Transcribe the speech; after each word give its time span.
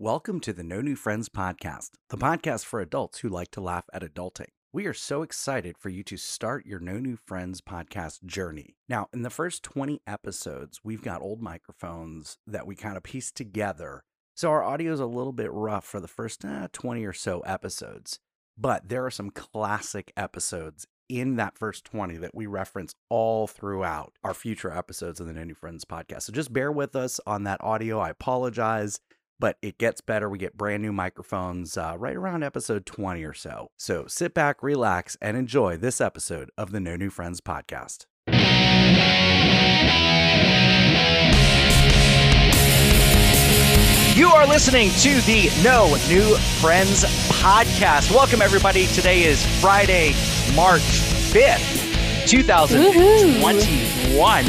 Welcome 0.00 0.38
to 0.42 0.52
the 0.52 0.62
No 0.62 0.80
New 0.80 0.94
Friends 0.94 1.28
podcast, 1.28 1.90
the 2.08 2.16
podcast 2.16 2.64
for 2.64 2.80
adults 2.80 3.18
who 3.18 3.28
like 3.28 3.50
to 3.50 3.60
laugh 3.60 3.86
at 3.92 4.04
adulting. 4.04 4.50
We 4.72 4.86
are 4.86 4.94
so 4.94 5.22
excited 5.22 5.76
for 5.76 5.88
you 5.88 6.04
to 6.04 6.16
start 6.16 6.66
your 6.66 6.78
No 6.78 7.00
New 7.00 7.16
Friends 7.16 7.60
podcast 7.60 8.24
journey. 8.24 8.76
Now, 8.88 9.08
in 9.12 9.22
the 9.22 9.28
first 9.28 9.64
20 9.64 10.00
episodes, 10.06 10.78
we've 10.84 11.02
got 11.02 11.20
old 11.20 11.42
microphones 11.42 12.38
that 12.46 12.64
we 12.64 12.76
kind 12.76 12.96
of 12.96 13.02
pieced 13.02 13.34
together. 13.34 14.04
So 14.36 14.50
our 14.50 14.62
audio 14.62 14.92
is 14.92 15.00
a 15.00 15.06
little 15.06 15.32
bit 15.32 15.52
rough 15.52 15.84
for 15.84 15.98
the 15.98 16.06
first 16.06 16.44
uh, 16.44 16.68
20 16.72 17.04
or 17.04 17.12
so 17.12 17.40
episodes. 17.40 18.20
But 18.56 18.88
there 18.88 19.04
are 19.04 19.10
some 19.10 19.30
classic 19.30 20.12
episodes 20.16 20.86
in 21.08 21.34
that 21.36 21.58
first 21.58 21.84
20 21.86 22.18
that 22.18 22.36
we 22.36 22.46
reference 22.46 22.94
all 23.08 23.48
throughout 23.48 24.12
our 24.22 24.34
future 24.34 24.70
episodes 24.70 25.18
of 25.18 25.26
the 25.26 25.32
No 25.32 25.42
New 25.42 25.54
Friends 25.54 25.84
podcast. 25.84 26.22
So 26.22 26.32
just 26.32 26.52
bear 26.52 26.70
with 26.70 26.94
us 26.94 27.18
on 27.26 27.42
that 27.44 27.62
audio. 27.64 27.98
I 27.98 28.10
apologize 28.10 29.00
but 29.40 29.56
it 29.62 29.78
gets 29.78 30.00
better. 30.00 30.28
We 30.28 30.38
get 30.38 30.56
brand 30.56 30.82
new 30.82 30.92
microphones 30.92 31.76
uh, 31.76 31.94
right 31.98 32.16
around 32.16 32.42
episode 32.42 32.86
20 32.86 33.22
or 33.24 33.34
so. 33.34 33.70
So 33.76 34.06
sit 34.06 34.34
back, 34.34 34.62
relax, 34.62 35.16
and 35.20 35.36
enjoy 35.36 35.76
this 35.76 36.00
episode 36.00 36.50
of 36.58 36.72
the 36.72 36.80
No 36.80 36.96
New 36.96 37.10
Friends 37.10 37.40
podcast. 37.40 38.06
You 44.16 44.28
are 44.30 44.46
listening 44.46 44.90
to 45.02 45.20
the 45.26 45.48
No 45.62 45.86
New 46.08 46.34
Friends 46.60 47.04
podcast. 47.40 48.10
Welcome, 48.10 48.42
everybody. 48.42 48.86
Today 48.88 49.22
is 49.22 49.44
Friday, 49.60 50.12
March 50.56 50.82
5th, 51.30 52.26
2021. 52.26 54.46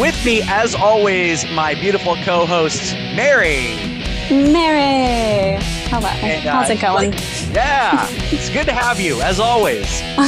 With 0.00 0.24
me, 0.24 0.42
as 0.46 0.74
always, 0.74 1.48
my 1.52 1.74
beautiful 1.74 2.16
co 2.16 2.44
host, 2.44 2.94
Mary. 3.14 3.97
Mary. 4.30 5.62
Hello. 5.88 6.08
And, 6.08 6.46
uh, 6.46 6.52
How's 6.52 6.70
it 6.70 6.80
going? 6.80 7.12
Like, 7.12 7.54
yeah, 7.54 8.06
it's 8.30 8.50
good 8.50 8.66
to 8.66 8.72
have 8.72 9.00
you, 9.00 9.20
as 9.22 9.40
always. 9.40 10.02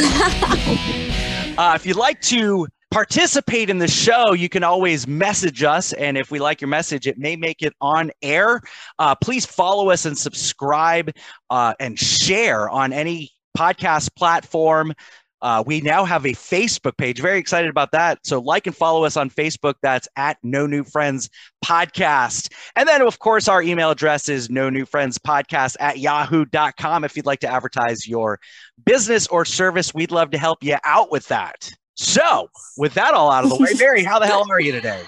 uh, 1.59 1.73
if 1.77 1.85
you'd 1.85 1.97
like 1.97 2.21
to 2.23 2.67
participate 2.91 3.71
in 3.71 3.79
the 3.79 3.89
show, 3.89 4.33
you 4.33 4.49
can 4.49 4.65
always 4.65 5.07
message 5.07 5.63
us. 5.63 5.93
And 5.93 6.17
if 6.17 6.31
we 6.31 6.39
like 6.39 6.61
your 6.61 6.69
message, 6.69 7.07
it 7.07 7.19
may 7.19 7.37
make 7.37 7.63
it 7.63 7.75
on 7.81 8.11
air. 8.23 8.63
Uh, 8.99 9.15
please 9.15 9.45
follow 9.45 9.91
us 9.91 10.07
and 10.07 10.17
subscribe 10.17 11.11
uh, 11.51 11.75
and 11.79 11.99
share 11.99 12.69
on 12.71 12.93
any 12.93 13.31
podcast 13.57 14.15
platform. 14.17 14.95
Uh, 15.43 15.63
we 15.67 15.81
now 15.81 16.05
have 16.05 16.25
a 16.25 16.31
Facebook 16.31 16.97
page. 16.97 17.21
Very 17.21 17.39
excited 17.39 17.71
about 17.71 17.93
that. 17.93 18.19
So 18.25 18.41
like 18.41 18.67
and 18.67 18.77
follow 18.77 19.05
us 19.05 19.17
on 19.17 19.31
Facebook. 19.31 19.75
That's 19.83 20.09
at 20.17 20.39
No 20.43 20.67
New 20.67 20.85
Friends 20.85 21.31
Podcast. 21.65 22.53
And 22.77 22.89
then, 22.89 23.03
of 23.03 23.19
course, 23.19 23.49
our 23.49 23.63
email 23.63 23.91
address 23.91 24.29
is 24.29 24.51
No 24.51 24.71
New 24.71 24.85
Friends 24.85 25.19
Podcast 25.19 25.77
at 25.81 25.99
yahoo.com. 25.99 27.05
If 27.05 27.17
you'd 27.17 27.27
like 27.27 27.41
to 27.41 27.49
advertise 27.49 28.07
your 28.07 28.39
business 28.85 29.27
or 29.29 29.45
service, 29.45 29.95
we'd 29.95 30.11
love 30.11 30.31
to 30.33 30.39
help 30.39 30.63
you 30.63 30.77
out 30.85 31.11
with 31.11 31.27
that. 31.29 31.71
So, 31.95 32.49
with 32.79 32.95
that 32.95 33.13
all 33.13 33.31
out 33.31 33.45
of 33.45 33.51
the 33.51 33.57
way, 33.57 33.71
Mary, 33.79 34.03
how 34.03 34.19
the 34.19 34.27
hell 34.27 34.47
are 34.51 34.61
you 34.61 34.73
today? 34.73 35.03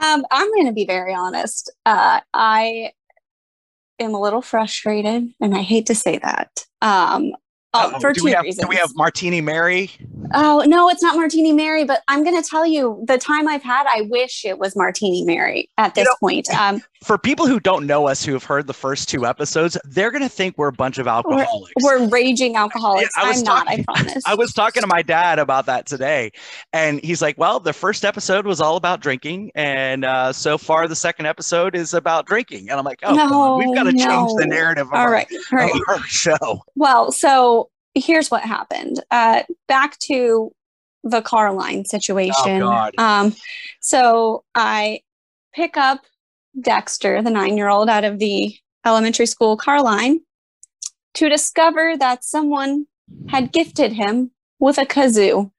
Um, 0.00 0.24
I'm 0.30 0.50
going 0.52 0.66
to 0.66 0.72
be 0.72 0.86
very 0.86 1.14
honest. 1.14 1.70
Uh, 1.84 2.20
I 2.32 2.92
am 3.98 4.14
a 4.14 4.20
little 4.20 4.42
frustrated, 4.42 5.28
and 5.40 5.54
I 5.54 5.62
hate 5.62 5.86
to 5.86 5.94
say 5.94 6.18
that. 6.18 6.64
Um, 6.80 7.32
Oh, 7.74 7.98
for 8.00 8.12
do 8.12 8.20
two 8.20 8.24
we 8.24 8.30
have, 8.32 8.44
reasons. 8.44 8.64
Do 8.64 8.68
we 8.68 8.76
have 8.76 8.90
Martini 8.94 9.40
Mary? 9.40 9.90
Oh 10.32 10.64
no, 10.66 10.88
it's 10.88 11.02
not 11.02 11.16
Martini 11.16 11.52
Mary. 11.52 11.84
But 11.84 12.02
I'm 12.08 12.22
going 12.24 12.40
to 12.40 12.48
tell 12.48 12.64
you, 12.64 13.02
the 13.06 13.18
time 13.18 13.48
I've 13.48 13.62
had, 13.62 13.86
I 13.86 14.02
wish 14.02 14.44
it 14.44 14.58
was 14.58 14.76
Martini 14.76 15.24
Mary 15.24 15.68
at 15.76 15.94
this 15.94 16.04
you 16.04 16.10
know, 16.10 16.16
point. 16.20 16.48
Um, 16.64 16.80
for 17.04 17.18
people 17.18 17.46
who 17.46 17.60
don't 17.60 17.86
know 17.86 18.08
us, 18.08 18.24
who 18.24 18.32
have 18.32 18.44
heard 18.44 18.66
the 18.66 18.72
first 18.72 19.08
two 19.10 19.26
episodes, 19.26 19.76
they're 19.84 20.10
going 20.10 20.22
to 20.22 20.28
think 20.28 20.56
we're 20.56 20.68
a 20.68 20.72
bunch 20.72 20.96
of 20.96 21.06
alcoholics. 21.06 21.50
We're, 21.82 22.00
we're 22.00 22.08
raging 22.08 22.56
alcoholics. 22.56 23.10
I 23.18 23.30
am 23.30 23.42
not. 23.42 23.68
I 23.68 23.82
promise. 23.82 24.22
I 24.26 24.34
was 24.34 24.52
talking 24.52 24.80
to 24.80 24.86
my 24.86 25.02
dad 25.02 25.38
about 25.38 25.66
that 25.66 25.84
today, 25.84 26.32
and 26.72 27.02
he's 27.04 27.20
like, 27.20 27.36
"Well, 27.36 27.60
the 27.60 27.74
first 27.74 28.04
episode 28.04 28.46
was 28.46 28.60
all 28.60 28.76
about 28.76 29.00
drinking, 29.00 29.50
and 29.54 30.04
uh, 30.04 30.32
so 30.32 30.56
far 30.56 30.88
the 30.88 30.96
second 30.96 31.26
episode 31.26 31.74
is 31.74 31.92
about 31.92 32.26
drinking." 32.26 32.70
And 32.70 32.78
I'm 32.78 32.84
like, 32.84 33.00
"Oh, 33.02 33.14
no, 33.14 33.56
we've 33.58 33.74
got 33.74 33.84
to 33.84 33.92
no. 33.92 34.04
change 34.04 34.32
the 34.38 34.46
narrative 34.46 34.86
of, 34.86 34.94
all 34.94 35.10
right, 35.10 35.26
our, 35.52 35.58
right. 35.58 35.74
of 35.74 35.80
our 35.88 36.02
show." 36.04 36.62
Well, 36.74 37.12
so 37.12 37.68
here's 37.94 38.30
what 38.30 38.42
happened. 38.42 39.02
Uh, 39.10 39.42
back 39.68 39.98
to 40.00 40.52
the 41.02 41.22
car 41.22 41.52
line 41.52 41.84
situation. 41.84 42.62
Oh, 42.62 42.90
um, 42.98 43.34
so 43.80 44.44
I 44.54 45.00
pick 45.54 45.76
up 45.76 46.00
Dexter, 46.60 47.22
the 47.22 47.30
nine 47.30 47.56
year 47.56 47.68
old, 47.68 47.88
out 47.88 48.04
of 48.04 48.18
the 48.18 48.56
elementary 48.84 49.26
school 49.26 49.56
car 49.56 49.82
line 49.82 50.20
to 51.14 51.28
discover 51.28 51.96
that 51.96 52.24
someone 52.24 52.86
had 53.28 53.52
gifted 53.52 53.92
him 53.92 54.30
with 54.58 54.78
a 54.78 54.86
kazoo. 54.86 55.50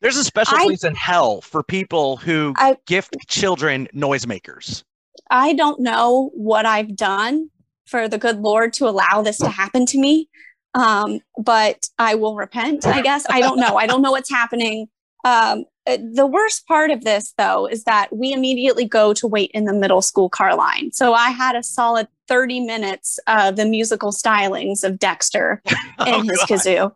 There's 0.00 0.16
a 0.16 0.24
special 0.24 0.58
I, 0.58 0.64
place 0.64 0.84
in 0.84 0.94
hell 0.94 1.40
for 1.40 1.62
people 1.62 2.16
who 2.16 2.54
I, 2.56 2.76
gift 2.86 3.16
children 3.28 3.88
noisemakers. 3.94 4.82
I 5.30 5.54
don't 5.54 5.80
know 5.80 6.30
what 6.34 6.66
I've 6.66 6.96
done 6.96 7.50
for 7.86 8.08
the 8.08 8.18
good 8.18 8.40
Lord 8.40 8.72
to 8.74 8.88
allow 8.88 9.22
this 9.22 9.38
to 9.38 9.48
happen 9.48 9.86
to 9.86 9.98
me 9.98 10.28
um, 10.74 11.20
but 11.38 11.88
I 11.98 12.14
will 12.14 12.34
repent, 12.34 12.86
I 12.86 13.02
guess. 13.02 13.26
I 13.28 13.40
don't 13.40 13.58
know. 13.58 13.76
I 13.76 13.86
don't 13.86 14.02
know 14.02 14.10
what's 14.10 14.30
happening. 14.30 14.88
Um, 15.24 15.64
uh, 15.86 15.98
the 16.14 16.26
worst 16.26 16.66
part 16.66 16.90
of 16.90 17.04
this, 17.04 17.34
though, 17.36 17.66
is 17.66 17.84
that 17.84 18.14
we 18.14 18.32
immediately 18.32 18.84
go 18.84 19.12
to 19.14 19.26
wait 19.26 19.50
in 19.52 19.64
the 19.64 19.72
middle 19.72 20.02
school 20.02 20.28
car 20.28 20.56
line. 20.56 20.92
So 20.92 21.12
I 21.12 21.30
had 21.30 21.56
a 21.56 21.62
solid 21.62 22.06
30 22.28 22.60
minutes 22.60 23.18
of 23.26 23.56
the 23.56 23.64
musical 23.64 24.12
stylings 24.12 24.84
of 24.84 24.98
Dexter 24.98 25.60
oh, 25.98 26.04
and 26.04 26.28
his 26.28 26.38
God. 26.38 26.48
kazoo. 26.48 26.92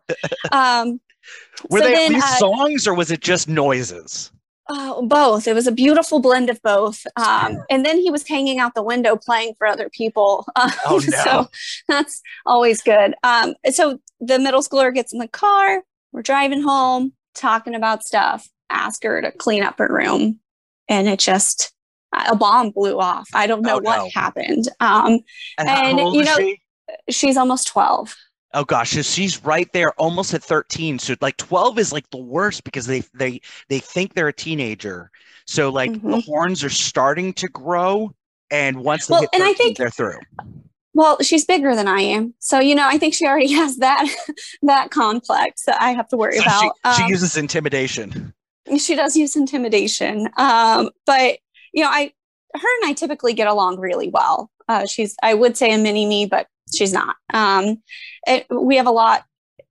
Um, 0.51 1.01
Were 1.69 1.79
so 1.79 1.85
they 1.85 1.93
then, 1.93 2.11
at 2.11 2.15
least 2.15 2.27
uh, 2.27 2.37
songs 2.37 2.87
or 2.87 2.93
was 2.93 3.11
it 3.11 3.19
just 3.19 3.49
noises? 3.49 4.31
Uh, 4.69 5.01
both. 5.01 5.47
It 5.47 5.53
was 5.53 5.67
a 5.67 5.71
beautiful 5.71 6.19
blend 6.19 6.49
of 6.49 6.61
both. 6.61 7.05
Um, 7.15 7.63
and 7.69 7.85
then 7.85 7.99
he 7.99 8.11
was 8.11 8.27
hanging 8.27 8.59
out 8.59 8.75
the 8.75 8.83
window 8.83 9.15
playing 9.15 9.53
for 9.57 9.65
other 9.65 9.89
people. 9.89 10.45
Um, 10.55 10.71
oh, 10.85 11.01
no. 11.09 11.23
So 11.23 11.47
that's 11.87 12.21
always 12.45 12.81
good. 12.81 13.15
Um, 13.23 13.55
so 13.71 13.99
the 14.19 14.39
middle 14.39 14.61
schooler 14.61 14.93
gets 14.93 15.13
in 15.13 15.19
the 15.19 15.27
car. 15.27 15.83
We're 16.11 16.21
driving 16.21 16.61
home, 16.61 17.13
talking 17.33 17.75
about 17.75 18.03
stuff. 18.03 18.47
Ask 18.69 19.03
her 19.03 19.21
to 19.21 19.31
clean 19.31 19.63
up 19.63 19.79
her 19.79 19.87
room. 19.87 20.39
And 20.89 21.07
it 21.07 21.19
just, 21.19 21.73
a 22.13 22.35
bomb 22.35 22.71
blew 22.71 22.99
off. 22.99 23.29
I 23.33 23.47
don't 23.47 23.61
know 23.61 23.77
oh, 23.77 23.81
what 23.81 23.97
no. 23.97 24.09
happened. 24.13 24.67
Um, 24.79 25.19
and, 25.57 25.69
and 25.69 25.99
you 26.13 26.23
know, 26.23 26.37
she? 26.37 26.61
she's 27.09 27.37
almost 27.37 27.67
12. 27.67 28.15
Oh 28.57 28.63
gosh, 28.63 28.89
so 28.89 29.03
she's 29.03 29.43
right 29.45 29.71
there, 29.71 29.91
almost 29.99 30.33
at 30.33 30.43
13. 30.43 30.97
So 30.97 31.13
like 31.21 31.37
12 31.37 31.77
is 31.77 31.93
like 31.93 32.09
the 32.09 32.17
worst 32.17 32.63
because 32.63 32.87
they 32.87 33.03
they 33.13 33.39
they 33.69 33.77
think 33.77 34.15
they're 34.15 34.29
a 34.29 34.33
teenager. 34.33 35.11
So 35.45 35.69
like 35.69 35.91
mm-hmm. 35.91 36.09
the 36.09 36.21
horns 36.21 36.63
are 36.63 36.69
starting 36.71 37.33
to 37.33 37.47
grow, 37.49 38.15
and 38.49 38.77
once 38.77 39.05
they 39.05 39.11
well, 39.11 39.21
hit 39.21 39.29
13, 39.33 39.41
and 39.41 39.49
I 39.49 39.53
think 39.53 39.77
they're 39.77 39.91
through. 39.91 40.17
Well, 40.95 41.21
she's 41.21 41.45
bigger 41.45 41.75
than 41.75 41.87
I 41.87 42.01
am, 42.01 42.33
so 42.39 42.59
you 42.59 42.73
know 42.73 42.87
I 42.87 42.97
think 42.97 43.13
she 43.13 43.27
already 43.27 43.51
has 43.53 43.77
that 43.77 44.07
that 44.63 44.89
complex 44.89 45.65
that 45.65 45.79
I 45.79 45.91
have 45.91 46.07
to 46.07 46.17
worry 46.17 46.37
so 46.37 46.41
about. 46.41 46.61
She, 46.61 46.69
um, 46.83 46.95
she, 46.95 47.07
uses 47.09 47.37
intimidation. 47.37 48.33
She 48.79 48.95
does 48.95 49.15
use 49.15 49.35
intimidation, 49.35 50.29
um, 50.35 50.89
but 51.05 51.37
you 51.73 51.83
know 51.83 51.91
I 51.91 52.11
her 52.55 52.81
and 52.81 52.89
I 52.89 52.93
typically 52.93 53.35
get 53.35 53.47
along 53.47 53.79
really 53.79 54.09
well. 54.09 54.49
Uh, 54.67 54.87
she's 54.87 55.15
I 55.21 55.35
would 55.35 55.55
say 55.55 55.71
a 55.71 55.77
mini 55.77 56.07
me, 56.07 56.25
but 56.25 56.47
she's 56.73 56.93
not. 56.93 57.15
Um, 57.33 57.81
it, 58.25 58.45
we 58.49 58.77
have 58.77 58.87
a 58.87 58.91
lot 58.91 59.25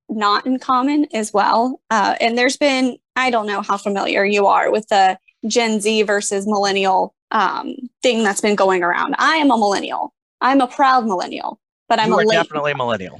not 0.08 0.46
in 0.46 0.58
common 0.58 1.06
as 1.12 1.32
well. 1.32 1.80
Uh, 1.90 2.14
and 2.20 2.38
there's 2.38 2.56
been, 2.56 2.96
I 3.16 3.30
don't 3.30 3.46
know 3.46 3.62
how 3.62 3.76
familiar 3.76 4.24
you 4.24 4.46
are 4.46 4.70
with 4.70 4.86
the 4.88 5.18
Gen 5.46 5.80
Z 5.80 6.02
versus 6.02 6.46
millennial 6.46 7.14
um, 7.30 7.74
thing 8.02 8.22
that's 8.22 8.40
been 8.40 8.54
going 8.54 8.82
around. 8.82 9.16
I 9.18 9.36
am 9.36 9.50
a 9.50 9.58
millennial. 9.58 10.14
I'm 10.40 10.60
a 10.60 10.66
proud 10.66 11.06
millennial, 11.06 11.58
but 11.88 11.98
I'm 11.98 12.10
late, 12.10 12.28
definitely 12.30 12.72
a 12.72 12.76
millennial. 12.76 13.18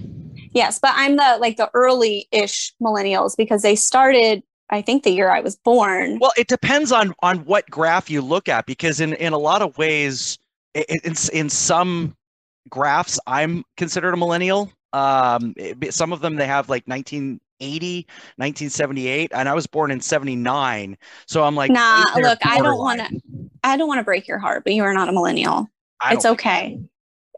Yes, 0.53 0.79
but 0.79 0.93
I'm 0.95 1.17
the 1.17 1.39
like 1.41 1.57
the 1.57 1.71
early-ish 1.75 2.73
millennials 2.81 3.37
because 3.37 3.63
they 3.63 3.77
started 3.77 4.43
I 4.69 4.83
think 4.83 5.05
the 5.05 5.11
year 5.11 5.31
I 5.31 5.41
was 5.41 5.57
born. 5.57 6.19
Well, 6.21 6.33
it 6.37 6.49
depends 6.49 6.93
on 6.93 7.15
on 7.23 7.39
what 7.45 7.69
graph 7.71 8.11
you 8.11 8.21
look 8.21 8.49
at 8.49 8.67
because 8.67 9.01
in 9.01 9.15
in 9.15 9.33
a 9.33 9.39
lot 9.39 9.63
of 9.63 9.77
ways 9.79 10.39
in 10.75 11.15
in 11.33 11.49
some 11.49 12.17
graphs, 12.69 13.19
I'm 13.27 13.65
considered 13.77 14.15
a 14.15 14.17
millennial. 14.17 14.71
Um, 14.93 15.55
it, 15.57 15.93
some 15.93 16.13
of 16.13 16.21
them 16.21 16.37
they 16.37 16.47
have 16.47 16.69
like 16.69 16.87
1980, 16.87 18.07
1978, 18.37 19.33
and 19.35 19.49
I 19.49 19.55
was 19.55 19.67
born 19.67 19.91
in 19.91 20.01
79. 20.01 20.97
So 21.27 21.45
I'm 21.45 21.55
like, 21.55 21.71
nah, 21.71 22.05
look, 22.17 22.39
I 22.45 22.61
don't 22.61 22.79
want 22.79 23.01
to, 23.01 23.21
I 23.63 23.77
don't 23.77 23.89
want 23.89 23.99
to 23.99 24.05
break 24.05 24.27
your 24.27 24.39
heart, 24.39 24.65
but 24.65 24.73
you 24.73 24.83
are 24.85 24.95
not 24.95 25.09
a 25.09 25.13
millennial. 25.13 25.69
It's 26.11 26.25
okay. 26.25 26.79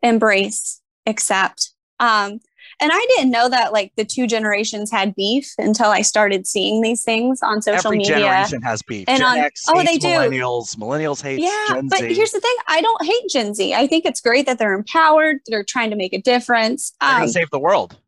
Embrace, 0.02 0.80
accept. 1.06 1.72
Um, 2.00 2.40
and 2.80 2.90
I 2.92 3.06
didn't 3.16 3.30
know 3.30 3.48
that 3.48 3.72
like 3.72 3.92
the 3.96 4.04
two 4.04 4.26
generations 4.26 4.90
had 4.90 5.14
beef 5.14 5.52
until 5.58 5.86
I 5.90 6.02
started 6.02 6.46
seeing 6.46 6.80
these 6.80 7.02
things 7.02 7.40
on 7.42 7.60
social 7.62 7.88
Every 7.88 7.98
media. 7.98 8.18
generation 8.18 8.62
has 8.62 8.82
beef. 8.82 9.04
And 9.08 9.18
Gen 9.18 9.26
on- 9.26 9.38
X 9.38 9.64
oh, 9.68 9.78
hates 9.78 9.90
they 9.90 9.98
do. 9.98 10.08
millennials. 10.08 10.76
Millennials 10.76 11.22
hate 11.22 11.40
Yeah, 11.40 11.50
Gen 11.68 11.88
but 11.88 11.98
Z. 12.00 12.14
here's 12.14 12.32
the 12.32 12.40
thing: 12.40 12.54
I 12.66 12.80
don't 12.80 13.04
hate 13.04 13.28
Gen 13.30 13.54
Z. 13.54 13.74
I 13.74 13.86
think 13.86 14.04
it's 14.04 14.20
great 14.20 14.46
that 14.46 14.58
they're 14.58 14.74
empowered. 14.74 15.38
They're 15.46 15.64
trying 15.64 15.90
to 15.90 15.96
make 15.96 16.12
a 16.12 16.20
difference. 16.20 16.92
They're 17.00 17.10
Um, 17.10 17.18
gonna 17.20 17.28
save 17.32 17.50
the 17.50 17.58
world. 17.58 17.98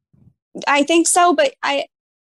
I 0.67 0.83
think 0.83 1.07
so, 1.07 1.33
but 1.35 1.55
I, 1.63 1.87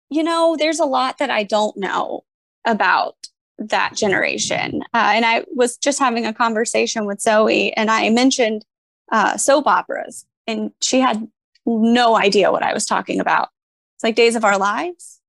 you 0.09 0.23
know, 0.23 0.55
there's 0.57 0.79
a 0.79 0.85
lot 0.85 1.17
that 1.17 1.29
I 1.29 1.43
don't 1.43 1.75
know 1.77 2.23
about 2.65 3.15
that 3.57 3.95
generation. 3.95 4.81
Uh, 4.93 5.11
and 5.15 5.25
I 5.25 5.45
was 5.53 5.77
just 5.77 5.99
having 5.99 6.25
a 6.25 6.33
conversation 6.33 7.05
with 7.05 7.21
Zoe, 7.21 7.73
and 7.75 7.89
I 7.91 8.09
mentioned 8.09 8.65
uh, 9.11 9.37
soap 9.37 9.67
operas, 9.67 10.25
and 10.47 10.71
she 10.81 10.99
had 10.99 11.27
no 11.65 12.15
idea 12.17 12.51
what 12.51 12.63
I 12.63 12.73
was 12.73 12.85
talking 12.85 13.19
about. 13.19 13.49
It's 13.97 14.03
like 14.03 14.15
Days 14.15 14.35
of 14.35 14.43
Our 14.45 14.57
Lives. 14.57 15.19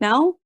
No, 0.00 0.36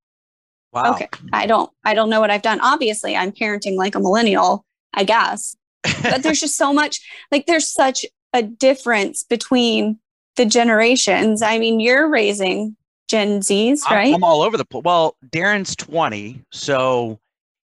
Wow. 0.72 0.94
okay, 0.94 1.08
I 1.32 1.46
don't, 1.46 1.70
I 1.84 1.94
don't 1.94 2.10
know 2.10 2.20
what 2.20 2.30
I've 2.30 2.42
done. 2.42 2.60
Obviously, 2.60 3.16
I'm 3.16 3.32
parenting 3.32 3.76
like 3.76 3.94
a 3.94 4.00
millennial, 4.00 4.64
I 4.94 5.04
guess. 5.04 5.56
But 6.02 6.22
there's 6.22 6.40
just 6.40 6.56
so 6.56 6.72
much, 6.80 7.00
like, 7.32 7.46
there's 7.46 7.68
such 7.68 8.04
a 8.32 8.42
difference 8.42 9.24
between 9.24 9.98
the 10.36 10.46
generations. 10.46 11.42
I 11.42 11.58
mean, 11.58 11.80
you're 11.80 12.08
raising 12.08 12.76
Gen 13.08 13.40
Zs, 13.40 13.82
I'm- 13.86 13.96
right? 13.96 14.14
I'm, 14.14 14.22
all 14.24 14.42
over 14.42 14.56
the 14.56 14.64
place. 14.64 14.82
Well, 14.84 15.16
Darren's 15.30 15.74
20, 15.76 16.42
so 16.52 17.18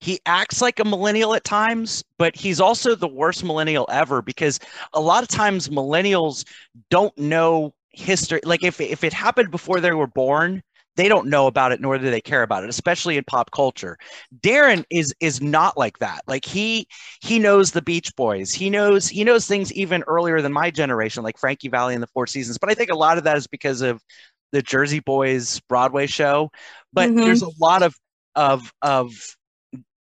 he 0.04 0.20
acts 0.26 0.62
like 0.62 0.80
a 0.80 0.86
millennial 0.86 1.34
at 1.34 1.44
times, 1.46 2.04
but 2.18 2.36
he's 2.36 2.60
also 2.60 2.96
the 2.96 3.08
worst 3.08 3.44
millennial 3.44 3.88
ever 3.92 4.22
because 4.22 4.60
a 4.94 5.00
lot 5.02 5.24
of 5.24 5.30
times 5.30 5.70
millennials 5.70 6.46
don't 6.90 7.18
know 7.18 7.74
history. 7.92 8.42
Like 8.44 8.64
if 8.64 8.82
if 8.82 9.04
it 9.04 9.14
happened 9.14 9.52
before 9.52 9.80
they 9.80 9.94
were 9.94 10.08
born, 10.08 10.62
they 10.96 11.08
don't 11.08 11.28
know 11.28 11.48
about 11.48 11.72
it 11.72 11.82
nor 11.82 11.98
do 11.98 12.12
they 12.12 12.22
care 12.22 12.44
about 12.44 12.64
it, 12.64 12.70
especially 12.70 13.18
in 13.18 13.24
pop 13.24 13.52
culture. 13.52 13.98
Darren 14.42 14.84
is 14.90 15.14
is 15.20 15.42
not 15.42 15.78
like 15.78 16.00
that. 16.00 16.22
Like 16.28 16.46
he 16.46 16.88
he 17.22 17.40
knows 17.40 17.72
the 17.72 17.82
Beach 17.82 18.16
Boys. 18.16 18.54
He 18.54 18.70
knows 18.70 19.08
he 19.08 19.24
knows 19.24 19.48
things 19.48 19.72
even 19.74 20.04
earlier 20.08 20.42
than 20.42 20.54
my 20.54 20.70
generation, 20.72 21.24
like 21.24 21.38
Frankie 21.38 21.70
Valli 21.70 21.94
and 21.94 22.04
the 22.04 22.08
Four 22.08 22.28
Seasons. 22.28 22.58
But 22.60 22.70
I 22.70 22.76
think 22.76 22.92
a 22.92 22.96
lot 22.96 23.18
of 23.18 23.24
that 23.26 23.38
is 23.38 23.48
because 23.48 23.82
of 23.82 24.02
the 24.52 24.62
Jersey 24.62 25.00
Boys 25.00 25.60
Broadway 25.62 26.08
show. 26.08 26.52
But 26.94 27.12
Mhm. 27.12 27.24
there's 27.24 27.42
a 27.42 27.50
lot 27.60 27.84
of 27.84 27.96
of 28.36 28.72
of 28.82 29.12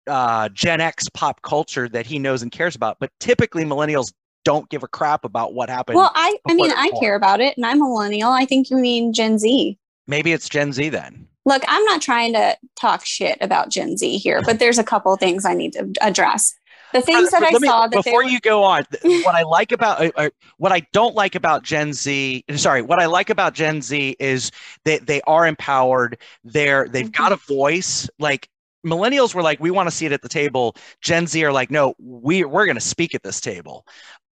uh, 0.06 0.48
Gen 0.50 0.80
X 0.80 1.08
pop 1.08 1.42
culture 1.42 1.88
that 1.88 2.06
he 2.06 2.18
knows 2.18 2.42
and 2.42 2.50
cares 2.50 2.74
about. 2.74 2.98
But 3.00 3.10
typically, 3.20 3.64
millennials 3.64 4.12
don't 4.44 4.68
give 4.70 4.82
a 4.82 4.88
crap 4.88 5.24
about 5.24 5.54
what 5.54 5.68
happened. 5.68 5.96
Well, 5.96 6.10
I, 6.14 6.36
I 6.48 6.54
mean, 6.54 6.70
I 6.70 6.90
care 7.00 7.14
about 7.14 7.40
it, 7.40 7.56
and 7.56 7.66
I'm 7.66 7.80
a 7.82 7.84
millennial. 7.84 8.30
I 8.30 8.44
think 8.46 8.70
you 8.70 8.76
mean 8.76 9.12
Gen 9.12 9.38
Z. 9.38 9.78
Maybe 10.06 10.32
it's 10.32 10.48
Gen 10.48 10.72
Z 10.72 10.88
then. 10.88 11.26
Look, 11.46 11.62
I'm 11.68 11.84
not 11.84 12.02
trying 12.02 12.32
to 12.34 12.56
talk 12.78 13.04
shit 13.04 13.38
about 13.40 13.70
Gen 13.70 13.96
Z 13.96 14.18
here, 14.18 14.42
but 14.44 14.58
there's 14.58 14.78
a 14.78 14.84
couple 14.84 15.14
things 15.16 15.44
I 15.44 15.54
need 15.54 15.72
to 15.74 15.90
address. 16.00 16.54
The 16.92 17.00
things 17.00 17.30
that 17.30 17.42
I 17.42 17.52
me- 17.58 17.68
saw 17.68 17.86
that 17.86 17.96
before 18.04 18.24
were- 18.24 18.30
you 18.30 18.40
go 18.40 18.64
on, 18.64 18.84
what 19.02 19.34
I 19.34 19.42
like 19.42 19.72
about 19.72 20.00
uh, 20.04 20.10
uh, 20.16 20.30
what 20.58 20.72
I 20.72 20.80
don't 20.92 21.14
like 21.14 21.34
about 21.34 21.62
Gen 21.62 21.92
Z, 21.92 22.44
sorry, 22.56 22.82
what 22.82 22.98
I 22.98 23.06
like 23.06 23.30
about 23.30 23.54
Gen 23.54 23.80
Z 23.80 24.16
is 24.18 24.50
that 24.84 25.06
they 25.06 25.20
are 25.22 25.46
empowered. 25.46 26.18
They're 26.44 26.88
they've 26.88 27.04
Mm-hmm. 27.06 27.22
got 27.22 27.32
a 27.32 27.36
voice. 27.36 28.08
Like 28.18 28.48
millennials 28.86 29.34
were 29.34 29.42
like, 29.42 29.60
we 29.60 29.70
want 29.70 29.88
to 29.88 29.94
see 29.94 30.06
it 30.06 30.12
at 30.12 30.22
the 30.22 30.28
table. 30.28 30.76
Gen 31.00 31.26
Z 31.26 31.42
are 31.44 31.52
like, 31.52 31.70
no, 31.70 31.94
we 31.98 32.44
we're 32.44 32.66
going 32.66 32.76
to 32.76 32.80
speak 32.80 33.14
at 33.14 33.22
this 33.22 33.40
table. 33.40 33.86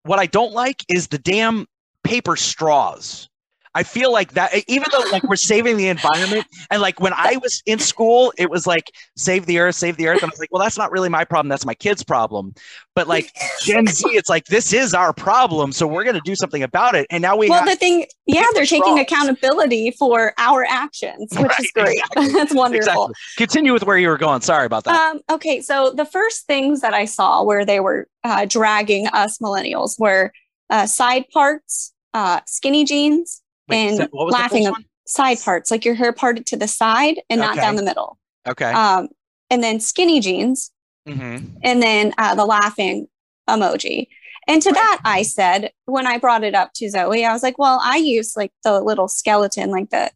What 0.04 0.19
I 0.19 0.25
don't 0.25 0.54
like 0.54 0.84
is 0.90 1.07
the 1.07 1.18
damn 1.18 1.66
paper 2.04 2.36
straws. 2.36 3.30
I 3.75 3.83
feel 3.83 4.11
like 4.11 4.33
that, 4.33 4.51
even 4.67 4.87
though 4.91 5.05
like 5.11 5.23
we're 5.27 5.35
saving 5.35 5.77
the 5.77 5.87
environment, 5.87 6.45
and 6.69 6.81
like 6.81 6.99
when 6.99 7.13
I 7.13 7.37
was 7.41 7.61
in 7.65 7.79
school, 7.79 8.33
it 8.37 8.49
was 8.49 8.67
like 8.67 8.91
save 9.15 9.45
the 9.45 9.59
earth, 9.59 9.75
save 9.75 9.97
the 9.97 10.07
earth, 10.07 10.21
and 10.21 10.29
I 10.29 10.31
was 10.31 10.39
like, 10.39 10.51
well, 10.51 10.61
that's 10.61 10.77
not 10.77 10.91
really 10.91 11.09
my 11.09 11.25
problem. 11.25 11.49
That's 11.49 11.65
my 11.65 11.73
kid's 11.73 12.03
problem. 12.03 12.53
But 12.95 13.07
like 13.07 13.31
Gen 13.61 13.87
Z, 13.87 14.03
it's 14.09 14.29
like 14.29 14.45
this 14.45 14.73
is 14.73 14.93
our 14.93 15.13
problem, 15.13 15.71
so 15.71 15.87
we're 15.87 16.03
going 16.03 16.15
to 16.15 16.21
do 16.21 16.35
something 16.35 16.63
about 16.63 16.95
it. 16.95 17.07
And 17.09 17.21
now 17.21 17.35
we 17.35 17.49
well, 17.49 17.65
the 17.65 17.75
thing, 17.75 18.05
yeah, 18.25 18.45
they're 18.53 18.65
taking 18.65 18.99
accountability 18.99 19.91
for 19.91 20.33
our 20.37 20.65
actions, 20.69 21.29
which 21.31 21.41
Right, 21.41 21.59
is 21.59 21.71
great. 21.71 21.97
exactly, 22.11 22.33
That's 22.33 22.53
wonderful. 22.53 23.07
exactly. 23.07 23.13
Continue 23.37 23.73
with 23.73 23.83
where 23.83 23.97
you 23.97 24.07
were 24.07 24.17
going. 24.17 24.41
Sorry 24.41 24.65
about 24.65 24.83
that. 24.85 24.93
Um, 24.95 25.21
okay, 25.29 25.61
so 25.61 25.91
the 25.91 26.05
first 26.05 26.45
things 26.45 26.81
that 26.81 26.93
I 26.93 27.05
saw 27.05 27.43
where 27.43 27.65
they 27.65 27.79
were 27.79 28.07
uh, 28.23 28.45
dragging 28.45 29.07
us 29.07 29.39
millennials 29.39 29.99
were 29.99 30.31
uh, 30.69 30.85
side 30.85 31.25
parts, 31.31 31.93
uh, 32.13 32.41
skinny 32.45 32.85
jeans, 32.85 33.43
Wait, 33.68 33.77
and 33.77 33.98
so 33.98 34.07
what 34.12 34.25
was 34.25 34.33
laughing 34.33 34.71
side 35.06 35.39
parts, 35.42 35.71
like 35.71 35.86
your 35.86 35.95
hair 35.95 36.13
parted 36.13 36.45
to 36.48 36.57
the 36.57 36.68
side 36.68 37.21
and 37.30 37.39
not 37.42 37.57
Okay. 37.57 37.62
down 37.62 37.75
the 37.75 37.83
middle. 37.83 38.18
Okay. 38.48 38.71
Um, 38.71 39.10
and 39.50 39.63
then 39.63 39.80
skinny 39.80 40.19
jeans, 40.19 40.71
hmm 41.07 41.38
and 41.63 41.81
then 41.81 42.13
uh, 42.18 42.36
the 42.36 42.45
laughing 42.45 43.07
emoji. 43.50 44.07
And 44.48 44.62
to 44.62 44.69
Right. 44.69 44.75
that, 44.75 45.01
I 45.06 45.21
said, 45.21 45.71
when 45.86 46.06
I 46.06 46.18
brought 46.18 46.44
it 46.44 46.56
up 46.56 46.71
to 46.75 46.89
Zoe, 46.89 47.24
I 47.25 47.31
was 47.31 47.44
like, 47.44 47.57
well, 47.57 47.80
I 47.81 47.98
use 47.98 48.36
like 48.36 48.51
the 48.63 48.81
little 48.81 49.07
skeleton, 49.07 49.69
like 49.71 49.89
the 49.89 50.12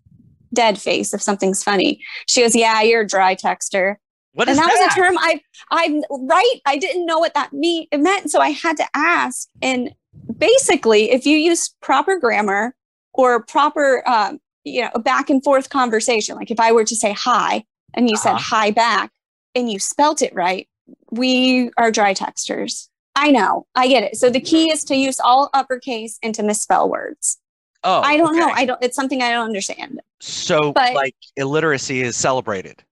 dead 0.53 0.79
face 0.79 1.13
if 1.13 1.21
something's 1.21 1.63
funny. 1.63 2.01
She 2.27 2.41
goes, 2.41 2.55
yeah, 2.55 2.81
you're 2.81 3.01
a 3.01 3.07
dry 3.07 3.35
texter. 3.35 3.95
What 4.33 4.49
and 4.49 4.53
is 4.53 4.57
that, 4.57 4.67
that? 4.67 4.79
was 4.79 4.95
a 4.95 4.99
term 4.99 5.17
I, 5.17 5.41
I, 5.71 6.01
right. 6.09 6.61
I 6.65 6.77
didn't 6.77 7.05
know 7.05 7.19
what 7.19 7.33
that 7.35 7.53
mean, 7.53 7.87
it 7.91 7.99
meant. 7.99 8.29
So 8.29 8.39
I 8.39 8.49
had 8.49 8.77
to 8.77 8.85
ask. 8.93 9.47
And 9.61 9.93
basically, 10.37 11.11
if 11.11 11.25
you 11.25 11.37
use 11.37 11.73
proper 11.81 12.19
grammar 12.19 12.75
or 13.17 13.43
proper, 13.43 14.07
um, 14.07 14.39
you 14.63 14.81
know, 14.81 14.99
back 15.01 15.29
and 15.29 15.43
forth 15.43 15.69
conversation, 15.69 16.35
like 16.37 16.51
if 16.51 16.59
I 16.59 16.71
were 16.71 16.85
to 16.85 16.95
say 16.95 17.11
hi 17.13 17.65
and 17.93 18.09
you 18.09 18.15
said 18.17 18.33
Uh-huh. 18.35 18.55
hi 18.57 18.71
back 18.71 19.11
and 19.55 19.69
you 19.71 19.79
spelt 19.79 20.21
it 20.21 20.33
right, 20.33 20.67
we 21.11 21.71
are 21.77 21.91
dry 21.91 22.13
texters. 22.13 22.87
I 23.15 23.31
know, 23.31 23.65
I 23.75 23.87
get 23.87 24.03
it. 24.03 24.15
So 24.17 24.29
the 24.29 24.39
key 24.39 24.71
is 24.71 24.83
to 24.85 24.95
use 24.95 25.19
all 25.19 25.49
uppercase 25.53 26.19
and 26.21 26.35
to 26.35 26.43
misspell 26.43 26.87
words. 26.89 27.37
oh, 27.83 28.01
I 28.01 28.17
don't 28.17 28.35
know. 28.37 28.49
I 28.49 28.65
don't. 28.65 28.81
It's 28.83 28.95
something 28.95 29.21
I 29.21 29.31
don't 29.31 29.45
understand 29.45 30.01
So, 30.19 30.71
but- 30.73 30.93
like, 30.93 31.15
illiteracy 31.35 32.01
is 32.01 32.15
celebrated. 32.15 32.83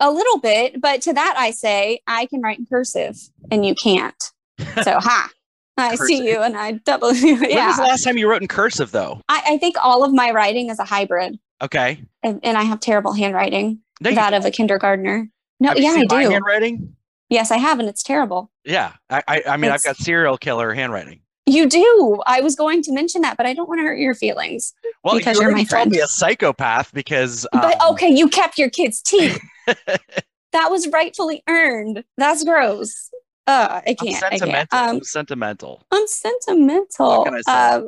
a 0.00 0.10
little 0.10 0.38
bit, 0.38 0.80
but 0.80 1.02
to 1.02 1.12
that 1.12 1.34
I 1.36 1.50
say 1.50 2.00
I 2.06 2.26
can 2.26 2.40
write 2.40 2.58
in 2.60 2.66
cursive 2.66 3.16
and 3.50 3.64
you 3.66 3.74
can't. 3.74 4.22
So 4.82 4.98
ha, 5.00 5.28
I 5.78 5.94
see 5.94 6.28
you 6.28 6.40
and 6.40 6.56
I 6.56 6.72
double 6.72 7.12
you. 7.14 7.36
When 7.40 7.50
was 7.66 7.76
the 7.76 7.82
last 7.82 8.04
time 8.04 8.18
you 8.18 8.28
wrote 8.28 8.42
in 8.42 8.48
cursive, 8.48 8.90
though? 8.90 9.20
I, 9.28 9.42
I 9.50 9.58
think 9.58 9.76
all 9.82 10.04
of 10.04 10.12
my 10.12 10.30
writing 10.30 10.70
is 10.70 10.78
a 10.78 10.84
hybrid, 10.84 11.38
Okay. 11.62 12.02
and, 12.22 12.40
and 12.42 12.56
I 12.58 12.62
have 12.64 12.80
terrible 12.80 13.12
handwriting. 13.12 13.80
No, 14.00 14.12
that 14.12 14.34
of 14.34 14.44
a 14.44 14.50
kindergartner. 14.50 15.28
No, 15.60 15.70
have 15.70 15.78
you 15.78 15.84
yeah, 15.84 16.02
I 16.02 16.04
do. 16.24 16.30
handwriting? 16.30 16.94
Yes, 17.30 17.50
I 17.50 17.56
have, 17.58 17.78
and 17.80 17.88
it's 17.88 18.02
terrible. 18.02 18.50
Yeah. 18.64 18.92
I, 19.10 19.22
I, 19.28 19.42
I 19.48 19.56
mean, 19.56 19.70
I've 19.70 19.82
got 19.82 19.96
serial 19.96 20.38
killer 20.38 20.72
handwriting. 20.72 21.20
You 21.46 21.66
do. 21.68 22.22
I 22.26 22.40
was 22.42 22.54
going 22.54 22.82
to 22.82 22.92
mention 22.92 23.22
that, 23.22 23.36
but 23.36 23.44
I 23.46 23.54
don't 23.54 23.68
want 23.68 23.80
to 23.80 23.82
hurt 23.84 23.98
your 23.98 24.14
feelings. 24.14 24.72
Well, 25.02 25.16
Because 25.16 25.36
you 25.36 25.42
you're 25.42 25.50
my 25.52 25.58
called 25.58 25.68
friend. 25.68 25.90
me 25.90 25.98
a 26.00 26.06
psychopath 26.06 26.92
because. 26.92 27.46
But 27.52 27.80
um, 27.80 27.92
okay, 27.94 28.08
you 28.08 28.28
kept 28.28 28.58
your 28.58 28.70
kid's 28.70 29.00
teeth. 29.02 29.40
that 29.66 30.70
was 30.70 30.88
rightfully 30.88 31.42
earned. 31.48 32.04
That's 32.16 32.44
gross. 32.44 33.10
Uh, 33.48 33.80
I 33.86 33.94
can't. 33.94 34.22
I 34.22 34.36
sentimental. 34.36 34.48
can't. 34.52 34.72
Um, 34.74 34.96
I'm 34.96 35.02
sentimental. 35.04 35.82
I'm 35.90 36.06
sentimental. 36.06 37.08
What 37.18 37.24
can 37.24 37.34
I 37.34 37.40
say? 37.40 37.42
Uh, 37.52 37.80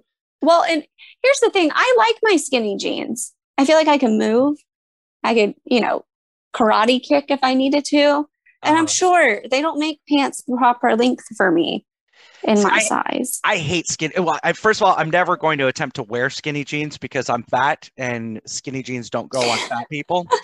well, 0.42 0.64
and 0.64 0.84
here's 1.22 1.40
the 1.40 1.50
thing: 1.50 1.70
I 1.74 1.94
like 1.98 2.16
my 2.22 2.36
skinny 2.36 2.76
jeans. 2.76 3.34
I 3.58 3.64
feel 3.66 3.76
like 3.76 3.88
I 3.88 3.98
can 3.98 4.18
move. 4.18 4.56
I 5.22 5.34
could, 5.34 5.54
you 5.64 5.80
know, 5.82 6.04
karate 6.54 7.02
kick 7.02 7.26
if 7.28 7.40
I 7.42 7.52
needed 7.54 7.84
to. 7.86 8.26
And 8.62 8.76
I'm 8.76 8.84
Uh, 8.84 8.88
sure 8.88 9.42
they 9.50 9.60
don't 9.60 9.78
make 9.78 10.00
pants 10.08 10.42
proper 10.58 10.96
length 10.96 11.24
for 11.36 11.50
me 11.50 11.84
in 12.44 12.62
my 12.62 12.70
I- 12.70 12.78
size. 12.80 13.40
I 13.44 13.56
hate 13.56 13.88
skin. 13.88 14.12
Well, 14.16 14.38
I, 14.42 14.52
first 14.52 14.80
of 14.80 14.86
all, 14.86 14.94
I'm 14.96 15.10
never 15.10 15.36
going 15.36 15.58
to 15.58 15.66
attempt 15.66 15.96
to 15.96 16.02
wear 16.02 16.30
skinny 16.30 16.64
jeans 16.64 16.98
because 16.98 17.28
I'm 17.28 17.42
fat, 17.44 17.88
and 17.96 18.40
skinny 18.46 18.82
jeans 18.82 19.10
don't 19.10 19.28
go 19.28 19.40
on 19.40 19.58
fat 19.68 19.88
people. 19.90 20.26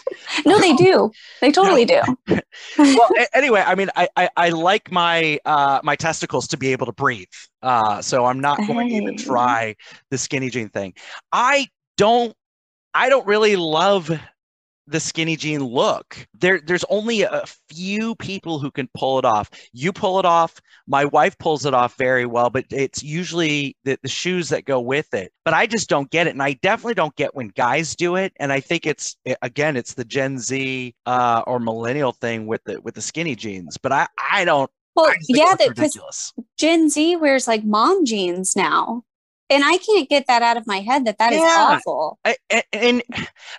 No, 0.44 0.58
they 0.58 0.72
do. 0.74 1.10
They 1.40 1.50
totally 1.52 1.84
do. 1.84 2.00
well, 2.78 3.10
a- 3.18 3.36
anyway, 3.36 3.62
I 3.66 3.74
mean, 3.74 3.90
I, 3.96 4.08
I, 4.16 4.28
I 4.36 4.48
like 4.50 4.90
my 4.90 5.38
uh, 5.44 5.80
my 5.82 5.96
testicles 5.96 6.48
to 6.48 6.56
be 6.56 6.72
able 6.72 6.86
to 6.86 6.92
breathe, 6.92 7.26
uh, 7.62 8.00
so 8.00 8.24
I'm 8.24 8.40
not 8.40 8.58
going 8.66 8.88
to 8.88 8.94
even 8.94 9.16
try 9.16 9.74
the 10.10 10.18
skinny 10.18 10.50
jean 10.50 10.68
thing. 10.68 10.94
I 11.32 11.68
don't, 11.96 12.34
I 12.94 13.08
don't 13.08 13.26
really 13.26 13.56
love 13.56 14.10
the 14.86 15.00
skinny 15.00 15.36
jean 15.36 15.60
look. 15.60 16.26
There, 16.38 16.60
there's 16.60 16.84
only 16.88 17.22
a 17.22 17.44
few 17.68 18.14
people 18.16 18.58
who 18.58 18.70
can 18.70 18.88
pull 18.94 19.18
it 19.18 19.24
off. 19.24 19.50
You 19.72 19.92
pull 19.92 20.18
it 20.18 20.24
off. 20.24 20.60
My 20.86 21.04
wife 21.04 21.36
pulls 21.38 21.66
it 21.66 21.74
off 21.74 21.96
very 21.96 22.26
well, 22.26 22.50
but 22.50 22.66
it's 22.70 23.02
usually 23.02 23.76
the, 23.84 23.98
the 24.02 24.08
shoes 24.08 24.48
that 24.50 24.64
go 24.64 24.80
with 24.80 25.12
it. 25.14 25.32
But 25.44 25.54
I 25.54 25.66
just 25.66 25.88
don't 25.88 26.10
get 26.10 26.26
it, 26.26 26.30
and 26.30 26.42
I 26.42 26.54
definitely 26.54 26.94
don't 26.94 27.14
get 27.16 27.34
when 27.34 27.48
guys 27.48 27.96
do 27.96 28.16
it. 28.16 28.32
And 28.36 28.52
I 28.52 28.60
think 28.60 28.86
it's 28.86 29.16
again, 29.42 29.76
it's 29.76 29.94
the 29.94 30.04
Gen 30.04 30.38
Z 30.38 30.94
uh, 31.06 31.42
or 31.46 31.58
millennial 31.58 32.12
thing 32.12 32.46
with 32.46 32.62
the 32.64 32.80
with 32.80 32.94
the 32.94 33.02
skinny 33.02 33.34
jeans. 33.34 33.76
But 33.76 33.92
I, 33.92 34.06
I 34.32 34.44
don't. 34.44 34.70
Well, 34.94 35.06
I 35.06 35.16
yeah, 35.28 35.54
that 35.56 35.74
because. 35.74 36.32
Gen 36.58 36.88
Z 36.88 37.16
wears 37.16 37.46
like 37.46 37.64
mom 37.64 38.04
jeans 38.04 38.56
now. 38.56 39.04
And 39.50 39.64
I 39.64 39.78
can't 39.78 40.08
get 40.08 40.26
that 40.28 40.42
out 40.42 40.56
of 40.56 40.66
my 40.66 40.80
head 40.80 41.04
that 41.06 41.18
that 41.18 41.32
is 41.32 41.40
Yeah. 41.40 41.66
awful. 41.76 42.18
I- 42.24 42.36
a- 42.52 42.74
and 42.74 43.02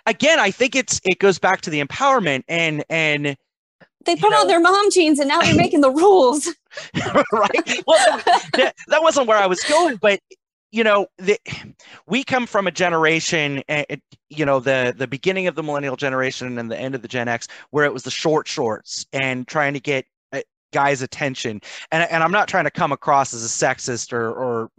again, 0.06 0.38
I 0.38 0.50
think 0.50 0.74
it's 0.76 1.00
it 1.04 1.18
goes 1.18 1.38
back 1.38 1.60
to 1.62 1.70
the 1.70 1.82
empowerment 1.84 2.44
and 2.48 2.84
and 2.88 3.36
They 4.04 4.12
You 4.12 4.18
put 4.18 4.32
on 4.34 4.46
their 4.46 4.60
mom 4.60 4.90
jeans 4.90 5.18
and 5.18 5.28
now 5.28 5.40
they're 5.40 5.54
making 5.54 5.80
the 5.80 5.90
rules. 5.90 6.48
right. 7.32 7.82
Well, 7.86 8.20
that, 8.54 8.74
that 8.88 9.02
wasn't 9.02 9.26
where 9.26 9.38
I 9.38 9.46
was 9.46 9.62
going, 9.64 9.96
but 9.96 10.20
you 10.70 10.84
know, 10.84 11.06
the, 11.16 11.38
we 12.06 12.22
come 12.24 12.46
from 12.46 12.66
a 12.66 12.70
generation, 12.70 13.62
uh, 13.70 13.84
you 14.28 14.44
know, 14.44 14.60
the 14.60 14.94
the 14.96 15.06
beginning 15.06 15.46
of 15.46 15.54
the 15.54 15.62
millennial 15.62 15.96
generation 15.96 16.58
and 16.58 16.70
the 16.70 16.78
end 16.78 16.94
of 16.94 17.00
the 17.02 17.08
Gen 17.08 17.26
X, 17.28 17.48
where 17.70 17.84
it 17.86 17.92
was 17.92 18.02
the 18.02 18.10
short 18.10 18.46
shorts 18.46 19.06
and 19.12 19.48
trying 19.48 19.72
to 19.74 19.80
get 19.80 20.04
guys' 20.72 21.02
attention. 21.02 21.60
And 21.92 22.08
and 22.10 22.22
I'm 22.22 22.32
not 22.32 22.48
trying 22.48 22.64
to 22.64 22.70
come 22.70 22.92
across 22.92 23.34
as 23.34 23.44
a 23.44 23.48
sexist 23.48 24.12
or 24.12 24.30
or 24.30 24.70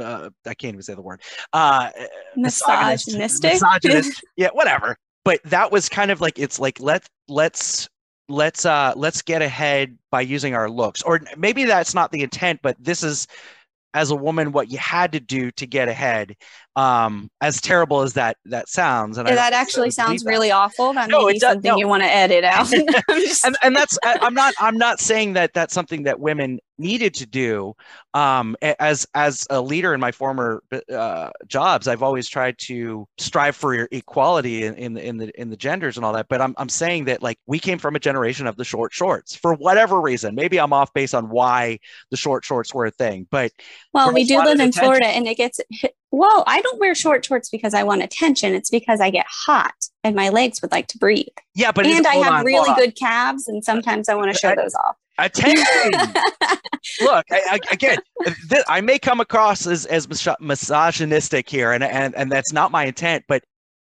uh, 0.00 0.30
I 0.46 0.54
can't 0.54 0.74
even 0.74 0.82
say 0.82 0.94
the 0.94 1.02
word. 1.02 1.22
Uh, 1.52 1.90
misogynist, 2.36 3.06
Misogynistic. 3.08 3.52
misogynist, 3.52 4.24
yeah, 4.36 4.48
whatever. 4.52 4.96
But 5.24 5.40
that 5.44 5.70
was 5.70 5.88
kind 5.88 6.10
of 6.10 6.20
like 6.20 6.38
it's 6.38 6.58
like 6.58 6.80
let 6.80 7.08
let's 7.28 7.88
let's 8.28 8.64
uh 8.64 8.92
let's 8.96 9.22
get 9.22 9.42
ahead 9.42 9.96
by 10.10 10.22
using 10.22 10.54
our 10.54 10.68
looks, 10.70 11.02
or 11.02 11.20
maybe 11.36 11.64
that's 11.64 11.94
not 11.94 12.10
the 12.12 12.22
intent, 12.22 12.60
but 12.62 12.76
this 12.78 13.02
is 13.02 13.26
as 13.94 14.10
a 14.10 14.16
woman 14.16 14.52
what 14.52 14.70
you 14.70 14.78
had 14.78 15.12
to 15.12 15.20
do 15.20 15.50
to 15.52 15.66
get 15.66 15.88
ahead. 15.88 16.34
Um, 16.74 17.30
as 17.42 17.60
terrible 17.60 18.00
as 18.00 18.14
that 18.14 18.38
that 18.46 18.68
sounds, 18.68 19.18
and 19.18 19.28
I 19.28 19.34
that 19.34 19.52
actually 19.52 19.90
sounds 19.90 20.08
believe 20.08 20.20
that. 20.24 20.30
really 20.30 20.50
awful. 20.50 20.94
That 20.94 21.10
No, 21.10 21.26
may 21.26 21.32
be 21.34 21.38
does- 21.38 21.50
something 21.52 21.70
no. 21.70 21.76
you 21.76 21.86
want 21.86 22.02
to 22.02 22.08
edit 22.08 22.44
out. 22.44 22.70
And, 23.44 23.56
and 23.62 23.74
that's 23.76 23.98
I, 24.04 24.18
i'm 24.22 24.34
not 24.34 24.54
i'm 24.60 24.76
not 24.78 25.00
saying 25.00 25.32
that 25.34 25.52
that's 25.52 25.74
something 25.74 26.04
that 26.04 26.18
women 26.20 26.60
needed 26.78 27.14
to 27.14 27.26
do 27.26 27.74
um 28.14 28.56
as 28.62 29.06
as 29.14 29.46
a 29.50 29.60
leader 29.60 29.94
in 29.94 30.00
my 30.00 30.12
former 30.12 30.62
uh, 30.94 31.30
jobs 31.48 31.88
i've 31.88 32.02
always 32.02 32.28
tried 32.28 32.56
to 32.58 33.06
strive 33.18 33.56
for 33.56 33.74
your 33.74 33.88
equality 33.90 34.64
in, 34.64 34.74
in 34.76 34.94
the 34.94 35.04
in 35.06 35.16
the 35.18 35.40
in 35.40 35.50
the 35.50 35.56
genders 35.56 35.96
and 35.96 36.04
all 36.06 36.12
that 36.12 36.26
but 36.28 36.40
i'm 36.40 36.54
i'm 36.58 36.68
saying 36.68 37.04
that 37.06 37.22
like 37.22 37.38
we 37.46 37.58
came 37.58 37.78
from 37.78 37.96
a 37.96 38.00
generation 38.00 38.46
of 38.46 38.56
the 38.56 38.64
short 38.64 38.92
shorts 38.92 39.34
for 39.34 39.54
whatever 39.54 40.00
reason 40.00 40.34
maybe 40.34 40.58
i'm 40.58 40.72
off 40.72 40.92
based 40.92 41.14
on 41.14 41.28
why 41.28 41.78
the 42.10 42.16
short 42.16 42.44
shorts 42.44 42.72
were 42.72 42.86
a 42.86 42.90
thing 42.92 43.26
but 43.30 43.50
well, 43.92 44.12
we 44.12 44.24
do 44.24 44.38
live 44.38 44.54
in 44.54 44.60
attention. 44.60 44.82
Florida 44.82 45.06
and 45.06 45.26
it 45.26 45.36
gets 45.36 45.60
well, 46.12 46.44
I 46.46 46.60
don't 46.60 46.78
wear 46.78 46.94
short 46.94 47.24
shorts 47.24 47.48
because 47.48 47.74
I 47.74 47.82
want 47.82 48.02
attention. 48.02 48.54
It's 48.54 48.70
because 48.70 49.00
I 49.00 49.10
get 49.10 49.26
hot 49.28 49.74
and 50.04 50.14
my 50.14 50.28
legs 50.28 50.60
would 50.62 50.70
like 50.70 50.86
to 50.88 50.98
breathe. 50.98 51.26
yeah 51.54 51.72
but 51.72 51.86
and 51.86 52.06
I 52.06 52.14
have 52.16 52.32
on, 52.34 52.44
really 52.44 52.72
good 52.74 52.96
calves 52.96 53.48
and 53.48 53.64
sometimes 53.64 54.08
I 54.08 54.14
want 54.14 54.32
to 54.32 54.38
show 54.38 54.54
those 54.54 54.74
off. 54.74 54.96
attention 55.18 55.64
look 57.02 57.24
I, 57.30 57.40
I, 57.52 57.58
again 57.70 57.98
th- 58.50 58.64
i 58.66 58.80
may 58.80 58.98
come 58.98 59.20
across 59.20 59.66
as, 59.66 59.86
as 59.86 60.08
mis- 60.08 60.26
misogynistic 60.40 61.48
here 61.48 61.72
and, 61.72 61.84
and 61.84 62.14
and 62.16 62.32
that's 62.32 62.52
not 62.52 62.70
my 62.72 62.86
intent 62.86 63.24
but 63.28 63.44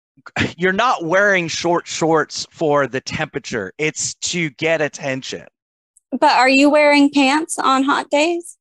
you're 0.58 0.72
not 0.72 1.04
wearing 1.04 1.48
short 1.48 1.88
shorts 1.88 2.46
for 2.52 2.88
the 2.88 3.02
temperature 3.02 3.74
it's 3.78 4.14
to 4.16 4.50
get 4.52 4.82
attention 4.82 5.46
But 6.12 6.32
are 6.34 6.50
you 6.50 6.70
wearing 6.70 7.10
pants 7.12 7.60
on 7.60 7.84
hot 7.84 8.10
days? 8.10 8.58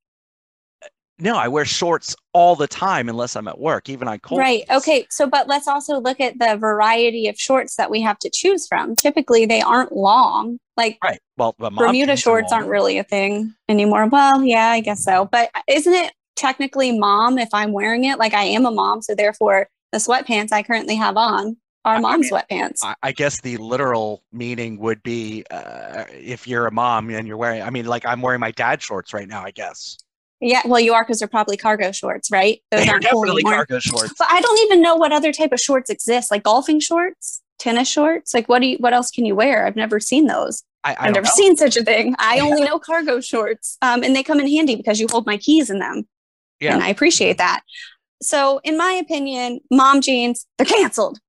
No 1.19 1.37
i 1.37 1.47
wear 1.47 1.65
shorts 1.65 2.15
all 2.33 2.55
the 2.55 2.67
time 2.67 3.07
unless 3.09 3.35
i'm 3.35 3.47
at 3.47 3.59
work 3.59 3.89
even 3.89 4.07
on 4.07 4.19
cold 4.19 4.39
Right. 4.39 4.67
days. 4.67 4.77
Okay. 4.77 5.07
So, 5.09 5.27
but 5.27 5.47
let's 5.47 5.67
also 5.67 5.99
look 5.99 6.19
at 6.19 6.37
the 6.39 6.57
variety 6.57 7.27
of 7.27 7.39
shorts 7.39 7.75
that 7.77 7.89
we 7.89 8.01
have 8.01 8.19
to 8.19 8.29
choose 8.33 8.67
from. 8.67 8.95
Typically, 8.95 9.45
they 9.45 9.61
aren't 9.61 9.93
long. 9.93 10.59
Like 10.77 10.97
right 11.03 11.19
well 11.37 11.55
but 11.57 11.73
Bermuda 11.73 12.17
shorts 12.17 12.51
aren't 12.51 12.67
really 12.67 12.97
a 12.97 13.03
thing 13.03 13.53
anymore. 13.69 14.07
Well, 14.07 14.43
yeah, 14.43 14.69
I 14.69 14.81
guess 14.81 15.03
so. 15.03 15.29
But 15.31 15.49
isn't 15.67 15.93
it 15.93 16.13
technically 16.35 16.97
mom 16.97 17.37
if 17.37 17.49
I'm 17.53 17.71
wearing 17.71 18.03
it? 18.03 18.19
Like 18.19 18.33
I 18.33 18.43
am 18.43 18.65
a 18.65 18.71
mom, 18.71 19.01
so 19.01 19.15
therefore 19.15 19.67
the 19.93 19.99
sweatpants 19.99 20.51
I 20.51 20.63
currently 20.63 20.95
have 20.95 21.15
on 21.15 21.55
are 21.85 21.95
I 21.95 21.99
mom 21.99 22.21
mean, 22.21 22.29
sweatpants. 22.29 22.79
I, 22.83 22.95
I 23.03 23.11
guess 23.13 23.39
the 23.39 23.55
literal 23.57 24.23
meaning 24.33 24.77
would 24.79 25.01
be 25.03 25.45
uh, 25.51 26.03
if 26.11 26.47
you're 26.47 26.67
a 26.67 26.71
mom 26.71 27.09
and 27.11 27.27
you're 27.27 27.37
wearing 27.37 27.61
i 27.61 27.69
mean 27.69 27.85
like 27.85 28.05
i'm 28.05 28.21
wearing 28.21 28.39
my 28.39 28.51
dad 28.51 28.81
shorts 28.81 29.13
right 29.13 29.27
now 29.27 29.43
i 29.43 29.51
guess 29.51 29.97
yeah, 30.41 30.61
well, 30.65 30.79
you 30.79 30.93
are 30.93 31.03
because 31.03 31.19
they're 31.19 31.27
probably 31.27 31.57
cargo 31.57 31.91
shorts, 31.91 32.29
right? 32.31 32.61
Those 32.71 32.85
they're 32.85 32.93
aren't 32.95 33.05
cool 33.09 33.21
definitely 33.23 33.43
cargo 33.43 33.79
shorts 33.79 34.13
But 34.17 34.27
I 34.29 34.41
don't 34.41 34.59
even 34.65 34.81
know 34.81 34.95
what 34.95 35.11
other 35.11 35.31
type 35.31 35.51
of 35.51 35.59
shorts 35.59 35.89
exist, 35.89 36.29
like 36.31 36.43
golfing 36.43 36.79
shorts, 36.79 37.41
tennis 37.59 37.87
shorts. 37.87 38.33
Like 38.33 38.47
what 38.49 38.59
do 38.59 38.67
you? 38.67 38.77
What 38.77 38.93
else 38.93 39.11
can 39.11 39.25
you 39.25 39.35
wear? 39.35 39.65
I've 39.65 39.75
never 39.75 39.99
seen 39.99 40.27
those. 40.27 40.63
I, 40.83 40.95
I've 40.99 41.13
never 41.13 41.25
know. 41.25 41.31
seen 41.33 41.57
such 41.57 41.77
a 41.77 41.83
thing. 41.83 42.15
I 42.19 42.39
only 42.41 42.61
know 42.63 42.79
cargo 42.79 43.19
shorts, 43.21 43.77
um, 43.81 44.03
and 44.03 44.15
they 44.15 44.23
come 44.23 44.39
in 44.39 44.47
handy 44.47 44.75
because 44.75 44.99
you 44.99 45.07
hold 45.09 45.25
my 45.25 45.37
keys 45.37 45.69
in 45.69 45.79
them, 45.79 46.07
Yeah. 46.59 46.73
and 46.75 46.83
I 46.83 46.89
appreciate 46.89 47.37
that. 47.39 47.61
So, 48.21 48.59
in 48.63 48.77
my 48.77 48.91
opinion, 48.93 49.59
mom 49.71 50.01
jeans 50.01 50.45
they're 50.57 50.65
canceled. 50.65 51.19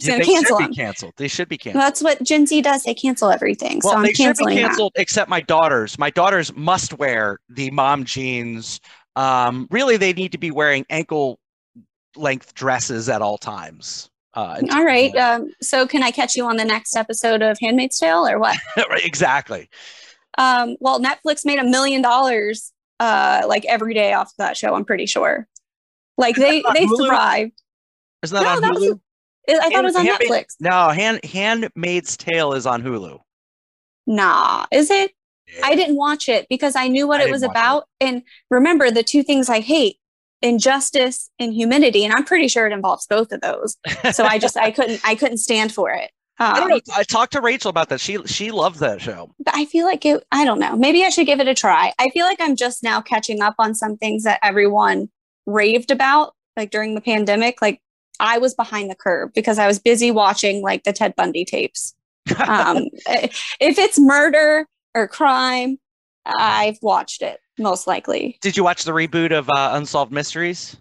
Yeah, 0.00 0.18
they 0.18 0.24
cancel 0.24 0.58
should 0.58 0.68
be 0.70 0.74
canceled. 0.76 1.12
They 1.16 1.28
should 1.28 1.48
be 1.48 1.58
canceled. 1.58 1.82
That's 1.82 2.02
what 2.02 2.22
Gen 2.22 2.46
Z 2.46 2.60
does. 2.62 2.82
They 2.84 2.94
cancel 2.94 3.30
everything. 3.30 3.80
well, 3.82 3.92
so 3.92 3.98
I'm 3.98 4.02
they 4.04 4.08
should 4.10 4.16
be 4.18 4.24
canceling 4.24 4.56
that. 4.56 4.62
canceled 4.68 4.92
except 4.96 5.28
my 5.30 5.40
daughters. 5.40 5.98
My 5.98 6.10
daughters 6.10 6.54
must 6.54 6.98
wear 6.98 7.38
the 7.48 7.70
mom 7.70 8.04
jeans. 8.04 8.80
Um, 9.16 9.66
really, 9.70 9.96
they 9.96 10.12
need 10.12 10.32
to 10.32 10.38
be 10.38 10.50
wearing 10.50 10.84
ankle 10.90 11.38
length 12.16 12.54
dresses 12.54 13.08
at 13.08 13.22
all 13.22 13.38
times. 13.38 14.10
Uh, 14.34 14.60
All 14.72 14.84
right. 14.84 15.14
Um, 15.16 15.50
so, 15.60 15.86
can 15.86 16.02
I 16.02 16.10
catch 16.12 16.36
you 16.36 16.44
on 16.46 16.56
the 16.56 16.64
next 16.64 16.94
episode 16.94 17.42
of 17.42 17.56
Handmaid's 17.60 17.98
Tale 17.98 18.26
or 18.26 18.38
what? 18.38 18.56
right, 18.90 19.04
exactly. 19.04 19.68
Um, 20.36 20.76
well, 20.80 21.00
Netflix 21.00 21.44
made 21.44 21.58
a 21.58 21.64
million 21.64 22.02
dollars 22.02 22.72
uh 23.00 23.42
like 23.46 23.64
every 23.66 23.94
day 23.94 24.12
off 24.12 24.26
of 24.28 24.36
that 24.38 24.56
show, 24.56 24.74
I'm 24.74 24.84
pretty 24.84 25.06
sure. 25.06 25.46
Like 26.16 26.36
they 26.36 26.62
they 26.74 26.84
Hulu? 26.86 27.06
thrived. 27.08 27.52
Isn't 28.22 28.34
that 28.36 28.42
No, 28.42 28.48
on 28.48 28.60
that 28.62 28.72
Hulu? 28.80 28.94
I 28.94 28.98
I 29.48 29.70
thought 29.70 29.72
it 29.72 29.82
was 29.82 29.96
on 29.96 30.06
Netflix. 30.06 30.56
No, 30.60 30.88
Hand 30.90 31.20
Handmaid's 31.24 32.16
Tale 32.16 32.52
is 32.52 32.66
on 32.66 32.82
Hulu. 32.82 33.18
Nah, 34.06 34.66
is 34.72 34.90
it? 34.90 35.12
I 35.64 35.74
didn't 35.74 35.96
watch 35.96 36.28
it 36.28 36.46
because 36.50 36.76
I 36.76 36.88
knew 36.88 37.06
what 37.08 37.20
I 37.20 37.24
it 37.24 37.30
was 37.30 37.40
watch 37.42 37.48
it. 37.48 37.52
about. 37.52 37.84
And 38.00 38.22
remember 38.50 38.90
the 38.90 39.02
two 39.02 39.22
things 39.22 39.48
I 39.48 39.60
hate 39.60 39.96
injustice 40.42 41.30
and 41.38 41.52
humidity. 41.52 42.04
And 42.04 42.12
I'm 42.14 42.24
pretty 42.24 42.48
sure 42.48 42.66
it 42.66 42.72
involves 42.72 43.06
both 43.06 43.32
of 43.32 43.40
those. 43.40 43.76
So 44.12 44.24
I 44.24 44.38
just 44.38 44.56
I 44.56 44.70
couldn't 44.70 45.00
I 45.04 45.14
couldn't 45.14 45.38
stand 45.38 45.72
for 45.72 45.90
it. 45.90 46.10
I 46.38 46.54
don't 46.60 46.70
Um, 46.70 46.78
know. 46.78 46.80
I 46.94 47.02
talked 47.02 47.32
to 47.32 47.40
Rachel 47.40 47.68
about 47.70 47.88
that. 47.88 48.00
She 48.00 48.18
she 48.26 48.50
loved 48.50 48.78
that 48.80 49.00
show. 49.00 49.34
but 49.40 49.54
I 49.56 49.64
feel 49.64 49.84
like 49.86 50.04
it, 50.06 50.22
I 50.30 50.44
don't 50.44 50.60
know. 50.60 50.76
Maybe 50.76 51.04
I 51.04 51.08
should 51.08 51.26
give 51.26 51.40
it 51.40 51.48
a 51.48 51.54
try. 51.54 51.92
I 51.98 52.10
feel 52.10 52.26
like 52.26 52.38
I'm 52.40 52.54
just 52.54 52.82
now 52.84 53.00
catching 53.00 53.42
up 53.42 53.54
on 53.58 53.74
some 53.74 53.96
things 53.96 54.22
that 54.24 54.38
everyone 54.42 55.08
raved 55.46 55.90
about, 55.90 56.34
like 56.56 56.70
during 56.70 56.94
the 56.94 57.00
pandemic. 57.00 57.60
Like 57.60 57.80
I 58.20 58.38
was 58.38 58.54
behind 58.54 58.90
the 58.90 58.94
curve 58.94 59.32
because 59.34 59.58
I 59.58 59.66
was 59.66 59.78
busy 59.78 60.10
watching 60.10 60.62
like 60.62 60.84
the 60.84 60.92
Ted 60.92 61.14
Bundy 61.16 61.44
tapes. 61.44 61.94
Um, 62.46 62.84
if 63.06 63.78
it's 63.78 63.98
murder 63.98 64.66
or 64.94 65.08
crime, 65.08 65.78
I've 66.26 66.78
watched 66.82 67.22
it 67.22 67.38
most 67.58 67.86
likely. 67.86 68.38
Did 68.42 68.56
you 68.56 68.64
watch 68.64 68.84
the 68.84 68.92
reboot 68.92 69.32
of 69.32 69.48
uh, 69.48 69.70
Unsolved 69.74 70.12
Mysteries? 70.12 70.76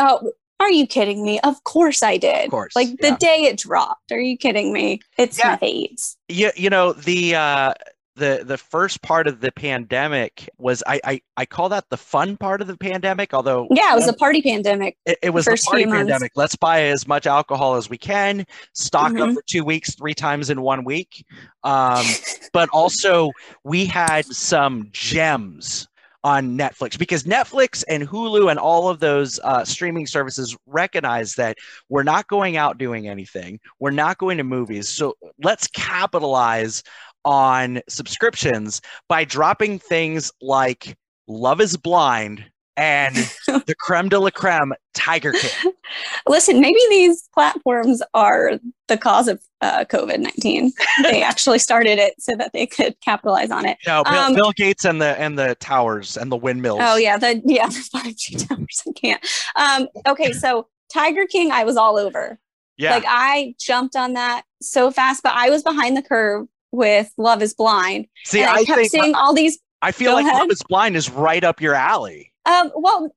Oh, 0.00 0.32
are 0.58 0.70
you 0.70 0.86
kidding 0.86 1.22
me? 1.24 1.38
Of 1.40 1.62
course 1.64 2.02
I 2.02 2.16
did. 2.16 2.46
Of 2.46 2.50
course, 2.50 2.74
Like 2.74 2.88
the 2.98 3.08
yeah. 3.08 3.16
day 3.18 3.36
it 3.44 3.58
dropped. 3.58 4.10
Are 4.10 4.18
you 4.20 4.38
kidding 4.38 4.72
me? 4.72 5.00
It's 5.18 5.38
Yeah. 5.38 5.58
my 5.60 5.66
faves. 5.68 6.16
you, 6.28 6.50
you 6.56 6.70
know 6.70 6.92
the 6.94 7.34
uh 7.34 7.72
the 8.16 8.42
the 8.44 8.56
first 8.58 9.02
part 9.02 9.26
of 9.26 9.40
the 9.40 9.52
pandemic 9.52 10.48
was 10.58 10.82
I, 10.86 11.00
I 11.04 11.20
i 11.36 11.46
call 11.46 11.68
that 11.68 11.84
the 11.90 11.96
fun 11.96 12.36
part 12.36 12.60
of 12.60 12.66
the 12.66 12.76
pandemic 12.76 13.32
although 13.34 13.68
Yeah, 13.70 13.92
it 13.92 13.96
was 13.96 14.08
a 14.08 14.12
party 14.14 14.42
pandemic. 14.42 14.96
it, 15.06 15.18
it 15.22 15.30
was 15.30 15.44
the 15.44 15.62
party 15.64 15.84
pandemic 15.86 16.32
let's 16.34 16.56
buy 16.56 16.82
as 16.84 17.06
much 17.06 17.26
alcohol 17.26 17.74
as 17.76 17.88
we 17.90 17.98
can 17.98 18.46
stock 18.72 19.12
up 19.12 19.28
Mhm. 19.30 19.34
for 19.34 19.42
two 19.46 19.64
weeks 19.64 19.94
three 19.94 20.14
times 20.14 20.50
in 20.50 20.60
one 20.62 20.84
week 20.84 21.24
um 21.62 22.04
but 22.52 22.68
also 22.70 23.30
we 23.64 23.84
had 23.86 24.24
some 24.26 24.88
gems 24.92 25.86
on 26.24 26.58
Netflix 26.58 26.98
because 26.98 27.22
Netflix 27.22 27.84
and 27.88 28.02
Hulu 28.08 28.50
and 28.50 28.58
all 28.58 28.88
of 28.88 28.98
those 28.98 29.38
uh, 29.44 29.64
streaming 29.64 30.08
services 30.08 30.56
recognize 30.66 31.34
that 31.34 31.56
we're 31.88 32.02
not 32.02 32.26
going 32.26 32.56
out 32.56 32.78
doing 32.78 33.06
anything. 33.06 33.60
We're 33.78 33.92
not 33.92 34.18
going 34.18 34.36
to 34.38 34.42
movies. 34.42 34.88
So 34.88 35.14
let's 35.44 35.68
capitalize 35.68 36.82
on 37.26 37.82
subscriptions 37.88 38.80
by 39.08 39.24
dropping 39.24 39.78
things 39.78 40.32
like 40.40 40.96
Love 41.28 41.60
is 41.60 41.76
Blind 41.76 42.44
and 42.78 43.16
the 43.46 43.74
creme 43.78 44.08
de 44.08 44.18
la 44.18 44.30
creme 44.30 44.72
Tiger 44.94 45.32
King. 45.32 45.72
Listen, 46.28 46.60
maybe 46.60 46.78
these 46.88 47.28
platforms 47.34 48.02
are 48.14 48.52
the 48.88 48.96
cause 48.96 49.28
of 49.28 49.40
uh, 49.60 49.84
COVID 49.86 50.20
19. 50.20 50.72
they 51.02 51.22
actually 51.24 51.58
started 51.58 51.98
it 51.98 52.14
so 52.18 52.36
that 52.36 52.52
they 52.52 52.66
could 52.66 52.94
capitalize 53.00 53.50
on 53.50 53.64
it. 53.66 53.76
No, 53.86 54.04
Bill, 54.04 54.14
Um, 54.14 54.34
Bill 54.34 54.52
Gates 54.52 54.84
and 54.84 55.00
the 55.02 55.18
and 55.20 55.38
the 55.38 55.56
towers 55.58 56.16
and 56.16 56.30
the 56.30 56.36
windmills. 56.36 56.80
Oh, 56.82 56.96
yeah. 56.96 57.16
The, 57.18 57.42
yeah, 57.44 57.66
the 57.66 57.88
5G 57.94 58.46
towers. 58.46 58.82
I 58.86 58.92
can't. 58.92 59.26
Um, 59.56 59.88
okay. 60.06 60.32
So, 60.32 60.68
Tiger 60.92 61.26
King, 61.26 61.50
I 61.50 61.64
was 61.64 61.76
all 61.76 61.98
over. 61.98 62.38
yeah. 62.76 62.94
Like, 62.94 63.04
I 63.08 63.54
jumped 63.58 63.96
on 63.96 64.12
that 64.12 64.42
so 64.62 64.90
fast, 64.92 65.22
but 65.22 65.32
I 65.34 65.48
was 65.50 65.62
behind 65.62 65.96
the 65.96 66.02
curve 66.02 66.46
with 66.76 67.10
Love 67.16 67.42
is 67.42 67.54
Blind. 67.54 68.06
See, 68.24 68.40
and 68.40 68.50
I, 68.50 68.58
I 68.58 68.64
kept 68.64 68.78
think 68.78 68.90
seeing 68.90 69.14
all 69.14 69.34
these 69.34 69.58
I 69.82 69.92
feel 69.92 70.12
Go 70.12 70.16
like 70.16 70.26
ahead. 70.26 70.40
Love 70.40 70.50
is 70.50 70.62
Blind 70.68 70.96
is 70.96 71.10
right 71.10 71.44
up 71.44 71.60
your 71.60 71.74
alley. 71.74 72.32
Um, 72.44 72.70
well, 72.74 73.10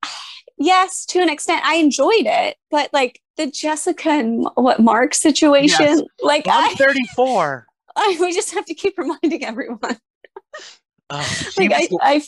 yes, 0.57 1.05
to 1.07 1.19
an 1.19 1.29
extent, 1.29 1.63
I 1.65 1.75
enjoyed 1.75 2.25
it, 2.25 2.57
but 2.69 2.89
like 2.93 3.21
the 3.37 3.47
Jessica 3.47 4.09
and 4.09 4.47
what 4.55 4.79
Mark 4.79 5.13
situation, 5.13 5.85
yes. 5.85 6.01
like 6.21 6.45
I'm 6.49 6.75
34. 6.75 7.65
I, 7.95 8.17
we 8.19 8.33
just 8.33 8.53
have 8.53 8.65
to 8.65 8.73
keep 8.73 8.97
reminding 8.97 9.45
everyone. 9.45 9.97
Oh, 11.09 11.51
like 11.57 11.71
I, 11.73 11.87
I, 12.01 12.21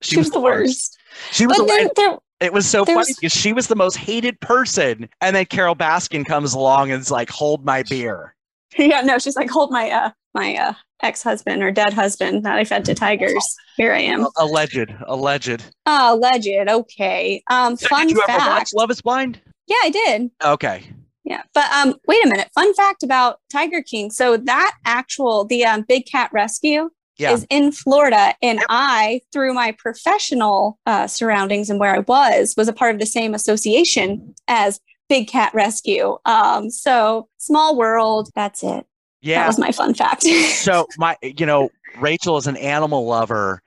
she, 0.00 0.16
was, 0.16 0.26
was 0.26 0.30
the 0.30 0.40
worst. 0.40 0.60
worst. 0.60 0.98
She 1.32 1.46
was. 1.46 1.58
But 1.58 1.66
the, 1.66 1.92
there, 1.96 2.18
it 2.40 2.52
was 2.52 2.66
so 2.66 2.84
funny 2.84 3.12
because 3.14 3.32
she 3.32 3.52
was 3.52 3.66
the 3.66 3.76
most 3.76 3.96
hated 3.96 4.40
person, 4.40 5.08
and 5.20 5.36
then 5.36 5.46
Carole 5.46 5.76
Baskin 5.76 6.24
comes 6.24 6.54
along 6.54 6.90
and 6.90 7.00
is 7.00 7.10
like, 7.10 7.30
"Hold 7.30 7.64
my 7.64 7.82
beer." 7.84 8.34
Yeah, 8.78 9.02
no, 9.02 9.18
she's 9.18 9.36
like, 9.36 9.50
"Hold 9.50 9.70
my 9.70 9.88
uh 9.90 10.10
my 10.34 10.56
uh 10.56 10.72
ex-husband 11.04 11.62
or 11.62 11.70
dead 11.70 11.92
husband 11.92 12.44
that 12.44 12.56
I 12.56 12.64
fed 12.64 12.84
to 12.86 12.94
tigers. 12.94 13.56
Here 13.76 13.92
I 13.92 14.00
am. 14.00 14.26
Alleged, 14.38 14.92
alleged. 15.06 15.64
Oh, 15.86 16.16
alleged. 16.16 16.68
Okay. 16.68 17.42
Um, 17.50 17.76
so 17.76 17.88
fun 17.88 18.08
did 18.08 18.16
you 18.16 18.22
fact. 18.26 18.40
ever 18.40 18.50
watch 18.50 18.70
Love 18.74 18.90
Is 18.90 19.02
Blind? 19.02 19.40
Yeah, 19.66 19.76
I 19.82 19.90
did. 19.90 20.30
Okay. 20.42 20.84
Yeah, 21.24 21.42
but 21.54 21.70
um, 21.72 21.94
wait 22.06 22.24
a 22.24 22.28
minute. 22.28 22.50
Fun 22.54 22.74
fact 22.74 23.02
about 23.02 23.40
Tiger 23.50 23.82
King. 23.82 24.10
So 24.10 24.36
that 24.36 24.76
actual 24.84 25.44
the 25.44 25.64
um, 25.64 25.84
Big 25.88 26.04
Cat 26.06 26.30
Rescue 26.32 26.90
yeah. 27.16 27.32
is 27.32 27.46
in 27.48 27.72
Florida, 27.72 28.34
and 28.42 28.58
yep. 28.58 28.66
I, 28.68 29.22
through 29.32 29.54
my 29.54 29.72
professional 29.78 30.78
uh, 30.84 31.06
surroundings 31.06 31.70
and 31.70 31.80
where 31.80 31.94
I 31.94 32.00
was, 32.00 32.54
was 32.56 32.68
a 32.68 32.72
part 32.72 32.94
of 32.94 33.00
the 33.00 33.06
same 33.06 33.34
association 33.34 34.34
as 34.48 34.80
Big 35.08 35.28
Cat 35.28 35.52
Rescue. 35.54 36.16
Um, 36.24 36.70
so 36.70 37.28
small 37.38 37.76
world. 37.76 38.30
That's 38.34 38.62
it. 38.62 38.86
Yeah. 39.20 39.40
That 39.40 39.46
was 39.48 39.58
my 39.58 39.72
fun 39.72 39.94
fact. 39.94 40.22
so 40.54 40.86
my 40.98 41.16
you 41.22 41.46
know, 41.46 41.70
Rachel 41.98 42.36
is 42.36 42.46
an 42.46 42.56
animal 42.56 43.06
lover 43.06 43.62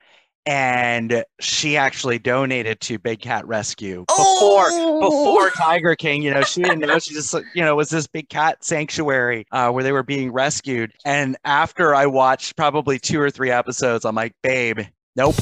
and 0.46 1.24
she 1.40 1.76
actually 1.76 2.18
donated 2.18 2.80
to 2.80 2.98
Big 2.98 3.20
Cat 3.20 3.46
Rescue 3.46 4.06
before 4.08 4.68
oh! 4.70 5.00
before 5.00 5.50
Tiger 5.56 5.94
King. 5.94 6.22
You 6.22 6.32
know, 6.32 6.42
she 6.42 6.62
didn't 6.62 6.80
know 6.80 6.98
she 6.98 7.12
just 7.12 7.34
you 7.54 7.62
know 7.62 7.76
was 7.76 7.90
this 7.90 8.06
big 8.06 8.28
cat 8.28 8.64
sanctuary 8.64 9.46
uh, 9.52 9.70
where 9.70 9.84
they 9.84 9.92
were 9.92 10.02
being 10.02 10.32
rescued. 10.32 10.92
And 11.04 11.36
after 11.44 11.94
I 11.94 12.06
watched 12.06 12.56
probably 12.56 12.98
two 12.98 13.20
or 13.20 13.30
three 13.30 13.50
episodes, 13.50 14.04
I'm 14.04 14.14
like, 14.14 14.34
babe, 14.42 14.80
nope 15.16 15.34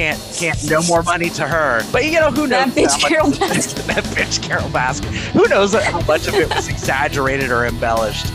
can't 0.00 0.34
can't 0.34 0.70
no 0.70 0.82
more 0.82 1.02
money 1.02 1.28
to 1.30 1.46
her. 1.46 1.82
But 1.92 2.06
you 2.06 2.12
know 2.12 2.30
who 2.30 2.46
knows? 2.46 2.60
That 2.60 2.68
bitch 2.74 3.00
Carole 3.00 3.30
Baskin. 3.30 3.86
that 3.86 4.04
bitch 4.04 4.42
Carole 4.42 4.68
Baskin. 4.70 5.12
Who 5.32 5.46
knows 5.48 5.74
how 5.74 6.00
much 6.02 6.26
of 6.26 6.34
it 6.34 6.48
was 6.54 6.68
exaggerated 6.68 7.50
or 7.50 7.66
embellished? 7.66 8.32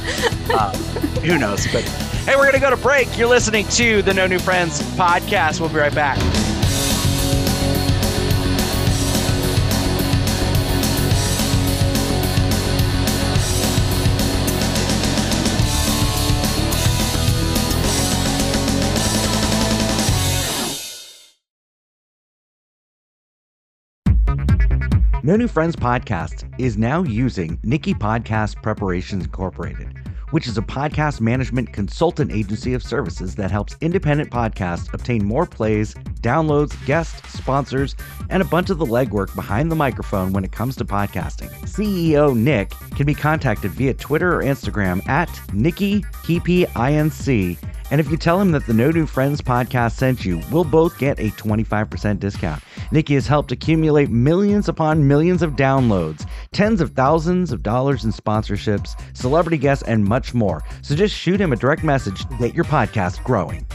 Um, 0.52 0.76
who 1.24 1.38
knows? 1.40 1.66
But 1.72 1.84
hey, 2.26 2.36
we're 2.36 2.46
gonna 2.46 2.60
go 2.60 2.70
to 2.70 2.78
break. 2.78 3.18
You're 3.18 3.30
listening 3.30 3.68
to 3.70 4.02
the 4.04 4.14
No 4.14 4.28
New 4.28 4.40
Friends 4.40 4.82
podcast. 4.96 5.60
We'll 5.60 5.70
be 5.70 5.76
right 5.78 5.94
back. 5.94 6.18
No 25.25 25.36
New 25.36 25.48
Friends 25.48 25.75
podcast 25.75 26.48
is 26.60 26.77
now 26.77 27.01
using 27.01 27.58
Nikki 27.63 27.96
Podcast 27.96 28.62
Preparations 28.62 29.25
Incorporated, 29.25 29.98
which 30.29 30.46
is 30.46 30.55
a 30.55 30.62
podcast 30.62 31.20
management 31.20 31.74
consultant 31.74 32.32
agency 32.32 32.75
of 32.75 32.84
services 32.84 33.34
that 33.34 33.50
helps 33.50 33.75
independent 33.82 34.29
podcasts 34.29 34.94
obtain 34.94 35.25
more 35.25 35.48
plays, 35.48 35.96
downloads, 36.22 36.77
guests, 36.86 37.34
sponsors, 37.34 37.96
and 38.29 38.44
a 38.44 38.46
bunch 38.46 38.70
of 38.70 38.77
the 38.77 38.86
legwork 38.86 39.34
behind 39.34 39.72
the 39.72 39.75
microphone 39.75 40.32
when 40.32 40.44
it 40.44 40.51
comes 40.51 40.75
to 40.75 40.86
podcasting. 40.86 41.50
CEO 41.62 42.38
Nick 42.38 42.70
can 42.96 43.08
be 43.08 43.15
contacted 43.15 43.72
via 43.72 43.96
Twitter 43.96 44.36
or 44.36 44.44
Instagram 44.44 45.03
at 45.10 45.41
Nikki 45.51 46.01
Inc 46.01 47.58
and 47.96 48.02
if 48.02 48.12
you 48.12 48.18
tell 48.18 48.42
him 48.42 48.52
that 48.52 48.66
the 48.66 48.74
No 48.74 48.92
New 48.92 49.06
Friends 49.06 49.40
podcast 49.40 49.94
sent 49.94 50.25
you, 50.25 50.42
we'll 50.52 50.66
both 50.66 50.98
get 50.98 51.18
a 51.18 51.30
25% 51.30 52.20
discount. 52.20 52.62
Nikki 52.92 53.14
has 53.14 53.25
helped 53.25 53.54
accumulate 53.54 54.10
millions 54.10 54.68
upon 54.68 55.08
millions 55.08 55.42
of 55.42 55.54
downloads, 55.54 56.28
tens 56.52 56.82
of 56.82 56.92
thousands 56.92 57.54
of 57.54 57.64
dollars 57.64 58.04
in 58.04 58.12
sponsorships, 58.12 59.00
celebrity 59.16 59.58
guests, 59.58 59.86
and 59.88 60.03
much 60.03 60.34
more. 60.34 60.62
So 60.81 60.94
just 60.94 61.16
shoot 61.16 61.40
him 61.40 61.53
a 61.53 61.55
direct 61.55 61.86
message 61.86 62.25
to 62.25 62.38
get 62.38 62.53
your 62.53 62.66
podcast 62.66 63.24
growing. 63.24 63.66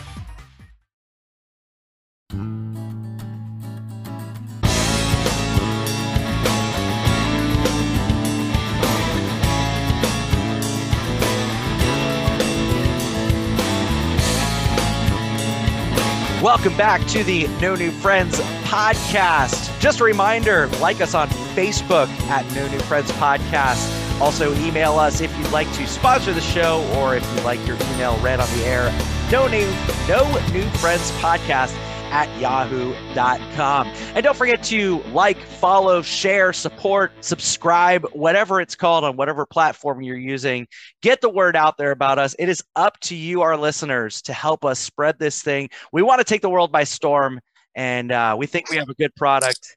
Welcome 16.61 16.77
back 16.77 17.07
to 17.07 17.25
the 17.25 17.49
No 17.63 17.75
New 17.75 17.91
Friends 17.91 18.39
podcast. 18.65 19.81
Just 19.81 20.01
a 20.01 20.05
reminder 20.05 20.67
like 20.79 21.01
us 21.01 21.15
on 21.15 21.27
Facebook 21.57 22.07
at 22.29 22.45
No 22.55 22.69
New 22.69 22.79
Friends 22.81 23.11
Podcast. 23.13 24.21
Also, 24.21 24.55
email 24.57 24.99
us 24.99 25.23
if 25.23 25.35
you'd 25.39 25.51
like 25.53 25.73
to 25.73 25.87
sponsor 25.87 26.35
the 26.35 26.41
show 26.43 26.87
or 26.99 27.17
if 27.17 27.27
you'd 27.33 27.45
like 27.45 27.67
your 27.67 27.77
email 27.95 28.19
read 28.19 28.41
on 28.41 28.59
the 28.59 28.67
air. 28.67 28.93
No 29.33 29.49
New, 29.49 29.67
No 30.07 30.31
New 30.53 30.69
Friends 30.73 31.11
Podcast 31.13 31.75
at 32.11 32.41
yahoo.com. 32.41 33.89
And 34.15 34.25
don't 34.25 34.37
forget 34.37 34.63
to 34.65 34.99
like, 35.13 35.39
follow, 35.39 36.03
share, 36.03 36.53
support, 36.53 37.13
subscribe, 37.21 38.07
whatever 38.13 38.61
it's 38.61 38.75
called 38.75 39.05
on 39.05 39.17
whatever 39.17 39.47
platform 39.47 40.03
you're 40.03 40.17
using. 40.17 40.67
Get 41.03 41.21
the 41.21 41.29
word 41.29 41.57
out 41.57 41.77
there 41.77 41.91
about 41.91 42.19
us. 42.19 42.35
It 42.39 42.49
is 42.49 42.63
up 42.77 42.99
to 43.01 43.15
you, 43.15 43.43
our 43.43 43.57
listeners, 43.57 44.23
to 44.23 44.33
help 44.33 44.65
us 44.65 44.79
spread 44.79 45.19
this 45.19 45.43
thing. 45.43 45.71
We 45.93 46.03
want 46.03 46.21
to 46.21 46.25
take 46.25 46.43
the 46.43 46.51
world 46.51 46.73
by 46.73 46.85
storm, 46.85 47.41
and 47.75 48.13
uh, 48.13 48.37
we 48.39 48.47
think 48.47 48.71
we 48.71 48.77
have 48.77 48.89
a 48.89 48.95
good 48.95 49.15
product. 49.15 49.77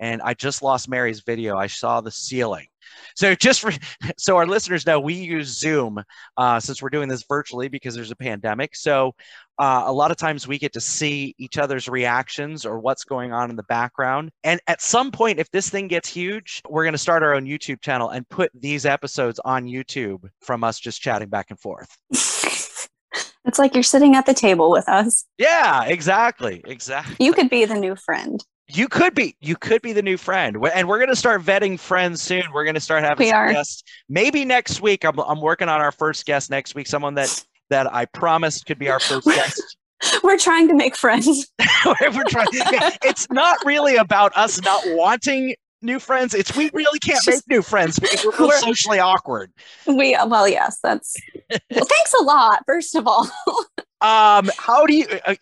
And 0.00 0.20
I 0.22 0.34
just 0.34 0.62
lost 0.62 0.88
Mary's 0.88 1.20
video. 1.20 1.56
I 1.56 1.68
saw 1.68 2.00
the 2.00 2.10
ceiling. 2.10 2.66
So 3.14 3.34
just 3.34 3.60
for, 3.60 3.72
so 4.18 4.36
our 4.36 4.46
listeners 4.46 4.86
know, 4.86 5.00
we 5.00 5.14
use 5.14 5.58
Zoom 5.58 6.02
uh, 6.36 6.60
since 6.60 6.82
we're 6.82 6.90
doing 6.90 7.08
this 7.08 7.24
virtually 7.28 7.68
because 7.68 7.94
there's 7.94 8.10
a 8.10 8.16
pandemic. 8.16 8.76
So 8.76 9.12
uh, 9.58 9.84
a 9.86 9.92
lot 9.92 10.10
of 10.10 10.16
times 10.16 10.48
we 10.48 10.58
get 10.58 10.72
to 10.72 10.80
see 10.80 11.34
each 11.38 11.58
other's 11.58 11.88
reactions 11.88 12.66
or 12.66 12.80
what's 12.80 13.04
going 13.04 13.32
on 13.32 13.50
in 13.50 13.56
the 13.56 13.62
background. 13.64 14.30
And 14.42 14.60
at 14.66 14.82
some 14.82 15.10
point, 15.10 15.38
if 15.38 15.50
this 15.50 15.70
thing 15.70 15.88
gets 15.88 16.08
huge, 16.08 16.60
we're 16.68 16.84
going 16.84 16.92
to 16.92 16.98
start 16.98 17.22
our 17.22 17.34
own 17.34 17.46
YouTube 17.46 17.80
channel 17.80 18.10
and 18.10 18.28
put 18.28 18.50
these 18.54 18.86
episodes 18.86 19.40
on 19.44 19.64
YouTube 19.64 20.24
from 20.42 20.64
us 20.64 20.80
just 20.80 21.00
chatting 21.00 21.28
back 21.28 21.50
and 21.50 21.60
forth. 21.60 21.96
It's 23.46 23.58
like 23.58 23.74
you're 23.74 23.82
sitting 23.82 24.16
at 24.16 24.26
the 24.26 24.34
table 24.34 24.70
with 24.70 24.88
us. 24.88 25.26
Yeah, 25.36 25.84
exactly. 25.84 26.62
Exactly. 26.66 27.16
You 27.24 27.34
could 27.34 27.50
be 27.50 27.64
the 27.66 27.74
new 27.74 27.94
friend. 27.94 28.42
You 28.68 28.88
could 28.88 29.14
be. 29.14 29.36
You 29.40 29.56
could 29.56 29.82
be 29.82 29.92
the 29.92 30.02
new 30.02 30.16
friend. 30.16 30.56
And 30.74 30.88
we're 30.88 30.98
going 30.98 31.10
to 31.10 31.16
start 31.16 31.42
vetting 31.42 31.78
friends 31.78 32.22
soon. 32.22 32.44
We're 32.52 32.64
going 32.64 32.74
to 32.74 32.80
start 32.80 33.04
having 33.04 33.28
guests. 33.28 33.82
Maybe 34.08 34.44
next 34.44 34.80
week. 34.80 35.04
I'm, 35.04 35.18
I'm 35.18 35.40
working 35.40 35.68
on 35.68 35.80
our 35.80 35.92
first 35.92 36.24
guest 36.24 36.50
next 36.50 36.74
week. 36.74 36.86
Someone 36.86 37.14
that 37.14 37.44
that 37.70 37.92
I 37.92 38.04
promised 38.06 38.66
could 38.66 38.78
be 38.78 38.88
our 38.88 39.00
first 39.00 39.26
guest. 39.26 39.76
We're 40.22 40.38
trying 40.38 40.68
to 40.68 40.74
make 40.74 40.96
friends. 40.96 41.50
we're 41.86 42.24
trying. 42.28 42.46
It's 42.52 43.26
not 43.30 43.56
really 43.64 43.96
about 43.96 44.36
us 44.36 44.60
not 44.60 44.82
wanting 44.88 45.54
new 45.80 45.98
friends. 45.98 46.34
It's 46.34 46.54
we 46.54 46.70
really 46.74 46.98
can't 46.98 47.24
make 47.26 47.40
new 47.48 47.62
friends 47.62 47.98
because 47.98 48.24
we're, 48.24 48.48
we're 48.48 48.58
socially 48.58 48.98
awkward. 48.98 49.50
We 49.86 50.16
well, 50.26 50.46
yes, 50.48 50.78
that's. 50.82 51.14
well, 51.48 51.86
thanks 51.86 52.14
a 52.20 52.24
lot. 52.24 52.64
First 52.66 52.94
of 52.96 53.06
all. 53.06 53.30
um, 54.04 54.50
how 54.58 54.84
do 54.84 54.94
you 54.94 55.06
uh, 55.26 55.34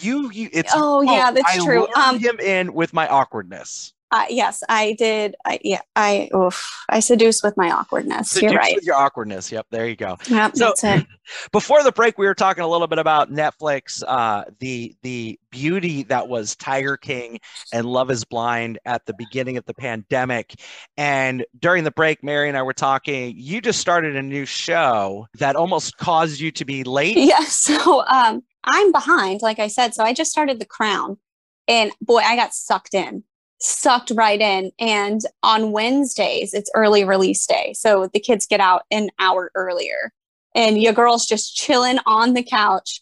you 0.00 0.30
you? 0.32 0.48
It's 0.52 0.72
oh 0.74 1.02
yeah, 1.02 1.30
that's 1.30 1.64
true. 1.64 1.86
Um, 1.94 2.18
him 2.18 2.40
in 2.40 2.72
with 2.74 2.92
my 2.92 3.06
awkwardness. 3.06 3.92
Uh, 4.12 4.24
yes, 4.28 4.64
I 4.68 4.94
did. 4.94 5.36
I, 5.44 5.60
yeah, 5.62 5.82
I 5.94 6.28
oof, 6.34 6.84
I 6.88 6.98
seduce 6.98 7.44
with 7.44 7.56
my 7.56 7.70
awkwardness. 7.70 8.40
You're 8.42 8.54
right. 8.54 8.74
With 8.74 8.84
your 8.84 8.96
awkwardness. 8.96 9.52
Yep, 9.52 9.66
there 9.70 9.86
you 9.86 9.94
go. 9.94 10.16
Yep, 10.28 10.56
so, 10.56 10.64
that's 10.64 10.82
it. 10.82 11.06
Before 11.52 11.84
the 11.84 11.92
break, 11.92 12.18
we 12.18 12.26
were 12.26 12.34
talking 12.34 12.64
a 12.64 12.68
little 12.68 12.88
bit 12.88 12.98
about 12.98 13.30
Netflix, 13.30 14.02
uh, 14.06 14.44
the 14.58 14.96
the 15.02 15.38
beauty 15.50 16.02
that 16.04 16.26
was 16.26 16.56
Tiger 16.56 16.96
King 16.96 17.38
and 17.72 17.86
Love 17.86 18.10
Is 18.10 18.24
Blind 18.24 18.80
at 18.84 19.06
the 19.06 19.14
beginning 19.14 19.56
of 19.56 19.64
the 19.66 19.74
pandemic. 19.74 20.54
And 20.96 21.44
during 21.60 21.84
the 21.84 21.92
break, 21.92 22.24
Mary 22.24 22.48
and 22.48 22.58
I 22.58 22.62
were 22.62 22.72
talking. 22.72 23.34
You 23.36 23.60
just 23.60 23.78
started 23.78 24.16
a 24.16 24.22
new 24.22 24.44
show 24.44 25.28
that 25.38 25.54
almost 25.54 25.98
caused 25.98 26.40
you 26.40 26.50
to 26.52 26.64
be 26.64 26.82
late. 26.84 27.16
Yeah. 27.30 27.44
So 27.44 28.04
um, 28.06 28.42
I'm 28.64 28.90
behind, 28.90 29.40
like 29.40 29.60
I 29.60 29.68
said. 29.68 29.94
So 29.94 30.02
I 30.02 30.12
just 30.12 30.32
started 30.32 30.58
The 30.58 30.64
Crown, 30.64 31.18
and 31.68 31.92
boy, 32.00 32.18
I 32.18 32.34
got 32.34 32.54
sucked 32.54 32.94
in 32.94 33.22
sucked 33.60 34.10
right 34.14 34.40
in. 34.40 34.72
And 34.78 35.20
on 35.42 35.72
Wednesdays, 35.72 36.54
it's 36.54 36.70
early 36.74 37.04
release 37.04 37.46
day. 37.46 37.74
So 37.74 38.08
the 38.12 38.20
kids 38.20 38.46
get 38.46 38.60
out 38.60 38.82
an 38.90 39.10
hour 39.18 39.50
earlier. 39.54 40.12
And 40.54 40.80
your 40.82 40.92
girl's 40.92 41.26
just 41.26 41.54
chilling 41.54 41.98
on 42.06 42.34
the 42.34 42.42
couch 42.42 43.00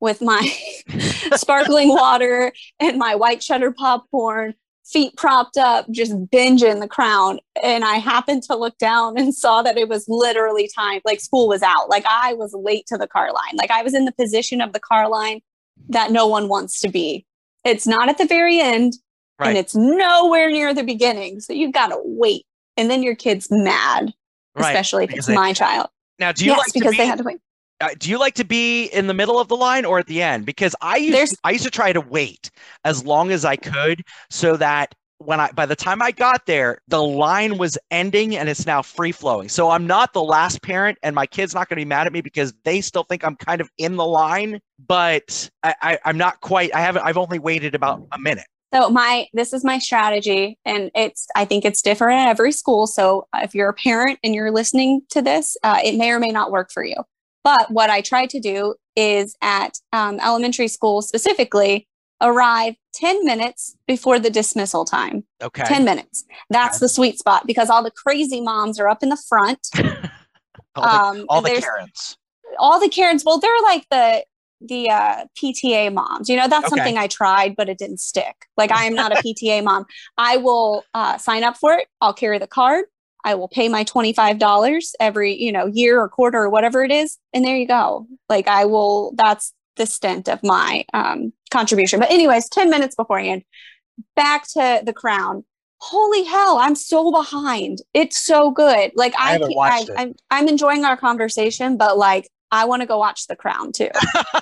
with 0.00 0.20
my 0.20 0.52
sparkling 1.36 1.88
water 1.94 2.52
and 2.80 2.98
my 2.98 3.14
white 3.14 3.40
cheddar 3.40 3.70
popcorn, 3.70 4.54
feet 4.84 5.16
propped 5.16 5.56
up, 5.56 5.88
just 5.90 6.12
binging 6.26 6.80
the 6.80 6.88
crown. 6.88 7.38
And 7.62 7.84
I 7.84 7.94
happened 7.94 8.42
to 8.44 8.56
look 8.56 8.76
down 8.78 9.16
and 9.16 9.34
saw 9.34 9.62
that 9.62 9.78
it 9.78 9.88
was 9.88 10.04
literally 10.08 10.68
time, 10.74 11.00
like 11.04 11.20
school 11.20 11.48
was 11.48 11.62
out. 11.62 11.88
Like 11.88 12.04
I 12.10 12.34
was 12.34 12.52
late 12.52 12.86
to 12.88 12.98
the 12.98 13.06
car 13.06 13.32
line. 13.32 13.56
Like 13.56 13.70
I 13.70 13.82
was 13.82 13.94
in 13.94 14.04
the 14.04 14.12
position 14.12 14.60
of 14.60 14.72
the 14.72 14.80
car 14.80 15.08
line 15.08 15.40
that 15.88 16.10
no 16.10 16.26
one 16.26 16.48
wants 16.48 16.80
to 16.80 16.88
be. 16.88 17.24
It's 17.64 17.86
not 17.86 18.08
at 18.08 18.18
the 18.18 18.26
very 18.26 18.60
end 18.60 18.94
right. 19.38 19.48
and 19.48 19.58
it's 19.58 19.74
nowhere 19.74 20.50
near 20.50 20.74
the 20.74 20.84
beginning. 20.84 21.40
So 21.40 21.52
you've 21.52 21.72
got 21.72 21.88
to 21.88 21.98
wait. 22.04 22.44
And 22.76 22.90
then 22.90 23.02
your 23.02 23.14
kid's 23.14 23.48
mad, 23.50 24.12
right. 24.54 24.66
especially 24.70 25.04
if 25.04 25.12
it's 25.12 25.26
they, 25.26 25.34
my 25.34 25.52
child. 25.52 25.88
Now, 26.18 26.32
do 26.32 26.44
you 26.44 26.52
yes, 26.52 26.58
like 26.58 26.72
because 26.72 26.92
be, 26.92 26.96
they 26.98 27.06
had 27.06 27.18
to 27.18 27.24
wait? 27.24 27.38
Uh, 27.80 27.88
do 27.98 28.08
you 28.08 28.18
like 28.18 28.34
to 28.34 28.44
be 28.44 28.86
in 28.86 29.08
the 29.08 29.14
middle 29.14 29.40
of 29.40 29.48
the 29.48 29.56
line 29.56 29.84
or 29.84 29.98
at 29.98 30.06
the 30.06 30.22
end? 30.22 30.46
Because 30.46 30.74
I 30.80 30.96
used 30.96 31.32
to, 31.32 31.38
I 31.44 31.50
used 31.50 31.64
to 31.64 31.70
try 31.70 31.92
to 31.92 32.00
wait 32.00 32.50
as 32.84 33.04
long 33.04 33.30
as 33.30 33.44
I 33.44 33.56
could 33.56 34.02
so 34.30 34.56
that 34.56 34.94
when 35.18 35.40
I 35.40 35.50
by 35.52 35.66
the 35.66 35.76
time 35.76 36.02
I 36.02 36.10
got 36.10 36.46
there, 36.46 36.78
the 36.88 37.02
line 37.02 37.58
was 37.58 37.78
ending 37.90 38.36
and 38.36 38.48
it's 38.48 38.66
now 38.66 38.82
free 38.82 39.12
flowing. 39.12 39.48
So 39.48 39.70
I'm 39.70 39.86
not 39.86 40.12
the 40.12 40.22
last 40.22 40.62
parent, 40.62 40.98
and 41.02 41.14
my 41.14 41.26
kid's 41.26 41.54
not 41.54 41.68
going 41.68 41.76
to 41.76 41.84
be 41.84 41.88
mad 41.88 42.06
at 42.06 42.12
me 42.12 42.20
because 42.20 42.52
they 42.64 42.80
still 42.80 43.04
think 43.04 43.24
I'm 43.24 43.36
kind 43.36 43.60
of 43.60 43.68
in 43.78 43.96
the 43.96 44.06
line, 44.06 44.60
but 44.86 45.50
I, 45.62 45.74
I, 45.82 45.98
I'm 46.04 46.18
not 46.18 46.40
quite. 46.40 46.74
I 46.74 46.80
haven't. 46.80 47.04
I've 47.04 47.18
only 47.18 47.38
waited 47.38 47.74
about 47.74 48.06
a 48.12 48.18
minute. 48.18 48.46
So 48.74 48.88
my 48.88 49.26
this 49.32 49.52
is 49.52 49.64
my 49.64 49.78
strategy 49.78 50.58
and 50.64 50.90
it's 50.94 51.26
I 51.36 51.44
think 51.44 51.64
it's 51.64 51.82
different 51.82 52.20
at 52.20 52.28
every 52.28 52.52
school. 52.52 52.86
So 52.86 53.26
if 53.34 53.54
you're 53.54 53.68
a 53.68 53.74
parent 53.74 54.18
and 54.24 54.34
you're 54.34 54.50
listening 54.50 55.02
to 55.10 55.20
this, 55.20 55.56
uh, 55.62 55.78
it 55.84 55.96
may 55.96 56.10
or 56.10 56.18
may 56.18 56.30
not 56.30 56.50
work 56.50 56.70
for 56.70 56.84
you. 56.84 56.96
But 57.44 57.70
what 57.70 57.90
I 57.90 58.00
try 58.00 58.26
to 58.26 58.40
do 58.40 58.74
is 58.96 59.36
at 59.42 59.78
um, 59.92 60.20
elementary 60.20 60.68
school 60.68 61.02
specifically, 61.02 61.88
arrive 62.20 62.76
10 62.94 63.24
minutes 63.24 63.76
before 63.86 64.18
the 64.18 64.30
dismissal 64.30 64.84
time. 64.84 65.24
Okay. 65.42 65.64
10 65.64 65.84
minutes. 65.84 66.24
That's 66.50 66.76
okay. 66.76 66.84
the 66.84 66.88
sweet 66.88 67.18
spot 67.18 67.46
because 67.46 67.68
all 67.68 67.82
the 67.82 67.90
crazy 67.90 68.40
moms 68.40 68.78
are 68.78 68.88
up 68.88 69.02
in 69.02 69.08
the 69.08 69.22
front. 69.28 69.68
all 70.76 70.82
the, 70.82 71.20
um, 71.20 71.26
all 71.28 71.42
the 71.42 71.60
Karens. 71.60 72.16
All 72.58 72.78
the 72.78 72.88
Karens. 72.88 73.24
Well, 73.24 73.38
they're 73.38 73.50
like 73.64 73.86
the 73.90 74.24
the 74.68 74.90
uh, 74.90 75.24
PTA 75.36 75.92
moms. 75.92 76.28
You 76.28 76.36
know, 76.36 76.48
that's 76.48 76.66
okay. 76.66 76.76
something 76.76 76.98
I 76.98 77.06
tried, 77.06 77.56
but 77.56 77.68
it 77.68 77.78
didn't 77.78 78.00
stick. 78.00 78.46
Like 78.56 78.70
I 78.70 78.84
am 78.84 78.94
not 78.94 79.12
a 79.12 79.16
PTA 79.22 79.62
mom. 79.64 79.86
I 80.16 80.36
will 80.36 80.84
uh, 80.94 81.18
sign 81.18 81.44
up 81.44 81.56
for 81.56 81.74
it. 81.74 81.88
I'll 82.00 82.14
carry 82.14 82.38
the 82.38 82.46
card. 82.46 82.84
I 83.24 83.34
will 83.34 83.48
pay 83.48 83.68
my 83.68 83.84
$25 83.84 84.92
every, 84.98 85.40
you 85.40 85.52
know, 85.52 85.66
year 85.66 86.00
or 86.00 86.08
quarter 86.08 86.38
or 86.38 86.50
whatever 86.50 86.82
it 86.82 86.90
is. 86.90 87.18
And 87.32 87.44
there 87.44 87.56
you 87.56 87.66
go. 87.66 88.06
Like 88.28 88.48
I 88.48 88.64
will, 88.64 89.12
that's 89.16 89.52
the 89.76 89.86
stint 89.86 90.28
of 90.28 90.42
my 90.42 90.84
um, 90.92 91.32
contribution. 91.50 92.00
But 92.00 92.10
anyways, 92.10 92.48
10 92.48 92.68
minutes 92.68 92.96
beforehand, 92.96 93.44
back 94.16 94.46
to 94.54 94.82
the 94.84 94.92
crown. 94.92 95.44
Holy 95.78 96.24
hell, 96.24 96.58
I'm 96.58 96.74
so 96.74 97.10
behind. 97.10 97.78
It's 97.92 98.20
so 98.20 98.50
good. 98.50 98.92
Like 98.94 99.14
I, 99.18 99.36
I, 99.36 99.48
I 99.58 99.86
I'm, 99.96 100.14
I'm 100.30 100.48
enjoying 100.48 100.84
our 100.84 100.96
conversation, 100.96 101.76
but 101.76 101.98
like 101.98 102.28
I 102.52 102.66
want 102.66 102.82
to 102.82 102.86
go 102.86 102.98
watch 102.98 103.26
The 103.26 103.34
Crown 103.34 103.72
too. 103.72 103.88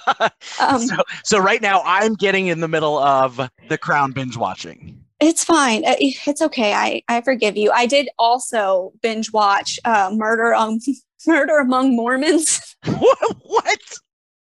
um, 0.60 0.80
so, 0.80 0.96
so 1.24 1.38
right 1.38 1.62
now 1.62 1.80
I'm 1.84 2.14
getting 2.14 2.48
in 2.48 2.60
the 2.60 2.68
middle 2.68 2.98
of 2.98 3.40
The 3.68 3.78
Crown 3.78 4.12
binge 4.12 4.36
watching. 4.36 5.02
It's 5.20 5.44
fine. 5.44 5.84
Uh, 5.84 5.94
it's 5.98 6.42
okay. 6.42 6.72
I, 6.72 7.02
I 7.08 7.20
forgive 7.20 7.56
you. 7.56 7.70
I 7.70 7.86
did 7.86 8.08
also 8.18 8.92
binge 9.02 9.32
watch 9.32 9.78
uh, 9.84 10.10
Murder 10.12 10.54
um 10.54 10.78
Murder 11.26 11.58
Among 11.58 11.94
Mormons. 11.94 12.76
what? 12.86 13.80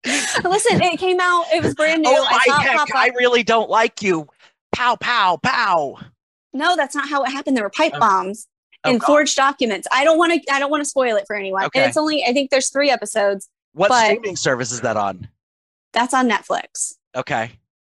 Listen, 0.05 0.82
it 0.82 0.97
came 0.97 1.19
out. 1.19 1.45
It 1.53 1.62
was 1.62 1.75
brand 1.75 2.03
new. 2.03 2.10
Oh 2.10 2.23
my 2.23 2.62
heck! 2.62 2.95
I 2.95 3.12
really 3.17 3.43
don't 3.43 3.69
like 3.69 4.01
you. 4.01 4.27
Pow 4.71 4.95
pow 4.95 5.38
pow. 5.43 5.97
No, 6.53 6.77
that's 6.77 6.95
not 6.95 7.10
how 7.10 7.23
it 7.23 7.32
happened. 7.32 7.58
There 7.58 7.65
were 7.65 7.69
pipe 7.69 7.91
oh. 7.95 7.99
bombs 7.99 8.47
oh, 8.86 8.91
and 8.91 8.99
God. 9.01 9.08
forged 9.08 9.36
documents. 9.36 9.88
I 9.91 10.05
don't 10.05 10.17
want 10.17 10.41
to. 10.41 10.53
I 10.53 10.60
don't 10.60 10.71
want 10.71 10.82
to 10.82 10.89
spoil 10.89 11.17
it 11.17 11.25
for 11.27 11.36
anyone. 11.36 11.65
Okay. 11.65 11.82
And 11.82 11.89
it's 11.89 11.97
only. 11.97 12.23
I 12.23 12.32
think 12.32 12.49
there's 12.49 12.69
three 12.69 12.89
episodes. 12.89 13.49
What 13.80 13.94
streaming 13.94 14.36
service 14.36 14.74
is 14.74 14.82
that 14.82 14.98
on? 14.98 15.30
That's 15.94 16.13
on 16.13 16.30
Netflix. 16.30 16.96
Okay. 17.15 17.52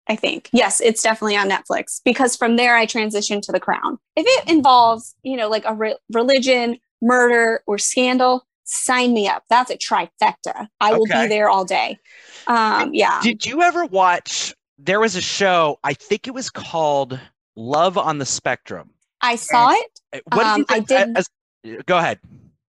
I 0.06 0.16
think. 0.16 0.48
Yes, 0.52 0.80
it's 0.80 1.02
definitely 1.02 1.36
on 1.36 1.48
Netflix 1.48 2.00
because 2.04 2.36
from 2.36 2.56
there 2.56 2.74
I 2.74 2.86
transitioned 2.86 3.42
to 3.42 3.52
The 3.52 3.60
Crown. 3.60 3.98
If 4.16 4.24
it 4.26 4.50
involves, 4.50 5.14
you 5.22 5.36
know, 5.36 5.48
like 5.48 5.64
a 5.66 5.74
re- 5.74 5.96
religion, 6.10 6.78
murder, 7.02 7.62
or 7.66 7.76
scandal, 7.76 8.46
sign 8.64 9.12
me 9.12 9.28
up. 9.28 9.44
That's 9.50 9.70
a 9.70 9.76
trifecta. 9.76 10.68
I 10.80 10.92
will 10.94 11.02
okay. 11.02 11.24
be 11.24 11.28
there 11.28 11.50
all 11.50 11.66
day. 11.66 11.98
Um, 12.46 12.94
yeah. 12.94 13.20
Did 13.22 13.44
you 13.44 13.60
ever 13.60 13.84
watch? 13.84 14.54
There 14.78 15.00
was 15.00 15.16
a 15.16 15.20
show, 15.20 15.78
I 15.84 15.92
think 15.92 16.26
it 16.26 16.32
was 16.32 16.48
called 16.48 17.18
Love 17.56 17.98
on 17.98 18.18
the 18.18 18.26
Spectrum. 18.26 18.90
I 19.20 19.36
saw 19.36 19.68
and 19.68 19.84
it. 20.12 20.22
What 20.32 20.46
um, 20.46 20.60
did 20.60 20.70
you 20.70 20.82
think? 20.82 20.92
I 20.92 21.04
did. 21.04 21.16
As, 21.18 21.28
go 21.86 21.98
ahead. 21.98 22.20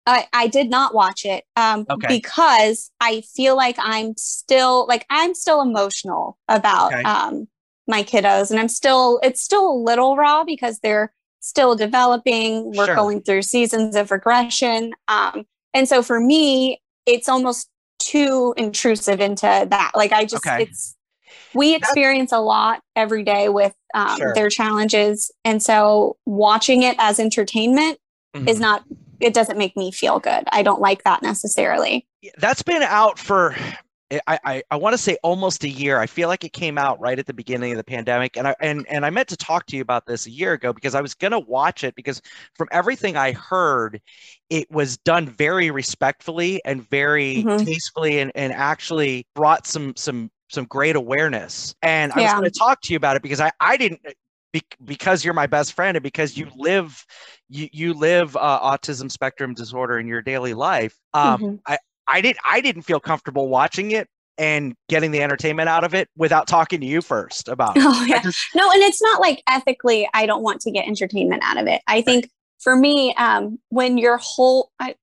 I, 0.07 0.27
I 0.33 0.47
did 0.47 0.71
not 0.71 0.95
watch 0.95 1.25
it 1.25 1.45
um, 1.57 1.87
okay. 1.89 2.09
because 2.09 2.91
I 3.01 3.23
feel 3.35 3.57
like 3.57 3.77
I'm 3.79 4.15
still 4.17 4.87
like 4.89 5.07
I'm 5.11 5.35
still 5.35 5.61
emotional 5.61 6.39
about 6.49 6.93
okay. 6.93 7.03
um, 7.03 7.49
my 7.87 8.03
kiddos, 8.03 8.51
and 8.51 8.59
I'm 8.59 8.69
still 8.69 9.21
it's 9.23 9.43
still 9.43 9.71
a 9.71 9.77
little 9.77 10.17
raw 10.17 10.45
because 10.45 10.79
they're 10.81 11.13
still 11.41 11.77
developing. 11.77 12.73
We're 12.75 12.87
sure. 12.87 12.95
going 12.95 13.23
through 13.23 13.43
seasons 13.43 13.95
of 13.95 14.11
regression, 14.11 14.93
um, 15.09 15.45
and 15.75 15.89
so 15.89 16.03
for 16.03 16.19
me, 16.19 16.81
it's 17.07 17.29
almost 17.29 17.69
too 17.99 18.55
intrusive 18.57 19.21
into 19.21 19.67
that. 19.71 19.93
Like 19.95 20.13
I 20.13 20.25
just 20.25 20.47
okay. 20.47 20.63
it's 20.63 20.97
we 21.55 21.75
experience 21.75 22.33
a 22.33 22.39
lot 22.41 22.81
every 22.97 23.23
day 23.23 23.49
with 23.49 23.75
um, 23.93 24.17
sure. 24.17 24.35
their 24.35 24.49
challenges, 24.49 25.31
and 25.45 25.63
so 25.63 26.17
watching 26.25 26.85
it 26.85 26.97
as 26.99 27.21
entertainment 27.21 27.99
mm-hmm. 28.35 28.49
is 28.49 28.59
not 28.59 28.83
it 29.21 29.35
doesn't 29.35 29.59
make 29.59 29.77
me 29.77 29.93
feel 29.93 30.19
good. 30.19 30.45
I 30.51 30.63
don't 30.63 30.81
like 30.81 31.05
that 31.05 31.23
necessarily. 31.23 32.07
That's 32.39 32.63
been 32.63 32.83
out 32.83 33.19
for 33.19 33.55
I, 34.27 34.39
I, 34.45 34.63
I 34.73 34.77
want 34.77 34.95
to 34.95 34.99
say 34.99 35.17
almost 35.23 35.63
a 35.63 35.69
year. 35.69 36.01
I 36.01 36.07
feel 36.07 36.29
like 36.29 36.43
it 36.43 36.53
came 36.53 36.79
out 36.79 36.99
right 36.99 37.19
at 37.19 37.27
the 37.27 37.33
beginning 37.33 37.71
of 37.71 37.77
the 37.77 37.85
pandemic. 37.85 38.37
And 38.37 38.49
I 38.49 38.57
and, 38.61 38.85
and 38.89 39.07
I 39.07 39.11
meant 39.11 39.29
to 39.29 39.37
talk 39.37 39.67
to 39.67 39.77
you 39.77 39.83
about 39.83 40.07
this 40.07 40.27
a 40.27 40.31
year 40.31 40.53
ago 40.53 40.73
because 40.73 40.95
I 40.95 41.01
was 41.01 41.15
gonna 41.15 41.39
watch 41.39 41.85
it 41.85 41.95
because 41.95 42.21
from 42.57 42.69
everything 42.73 43.17
I 43.17 43.33
heard, 43.33 44.01
it 44.49 44.71
was 44.71 44.97
done 44.99 45.29
very 45.29 45.71
respectfully 45.71 46.61
and 46.65 46.89
very 46.91 47.45
mm-hmm. 47.45 47.65
tastefully 47.65 48.19
and, 48.19 48.33
and 48.35 48.53
actually 48.53 49.27
brought 49.35 49.67
some 49.67 49.95
some 49.97 50.31
some 50.49 50.65
great 50.65 50.97
awareness. 50.97 51.75
And 51.83 52.13
I 52.13 52.21
yeah. 52.21 52.25
was 52.25 52.41
going 52.41 52.51
to 52.51 52.59
talk 52.59 52.81
to 52.83 52.93
you 52.93 52.97
about 52.97 53.15
it 53.15 53.23
because 53.23 53.41
I, 53.41 53.53
I 53.61 53.77
didn't 53.77 54.01
be, 54.53 54.63
because 54.85 55.25
you're 55.25 55.35
my 55.35 55.47
best 55.47 55.73
friend 55.73 55.97
and 55.97 56.03
because 56.03 56.37
you 56.37 56.49
live 56.57 57.05
you 57.49 57.69
you 57.73 57.95
live 57.95 58.37
uh, 58.37 58.61
autism 58.61 59.11
spectrum 59.11 59.55
disorder 59.55 59.99
in 59.99 60.07
your 60.07 60.23
daily 60.23 60.55
life 60.55 60.97
um, 61.15 61.41
mm-hmm. 61.41 61.57
i 61.67 61.79
i 62.09 62.21
didn't 62.21 62.39
i 62.49 62.61
didn't 62.61 62.83
feel 62.83 63.01
comfortable 63.01 63.49
watching 63.49 63.93
it 63.93 64.09
and 64.41 64.75
getting 64.89 65.11
the 65.11 65.23
entertainment 65.23 65.69
out 65.69 65.85
of 65.85 65.95
it 65.95 66.09
without 66.17 66.47
talking 66.47 66.81
to 66.81 66.87
you 66.87 67.03
first 67.03 67.47
about 67.47 67.77
it. 67.77 67.83
Oh, 67.87 68.05
yeah. 68.07 68.23
Just, 68.23 68.39
no, 68.55 68.71
and 68.71 68.83
it's 68.83 69.03
not 69.03 69.21
like 69.21 69.43
ethically 69.47 70.09
I 70.15 70.25
don't 70.25 70.43
want 70.43 70.63
to 70.63 70.71
get 70.71 70.87
entertainment 70.87 71.43
out 71.45 71.59
of 71.59 71.67
it. 71.67 71.83
I 71.87 72.01
think 72.01 72.25
right. 72.25 72.31
for 72.59 72.75
me, 72.75 73.15
um, 73.17 73.59
when 73.69 73.99
your 73.99 74.17
whole 74.17 74.71
I, 74.81 74.95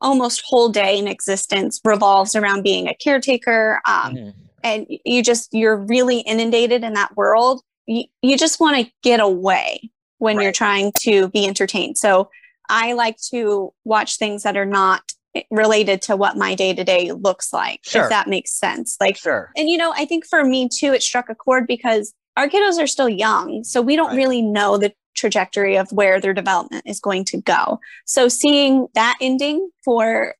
almost 0.00 0.42
whole 0.46 0.68
day 0.68 0.96
in 0.98 1.08
existence 1.08 1.80
revolves 1.84 2.36
around 2.36 2.62
being 2.62 2.86
a 2.86 2.94
caretaker, 2.94 3.80
um, 3.84 4.14
mm-hmm. 4.14 4.30
and 4.62 4.86
you 5.04 5.24
just 5.24 5.52
you're 5.52 5.76
really 5.76 6.20
inundated 6.20 6.84
in 6.84 6.92
that 6.92 7.16
world, 7.16 7.62
you, 7.86 8.04
you 8.22 8.36
just 8.36 8.60
want 8.60 8.76
to 8.76 8.92
get 9.02 9.20
away 9.20 9.90
when 10.18 10.36
right. 10.36 10.44
you're 10.44 10.52
trying 10.52 10.92
to 11.00 11.28
be 11.28 11.46
entertained. 11.46 11.98
So 11.98 12.30
I 12.68 12.94
like 12.94 13.16
to 13.30 13.72
watch 13.84 14.16
things 14.16 14.42
that 14.44 14.56
are 14.56 14.64
not 14.64 15.02
related 15.50 16.00
to 16.02 16.16
what 16.16 16.36
my 16.36 16.54
day 16.54 16.72
to 16.72 16.84
day 16.84 17.12
looks 17.12 17.52
like, 17.52 17.80
sure. 17.82 18.04
if 18.04 18.08
that 18.08 18.28
makes 18.28 18.52
sense. 18.52 18.96
Like, 19.00 19.16
sure. 19.16 19.50
And 19.56 19.68
you 19.68 19.76
know, 19.76 19.92
I 19.96 20.04
think 20.04 20.26
for 20.26 20.44
me 20.44 20.68
too, 20.68 20.92
it 20.92 21.02
struck 21.02 21.28
a 21.28 21.34
chord 21.34 21.66
because 21.66 22.14
our 22.36 22.48
kiddos 22.48 22.80
are 22.80 22.86
still 22.86 23.08
young. 23.08 23.64
So 23.64 23.82
we 23.82 23.96
don't 23.96 24.08
right. 24.08 24.16
really 24.16 24.42
know 24.42 24.78
the 24.78 24.92
trajectory 25.14 25.76
of 25.76 25.90
where 25.92 26.20
their 26.20 26.34
development 26.34 26.84
is 26.86 27.00
going 27.00 27.24
to 27.26 27.40
go. 27.40 27.80
So 28.04 28.28
seeing 28.28 28.88
that 28.94 29.16
ending 29.20 29.70
for 29.84 30.34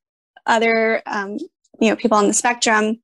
other, 0.45 1.01
um, 1.05 1.37
you 1.79 1.89
know, 1.89 1.95
people 1.95 2.17
on 2.17 2.27
the 2.27 2.33
spectrum, 2.33 3.01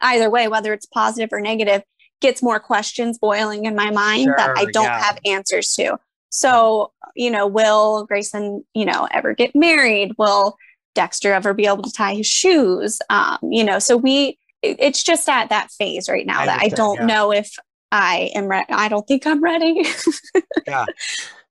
either 0.00 0.30
way, 0.30 0.48
whether 0.48 0.72
it's 0.72 0.86
positive 0.86 1.30
or 1.32 1.40
negative, 1.40 1.82
gets 2.20 2.42
more 2.42 2.60
questions 2.60 3.18
boiling 3.18 3.64
in 3.64 3.74
my 3.74 3.90
mind 3.90 4.24
sure, 4.24 4.34
that 4.36 4.56
I 4.56 4.66
don't 4.66 4.84
yeah. 4.84 5.02
have 5.02 5.18
answers 5.24 5.74
to. 5.74 5.98
So, 6.30 6.92
you 7.16 7.30
know, 7.30 7.46
will 7.46 8.06
Grayson, 8.06 8.64
you 8.74 8.84
know, 8.84 9.08
ever 9.10 9.34
get 9.34 9.54
married? 9.54 10.12
Will 10.16 10.56
Dexter 10.94 11.32
ever 11.32 11.54
be 11.54 11.66
able 11.66 11.82
to 11.82 11.92
tie 11.92 12.14
his 12.14 12.26
shoes? 12.26 13.00
Um, 13.10 13.38
you 13.42 13.64
know, 13.64 13.78
so 13.78 13.96
we, 13.96 14.38
it's 14.62 15.02
just 15.02 15.28
at 15.28 15.48
that 15.48 15.70
phase 15.72 16.08
right 16.08 16.26
now 16.26 16.40
I 16.40 16.46
that 16.46 16.62
I 16.62 16.68
don't 16.68 17.00
yeah. 17.00 17.06
know 17.06 17.32
if 17.32 17.50
I 17.90 18.30
am 18.34 18.46
ready. 18.46 18.72
I 18.72 18.88
don't 18.88 19.06
think 19.06 19.26
I'm 19.26 19.42
ready. 19.42 19.84
yeah. 20.66 20.84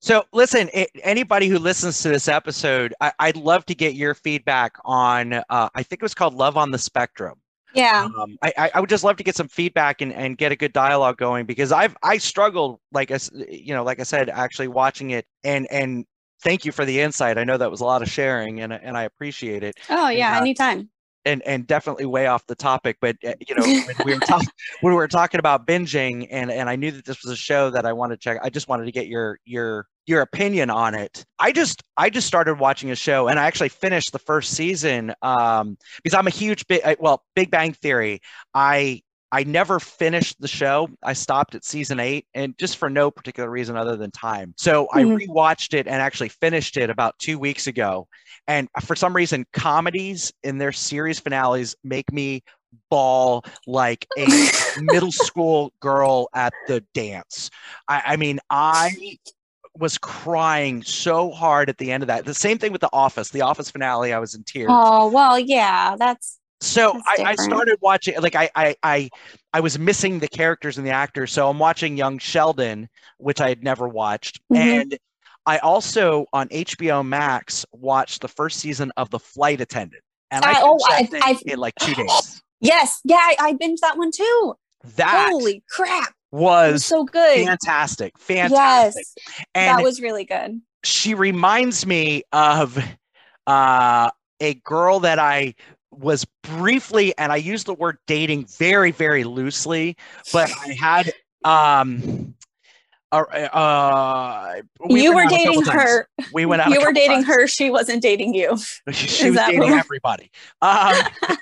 So, 0.01 0.23
listen, 0.32 0.69
it, 0.73 0.89
anybody 1.03 1.49
who 1.49 1.60
listens 1.60 2.01
to 2.03 2.10
this 2.10 2.29
episode, 2.29 2.93
I, 3.01 3.12
would 3.21 3.36
love 3.36 3.65
to 3.65 3.75
get 3.75 3.95
your 3.95 4.13
feedback 4.13 4.77
on. 4.86 5.34
Uh, 5.34 5.43
I 5.49 5.84
think 5.84 6.01
it 6.01 6.03
was 6.03 6.13
called 6.13 6.34
Love 6.34 6.55
on 6.55 6.71
the 6.71 6.77
Spectrum. 6.77 7.41
Yeah. 7.73 8.05
Um, 8.17 8.38
I, 8.41 8.71
I 8.73 8.79
would 8.79 8.89
just 8.89 9.03
love 9.03 9.17
to 9.17 9.23
get 9.23 9.36
some 9.36 9.47
feedback 9.47 10.01
and, 10.01 10.13
and 10.13 10.38
get 10.38 10.51
a 10.51 10.55
good 10.55 10.73
dialogue 10.73 11.17
going 11.17 11.45
because 11.45 11.71
I've 11.71 11.95
I 12.01 12.17
struggled 12.17 12.79
like 12.91 13.12
I 13.12 13.19
you 13.47 13.73
know 13.73 13.84
like 13.84 13.99
I 13.99 14.03
said 14.03 14.29
actually 14.29 14.67
watching 14.67 15.12
it 15.12 15.25
and 15.43 15.67
and 15.71 16.05
thank 16.41 16.65
you 16.65 16.71
for 16.71 16.86
the 16.86 16.99
insight. 16.99 17.38
I 17.38 17.43
know 17.43 17.58
that 17.58 17.69
was 17.69 17.82
a 17.82 17.86
lot 17.86 18.01
of 18.01 18.10
sharing 18.10 18.62
and 18.62 18.73
and 18.73 18.97
I 18.97 19.03
appreciate 19.03 19.63
it. 19.63 19.75
Oh 19.89 20.10
yeah, 20.10 20.38
uh, 20.38 20.41
anytime. 20.41 20.89
and 21.25 21.41
and 21.43 21.67
definitely 21.67 22.05
way 22.05 22.27
off 22.27 22.45
the 22.47 22.55
topic 22.55 22.97
but 23.01 23.15
uh, 23.25 23.34
you 23.47 23.55
know 23.55 23.63
when 23.63 23.95
we 24.05 24.13
were 24.13 24.19
talking 24.27 24.49
when 24.82 24.93
we 24.93 24.97
were 24.97 25.08
talking 25.08 25.39
about 25.39 25.67
binging 25.67 26.27
and 26.32 26.51
and 26.51 26.69
I 26.69 26.75
knew 26.75 26.91
that 26.91 27.05
this 27.05 27.23
was 27.23 27.32
a 27.32 27.38
show 27.38 27.69
that 27.69 27.86
I 27.86 27.93
wanted 27.93 28.15
to 28.15 28.19
check 28.21 28.39
I 28.41 28.49
just 28.49 28.67
wanted 28.67 28.86
to 28.86 28.91
get 28.91 29.08
your 29.08 29.39
your 29.45 29.88
your 30.09 30.21
opinion 30.21 30.69
on 30.69 30.95
it 30.95 31.25
I 31.37 31.51
just 31.51 31.83
I 31.95 32.09
just 32.09 32.27
started 32.27 32.59
watching 32.59 32.91
a 32.91 32.95
show 32.95 33.27
and 33.27 33.39
I 33.39 33.45
actually 33.45 33.69
finished 33.69 34.11
the 34.11 34.19
first 34.19 34.51
season 34.51 35.13
um 35.21 35.77
because 36.03 36.17
I'm 36.17 36.27
a 36.27 36.31
huge 36.31 36.67
big 36.67 36.81
well 36.99 37.23
Big 37.35 37.51
Bang 37.51 37.73
Theory 37.73 38.19
I 38.53 39.01
I 39.31 39.43
never 39.43 39.79
finished 39.79 40.37
the 40.39 40.47
show. 40.47 40.89
I 41.03 41.13
stopped 41.13 41.53
at 41.53 41.63
season 41.63 41.99
eight, 41.99 42.25
and 42.33 42.57
just 42.57 42.77
for 42.77 42.89
no 42.89 43.11
particular 43.11 43.49
reason 43.49 43.77
other 43.77 43.95
than 43.95 44.09
time. 44.11 44.55
So 44.57 44.87
I 44.91 45.03
Mhm. 45.03 45.27
rewatched 45.27 45.75
it 45.75 45.85
and 45.87 46.01
actually 46.01 46.29
finished 46.29 46.77
it 46.77 46.89
about 46.89 47.17
two 47.19 47.37
weeks 47.37 47.67
ago. 47.67 48.07
And 48.47 48.67
for 48.81 48.95
some 48.95 49.15
reason, 49.15 49.45
comedies 49.53 50.33
in 50.43 50.57
their 50.57 50.71
series 50.71 51.19
finales 51.19 51.75
make 51.83 52.11
me 52.11 52.41
bawl 52.89 53.45
like 53.67 54.07
a 54.17 54.25
middle 54.75 55.11
school 55.11 55.73
girl 55.79 56.29
at 56.33 56.53
the 56.65 56.83
dance. 56.95 57.51
I, 57.87 58.01
I 58.07 58.15
mean, 58.17 58.39
I 58.49 59.17
was 59.79 59.97
crying 59.97 60.83
so 60.83 61.31
hard 61.31 61.69
at 61.69 61.77
the 61.77 61.91
end 61.91 62.03
of 62.03 62.07
that. 62.07 62.25
The 62.25 62.33
same 62.33 62.57
thing 62.57 62.71
with 62.71 62.81
The 62.81 62.89
Office. 62.93 63.29
The 63.29 63.41
Office 63.41 63.71
finale, 63.71 64.13
I 64.13 64.19
was 64.19 64.35
in 64.35 64.43
tears. 64.43 64.67
Oh 64.69 65.09
well, 65.09 65.39
yeah, 65.39 65.95
that's 65.97 66.37
So 66.61 66.93
That's 67.07 67.21
I, 67.21 67.31
I 67.31 67.35
started 67.35 67.77
watching 67.81 68.19
like 68.21 68.35
I, 68.35 68.49
I 68.55 68.75
I 68.83 69.09
I 69.53 69.59
was 69.61 69.79
missing 69.79 70.19
the 70.19 70.27
characters 70.27 70.77
and 70.77 70.85
the 70.85 70.91
actors. 70.91 71.31
So 71.31 71.49
I'm 71.49 71.57
watching 71.57 71.97
Young 71.97 72.19
Sheldon, 72.19 72.89
which 73.17 73.39
I 73.41 73.49
had 73.49 73.63
never 73.63 73.87
watched. 73.87 74.41
Mhm. 74.51 74.57
And 74.57 74.97
I 75.45 75.57
also 75.59 76.25
on 76.33 76.49
HBO 76.49 77.05
Max 77.05 77.65
watched 77.71 78.21
the 78.21 78.27
first 78.27 78.59
season 78.59 78.91
of 78.97 79.09
The 79.09 79.19
Flight 79.19 79.61
Attendant. 79.61 80.03
And 80.31 80.43
I 80.45 80.51
I- 80.51 80.61
oh, 80.61 80.77
I- 80.83 81.07
I- 81.21 81.39
in 81.45 81.57
like 81.59 81.75
two 81.75 81.95
days. 81.95 82.41
yes, 82.59 82.99
yeah. 83.05 83.15
I, 83.15 83.35
I 83.39 83.53
binged 83.53 83.79
that 83.81 83.97
one 83.97 84.11
too. 84.11 84.55
That 84.95 85.29
Holy 85.31 85.63
crap! 85.69 86.13
Was 86.31 86.85
so 86.85 87.05
good. 87.05 87.45
fantastic. 87.45 88.17
Fantastic. 88.19 89.03
Yes, 89.07 89.45
and 89.55 89.77
that 89.77 89.83
was 89.83 89.99
really 90.01 90.25
good. 90.25 90.61
she 90.83 91.13
reminds 91.15 91.85
me 91.85 92.23
of 92.31 92.77
uh, 93.47 94.11
a 94.39 94.53
girl 94.55 94.99
that 94.99 95.17
I 95.19 95.55
was 95.91 96.25
briefly, 96.43 97.17
and 97.17 97.31
I 97.31 97.37
use 97.37 97.63
the 97.63 97.73
word 97.73 97.97
dating 98.05 98.45
very, 98.45 98.91
very 98.91 99.23
loosely, 99.23 99.97
but 100.31 100.51
I 100.65 100.73
had. 100.73 101.11
Um, 101.45 102.28
uh, 103.11 103.17
uh, 103.17 104.61
we 104.89 105.03
you 105.03 105.15
were 105.15 105.25
dating 105.25 105.63
times. 105.63 105.81
her. 105.81 106.07
We 106.33 106.45
went 106.45 106.61
out. 106.61 106.71
You 106.71 106.81
were 106.81 106.91
dating 106.93 107.23
times. 107.23 107.27
her. 107.27 107.47
She 107.47 107.69
wasn't 107.69 108.01
dating 108.01 108.33
you. 108.35 108.57
She 108.91 109.27
Is 109.27 109.35
was 109.35 109.45
dating 109.45 109.59
what- 109.61 109.73
everybody. 109.79 110.31
Um, 110.61 110.95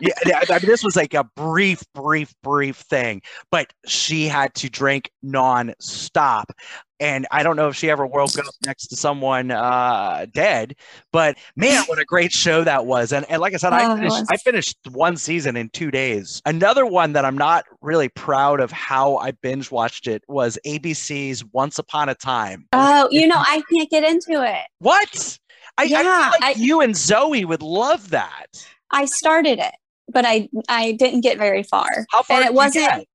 yeah, 0.00 0.14
yeah, 0.26 0.40
I 0.48 0.58
mean, 0.58 0.66
this 0.66 0.82
was 0.84 0.96
like 0.96 1.14
a 1.14 1.24
brief, 1.36 1.82
brief, 1.94 2.32
brief 2.42 2.76
thing, 2.76 3.22
but 3.50 3.72
she 3.86 4.26
had 4.28 4.54
to 4.54 4.70
drink 4.70 5.10
non-stop. 5.22 6.52
And 7.00 7.26
I 7.30 7.42
don't 7.42 7.56
know 7.56 7.68
if 7.68 7.76
she 7.76 7.90
ever 7.90 8.06
woke 8.06 8.38
up 8.38 8.44
next 8.66 8.88
to 8.88 8.96
someone 8.96 9.50
uh, 9.50 10.26
dead, 10.34 10.76
but 11.12 11.38
man, 11.56 11.82
what 11.86 11.98
a 11.98 12.04
great 12.04 12.30
show 12.30 12.62
that 12.62 12.84
was! 12.84 13.12
And, 13.12 13.24
and 13.30 13.40
like 13.40 13.54
I 13.54 13.56
said, 13.56 13.72
Oh, 13.72 13.76
I 13.76 13.96
finished. 13.96 14.24
I 14.30 14.36
finished 14.36 14.76
one 14.92 15.16
season 15.16 15.56
in 15.56 15.70
two 15.70 15.90
days. 15.90 16.42
Another 16.44 16.84
one 16.84 17.14
that 17.14 17.24
I'm 17.24 17.38
not 17.38 17.64
really 17.80 18.10
proud 18.10 18.60
of 18.60 18.70
how 18.70 19.16
I 19.16 19.30
binge 19.30 19.70
watched 19.70 20.06
it 20.06 20.22
was 20.28 20.58
ABC's 20.66 21.42
Once 21.52 21.78
Upon 21.78 22.10
a 22.10 22.14
Time. 22.14 22.66
Oh, 22.74 23.08
you 23.10 23.26
know, 23.26 23.38
I 23.38 23.62
can't 23.72 23.90
get 23.90 24.04
into 24.04 24.42
it. 24.44 24.66
What? 24.80 25.38
I, 25.78 25.84
I 25.84 25.86
Yeah, 25.86 26.02
feel 26.02 26.40
like 26.40 26.56
I- 26.56 26.60
you 26.60 26.80
and 26.82 26.94
Zoe 26.94 27.44
would 27.46 27.62
love 27.62 28.10
that. 28.10 28.46
I 28.90 29.06
started 29.06 29.58
it, 29.58 29.74
but 30.12 30.26
I 30.26 30.50
I 30.68 30.92
didn't 30.92 31.22
get 31.22 31.38
very 31.38 31.62
far. 31.62 31.88
How 32.10 32.22
far 32.22 32.38
and 32.40 32.46
it 32.46 32.52
wasn't. 32.52 32.84
get? 32.86 33.06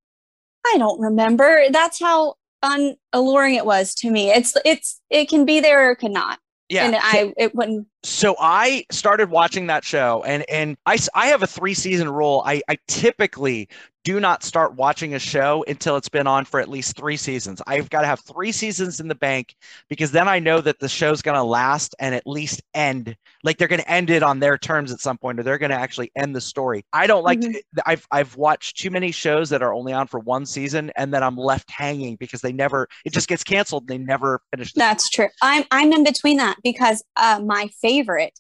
I 0.65 0.77
don't 0.79 0.99
remember. 0.99 1.65
That's 1.69 1.99
how 1.99 2.35
unalluring 2.65 3.55
it 3.55 3.65
was 3.65 3.93
to 3.95 4.11
me. 4.11 4.31
It's 4.31 4.55
it's 4.65 5.01
it 5.09 5.29
can 5.29 5.45
be 5.45 5.59
there 5.59 5.87
or 5.87 5.91
it 5.91 5.97
could 5.97 6.11
not. 6.11 6.39
Yeah. 6.69 6.85
And 6.85 6.95
I 6.99 7.33
it 7.37 7.55
wouldn't. 7.55 7.87
So 8.05 8.35
I 8.39 8.85
started 8.91 9.29
watching 9.29 9.67
that 9.67 9.83
show, 9.83 10.23
and 10.25 10.47
and 10.49 10.77
I 10.85 10.97
I 11.13 11.27
have 11.27 11.43
a 11.43 11.47
three 11.47 11.73
season 11.73 12.09
rule. 12.09 12.43
I 12.45 12.61
I 12.69 12.77
typically 12.87 13.67
do 14.05 14.19
not 14.19 14.43
start 14.43 14.75
watching 14.75 15.15
a 15.15 15.19
show 15.19 15.65
until 15.67 15.97
it's 15.97 16.09
been 16.09 16.27
on 16.27 16.45
for 16.45 16.59
at 16.59 16.69
least 16.69 16.95
three 16.95 17.17
seasons. 17.17 17.59
I've 17.65 17.89
got 17.89 18.01
to 18.01 18.07
have 18.07 18.19
three 18.19 18.51
seasons 18.51 18.99
in 18.99 19.07
the 19.07 19.15
bank 19.15 19.55
because 19.89 20.11
then 20.11 20.27
I 20.27 20.37
know 20.37 20.61
that 20.61 20.77
the 20.77 20.87
show's 20.87 21.23
going 21.23 21.35
to 21.35 21.43
last 21.43 21.95
and 21.97 22.13
at 22.13 22.27
least 22.27 22.61
end. 22.75 23.17
Like 23.43 23.57
they're 23.57 23.67
going 23.67 23.81
to 23.81 23.91
end 23.91 24.11
it 24.11 24.21
on 24.21 24.39
their 24.39 24.59
terms 24.59 24.91
at 24.91 24.99
some 24.99 25.17
point, 25.17 25.39
or 25.39 25.43
they're 25.43 25.57
going 25.57 25.71
to 25.71 25.75
actually 25.75 26.11
end 26.15 26.35
the 26.35 26.41
story. 26.41 26.85
I 26.93 27.07
don't 27.07 27.23
like. 27.23 27.39
Mhm. 27.39 27.53
To, 27.53 27.83
I've 27.87 28.07
I've 28.11 28.35
watched 28.37 28.77
too 28.77 28.91
many 28.91 29.11
shows 29.11 29.49
that 29.49 29.63
are 29.63 29.73
only 29.73 29.91
on 29.91 30.05
for 30.05 30.19
one 30.19 30.45
season, 30.45 30.91
and 30.95 31.11
then 31.11 31.23
I'm 31.23 31.35
left 31.35 31.71
hanging 31.71 32.15
because 32.15 32.41
they 32.41 32.53
never. 32.53 32.87
It 33.05 33.13
just 33.13 33.27
gets 33.27 33.43
canceled. 33.43 33.83
And 33.83 33.89
they 33.89 33.97
never 33.97 34.39
finish. 34.51 34.71
That's 34.73 35.09
true. 35.09 35.29
I'm 35.41 35.63
I'm 35.71 35.91
in 35.91 36.03
between 36.03 36.37
that 36.37 36.57
because 36.63 37.03
uh, 37.17 37.41
my 37.43 37.69
favorite 37.81 37.94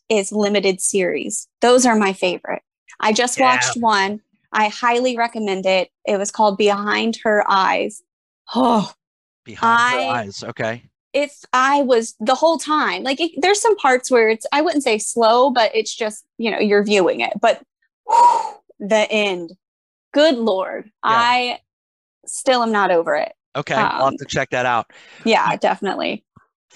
is 0.09 0.31
limited 0.31 0.81
series. 0.81 1.47
Those 1.61 1.85
are 1.85 1.95
my 1.95 2.13
favorite. 2.13 2.61
I 2.99 3.13
just 3.13 3.37
Yeah. 3.37 3.45
watched 3.55 3.77
one. 3.77 4.21
I 4.51 4.69
highly 4.69 5.17
recommend 5.17 5.65
it. 5.65 5.89
It 6.05 6.17
was 6.17 6.31
called 6.31 6.57
Behind 6.57 7.17
Her 7.23 7.43
Eyes. 7.49 8.01
Oh, 8.53 8.91
behind 9.43 9.93
her 9.93 10.13
eyes. 10.15 10.43
Okay. 10.43 10.83
if 11.13 11.45
I 11.53 11.81
was 11.81 12.13
the 12.19 12.35
whole 12.35 12.57
time, 12.57 13.03
like 13.03 13.21
it, 13.21 13.31
there's 13.37 13.61
some 13.61 13.77
parts 13.77 14.11
where 14.11 14.27
it's, 14.27 14.45
I 14.51 14.61
wouldn't 14.61 14.83
say 14.83 14.97
slow, 14.97 15.49
but 15.49 15.73
it's 15.73 15.95
just, 15.95 16.25
you 16.37 16.51
know, 16.51 16.59
you're 16.59 16.83
viewing 16.83 17.21
it. 17.21 17.31
But 17.39 17.61
whew, 18.05 18.41
the 18.79 19.09
end, 19.09 19.53
good 20.13 20.35
Lord, 20.35 20.91
I 21.03 21.59
still 22.25 22.61
am 22.63 22.73
not 22.73 22.91
over 22.91 23.15
it. 23.15 23.31
Okay. 23.55 23.75
I'll 23.75 23.89
have 23.91 24.01
Um, 24.01 24.17
to 24.17 24.25
check 24.25 24.49
that 24.49 24.65
out. 24.65 24.91
Yeah, 25.23 25.55
definitely. 25.55 26.25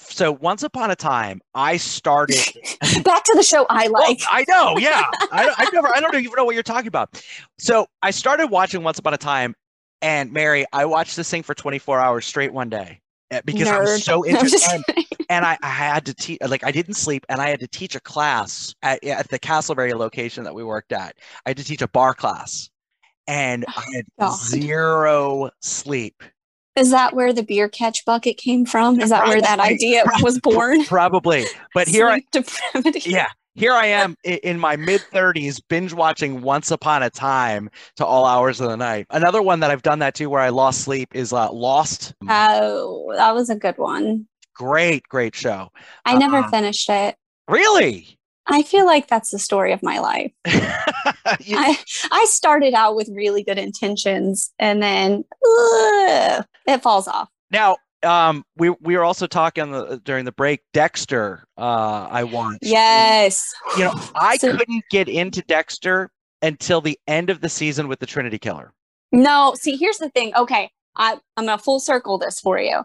So 0.08 0.32
once 0.32 0.62
upon 0.62 0.90
a 0.90 0.96
time, 0.96 1.40
I 1.54 1.76
started. 1.76 2.36
Back 3.04 3.24
to 3.24 3.32
the 3.34 3.42
show 3.42 3.66
I 3.70 3.88
Well, 3.88 4.02
like. 4.08 4.20
I 4.30 4.44
know, 4.48 4.76
yeah. 4.78 5.02
I, 5.32 5.52
I've 5.58 5.72
never, 5.72 5.88
I 5.94 6.00
don't 6.00 6.14
even 6.14 6.32
know 6.36 6.44
what 6.44 6.54
you're 6.54 6.62
talking 6.62 6.88
about. 6.88 7.22
So 7.58 7.86
I 8.02 8.10
started 8.10 8.48
watching 8.48 8.82
Once 8.82 8.98
Upon 8.98 9.14
a 9.14 9.18
Time, 9.18 9.54
and 10.02 10.32
Mary, 10.32 10.64
I 10.72 10.84
watched 10.86 11.16
this 11.16 11.30
thing 11.30 11.42
for 11.42 11.54
24 11.54 11.98
hours 12.00 12.26
straight 12.26 12.52
one 12.52 12.68
day 12.70 13.00
eh, 13.30 13.40
because 13.44 13.68
I 13.68 13.78
was 13.80 13.90
Nerd. 13.90 14.02
so 14.02 14.26
interested. 14.26 14.82
And, 14.88 15.06
and 15.28 15.44
I, 15.44 15.58
I 15.62 15.68
had 15.68 16.06
to 16.06 16.14
teach, 16.14 16.38
like, 16.46 16.64
I 16.64 16.72
didn't 16.72 16.94
sleep, 16.94 17.24
and 17.28 17.40
I 17.40 17.48
had 17.50 17.60
to 17.60 17.68
teach 17.68 17.94
a 17.94 18.00
class 18.00 18.74
at, 18.82 19.02
at 19.04 19.28
the 19.28 19.38
Castleberry 19.38 19.94
location 19.94 20.44
that 20.44 20.54
we 20.54 20.64
worked 20.64 20.92
at. 20.92 21.16
I 21.46 21.50
had 21.50 21.56
to 21.58 21.64
teach 21.64 21.82
a 21.82 21.88
bar 21.88 22.14
class, 22.14 22.70
and 23.26 23.64
I 23.76 23.84
had 23.94 24.04
God. 24.18 24.36
zero 24.38 25.50
sleep. 25.60 26.22
Is 26.76 26.90
that 26.92 27.14
where 27.14 27.32
the 27.32 27.42
beer 27.42 27.68
catch 27.68 28.04
bucket 28.04 28.36
came 28.36 28.64
from? 28.64 29.00
Is 29.00 29.10
that 29.10 29.26
where 29.26 29.40
that 29.40 29.56
Probably. 29.58 29.74
idea 29.74 30.02
was 30.22 30.38
born? 30.40 30.84
Probably, 30.86 31.44
but 31.74 31.88
here 31.88 32.08
I, 32.08 32.22
depravity. 32.30 33.10
yeah 33.10 33.28
here 33.56 33.72
i 33.72 33.84
am 33.84 34.14
in 34.24 34.60
my 34.60 34.76
mid 34.76 35.00
30s 35.12 35.60
binge 35.68 35.92
watching 35.92 36.40
once 36.40 36.70
upon 36.70 37.02
a 37.02 37.10
time 37.10 37.68
to 37.96 38.06
all 38.06 38.24
hours 38.24 38.60
of 38.60 38.68
the 38.70 38.76
night 38.76 39.06
another 39.10 39.42
one 39.42 39.58
that 39.58 39.72
i've 39.72 39.82
done 39.82 39.98
that 39.98 40.14
to 40.14 40.26
where 40.26 40.40
i 40.40 40.48
lost 40.50 40.82
sleep 40.82 41.08
is 41.16 41.32
uh, 41.32 41.50
lost 41.52 42.14
Oh, 42.28 43.12
that 43.16 43.34
was 43.34 43.50
a 43.50 43.56
good 43.56 43.76
one. 43.76 44.28
great 44.54 45.02
great 45.08 45.34
show 45.34 45.68
I 46.04 46.16
never 46.16 46.36
Uh-uh. 46.38 46.50
finished 46.50 46.88
it. 46.88 47.16
really 47.48 48.19
I 48.50 48.62
feel 48.62 48.84
like 48.86 49.06
that's 49.08 49.30
the 49.30 49.38
story 49.38 49.72
of 49.72 49.82
my 49.82 49.98
life. 49.98 50.32
You- 51.40 51.56
I 51.56 51.76
I 52.10 52.24
started 52.28 52.74
out 52.74 52.96
with 52.96 53.08
really 53.14 53.42
good 53.44 53.58
intentions 53.58 54.52
and 54.58 54.82
then 54.82 55.24
ugh, 55.68 56.44
it 56.66 56.82
falls 56.82 57.06
off. 57.08 57.28
now 57.50 57.76
um 58.02 58.44
we 58.56 58.70
we 58.80 58.96
were 58.96 59.04
also 59.04 59.26
talking 59.26 59.70
the, 59.72 60.00
during 60.04 60.24
the 60.24 60.32
break 60.32 60.60
dexter 60.72 61.44
uh 61.58 62.08
i 62.10 62.24
watched 62.24 62.58
Yes. 62.62 63.52
you 63.76 63.84
know 63.84 63.92
i 64.14 64.36
So- 64.38 64.56
couldn't 64.56 64.84
get 64.90 65.08
into 65.08 65.42
dexter 65.42 66.10
until 66.42 66.80
the 66.80 66.98
end 67.06 67.30
of 67.30 67.40
the 67.42 67.48
season 67.48 67.86
with 67.88 67.98
the 68.00 68.06
trinity 68.06 68.38
killer 68.38 68.72
No, 69.12 69.54
see, 69.56 69.76
here's 69.76 69.98
the 69.98 70.08
thing. 70.10 70.34
Okay, 70.34 70.70
I, 70.96 71.18
I'm 71.36 71.46
gonna 71.46 71.58
full 71.58 71.80
circle 71.80 72.18
this 72.18 72.40
for 72.40 72.58
you. 72.58 72.82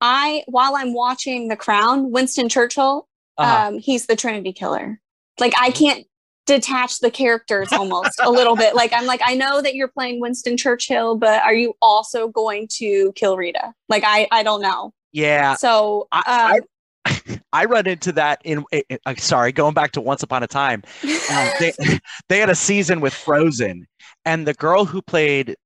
I 0.00 0.42
while 0.46 0.74
I'm 0.76 0.92
watching 0.94 1.48
The 1.48 1.56
Crown, 1.56 2.10
Winston 2.10 2.48
Churchill, 2.48 3.06
uh 3.38 3.68
um, 3.68 3.78
he's 3.78 4.06
the 4.06 4.16
Trinity 4.16 4.52
killer. 4.52 5.00
Like 5.38 5.54
I 5.60 5.70
can't 5.70 6.06
detach 6.46 7.00
the 7.00 7.10
characters 7.10 7.72
almost 7.72 8.20
a 8.22 8.30
little 8.30 8.56
bit. 8.56 8.74
Like 8.74 8.92
I'm 8.92 9.06
like, 9.06 9.20
I 9.24 9.34
know 9.34 9.60
that 9.60 9.74
you're 9.74 9.88
playing 9.88 10.20
Winston 10.20 10.56
Churchill, 10.56 11.16
but 11.16 11.42
are 11.42 11.54
you 11.54 11.74
also 11.82 12.28
going 12.28 12.68
to 12.74 13.12
kill 13.14 13.36
Rita? 13.36 13.74
Like 13.88 14.04
I 14.06 14.28
I 14.30 14.42
don't 14.42 14.62
know. 14.62 14.92
yeah 15.12 15.54
So 15.54 16.08
I, 16.12 16.58
um, 16.58 16.60
I 17.52 17.64
run 17.64 17.86
into 17.86 18.12
that 18.12 18.40
in, 18.44 18.64
in, 18.72 18.82
in 18.88 18.98
uh, 19.06 19.14
sorry, 19.16 19.52
going 19.52 19.74
back 19.74 19.92
to 19.92 20.00
Once 20.00 20.22
Upon 20.22 20.42
a 20.42 20.46
Time. 20.46 20.82
Uh, 21.30 21.50
they, 21.58 21.72
they 22.28 22.38
had 22.38 22.50
a 22.50 22.54
season 22.54 23.00
with 23.00 23.14
Frozen, 23.14 23.86
and 24.24 24.46
the 24.46 24.54
girl 24.54 24.84
who 24.84 25.02
played 25.02 25.56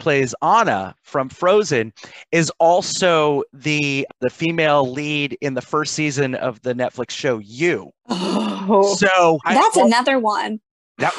plays 0.00 0.34
Anna 0.42 0.94
from 1.02 1.28
Frozen 1.28 1.92
is 2.32 2.50
also 2.58 3.44
the 3.52 4.06
the 4.20 4.30
female 4.30 4.90
lead 4.90 5.38
in 5.40 5.54
the 5.54 5.62
first 5.62 5.94
season 5.94 6.34
of 6.34 6.60
the 6.62 6.74
Netflix 6.74 7.10
show 7.10 7.38
You. 7.38 7.90
Oh, 8.08 8.94
So 8.96 9.38
that's 9.44 9.76
I, 9.76 9.86
another 9.86 10.18
one. 10.18 10.60
that, 10.98 11.14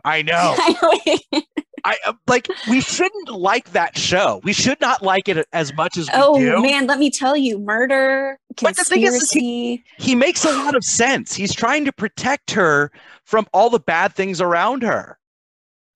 I 0.04 0.22
know. 0.22 0.56
I 1.84 1.96
uh, 2.06 2.12
like 2.26 2.48
we 2.68 2.80
shouldn't 2.80 3.30
like 3.30 3.72
that 3.72 3.96
show. 3.96 4.40
We 4.44 4.52
should 4.52 4.80
not 4.80 5.02
like 5.02 5.28
it 5.28 5.46
as 5.52 5.74
much 5.74 5.96
as 5.96 6.06
we 6.08 6.12
oh 6.14 6.60
man, 6.60 6.86
let 6.86 6.98
me 6.98 7.10
tell 7.10 7.36
you, 7.36 7.58
murder, 7.58 8.38
But 8.60 8.76
the 8.76 8.84
thing 8.84 9.02
is, 9.02 9.14
is 9.14 9.20
conspiracy. 9.20 9.84
He 9.98 10.14
makes 10.14 10.44
a 10.44 10.52
lot 10.52 10.76
of 10.76 10.84
sense. 10.84 11.34
He's 11.34 11.54
trying 11.54 11.84
to 11.86 11.92
protect 11.92 12.50
her 12.52 12.90
from 13.24 13.46
all 13.52 13.70
the 13.70 13.80
bad 13.80 14.14
things 14.14 14.40
around 14.40 14.82
her. 14.82 15.18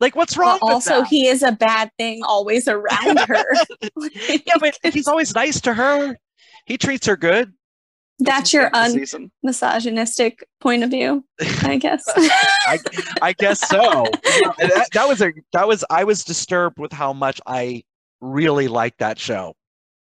Like, 0.05 0.17
what's 0.17 0.37
wrong 0.37 0.59
also, 0.61 0.99
that? 1.01 1.07
he 1.09 1.29
is 1.29 1.43
a 1.43 1.53
bad 1.53 1.90
thing 1.97 2.23
always 2.25 2.69
around 2.69 3.21
her. 3.21 3.43
yeah, 4.47 4.57
but 4.61 4.77
he's 4.93 5.09
always 5.09 5.35
nice 5.35 5.62
to 5.62 5.73
her. 5.73 6.14
He 6.67 6.77
treats 6.77 7.07
her 7.07 7.17
good. 7.17 7.55
That's 8.19 8.53
your 8.53 8.69
This 8.71 9.14
un 9.14 9.31
misogynistic 9.43 10.47
point 10.61 10.83
of 10.85 10.90
view, 10.90 11.25
I 11.62 11.77
guess. 11.81 12.05
I, 12.17 12.79
I 13.23 13.33
guess 13.33 13.67
so. 13.67 14.05
that, 14.59 14.88
that 14.93 15.09
was 15.09 15.23
a 15.23 15.33
that 15.55 15.67
was 15.67 15.87
I 15.88 16.05
was 16.05 16.23
disturbed 16.23 16.79
with 16.79 16.93
how 16.93 17.14
much 17.14 17.40
I 17.47 17.83
really 18.21 18.69
liked 18.69 18.99
that 18.99 19.19
show. 19.19 19.55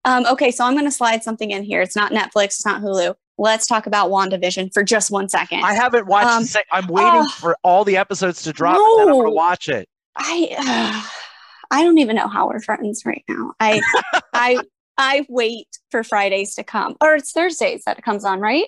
um, 0.07 0.25
okay, 0.33 0.51
so 0.51 0.65
I'm 0.65 0.73
going 0.73 0.87
to 0.87 0.91
slide 0.91 1.23
something 1.23 1.51
in 1.51 1.63
here. 1.63 1.83
It's 1.83 1.95
not 1.95 2.11
Netflix, 2.11 2.45
it's 2.45 2.65
not 2.65 2.81
Hulu. 2.81 3.17
Let's 3.37 3.67
talk 3.67 3.87
about 3.87 4.11
WandaVision 4.11 4.73
for 4.73 4.83
just 4.83 5.11
one 5.11 5.29
second. 5.29 5.63
I 5.63 5.75
haven't 5.75 6.07
watched. 6.07 6.57
Um, 6.57 6.63
I'm 6.73 6.87
waiting 6.87 7.23
oh. 7.25 7.29
for 7.29 7.57
all 7.63 7.85
the 7.85 7.99
episodes 7.99 8.43
to 8.45 8.53
drop, 8.55 8.77
and 8.77 9.01
then 9.01 9.09
I'm 9.09 9.21
gonna 9.21 9.31
watch 9.31 9.69
it. 9.69 9.90
I 10.17 10.57
uh, 10.59 11.11
I 11.71 11.85
don't 11.85 11.99
even 11.99 12.17
know 12.17 12.29
how 12.29 12.49
we're 12.49 12.61
friends 12.61 13.05
right 13.05 13.25
now. 13.29 13.53
I 13.61 13.83
I 14.33 14.59
I 14.99 15.27
wait 15.29 15.69
for 15.91 16.03
Fridays 16.05 16.55
to 16.57 16.65
come, 16.65 16.97
or 17.01 17.15
it's 17.15 17.33
Thursdays 17.33 17.85
that 17.85 17.99
it 17.99 18.05
comes 18.05 18.25
on, 18.25 18.41
right? 18.41 18.67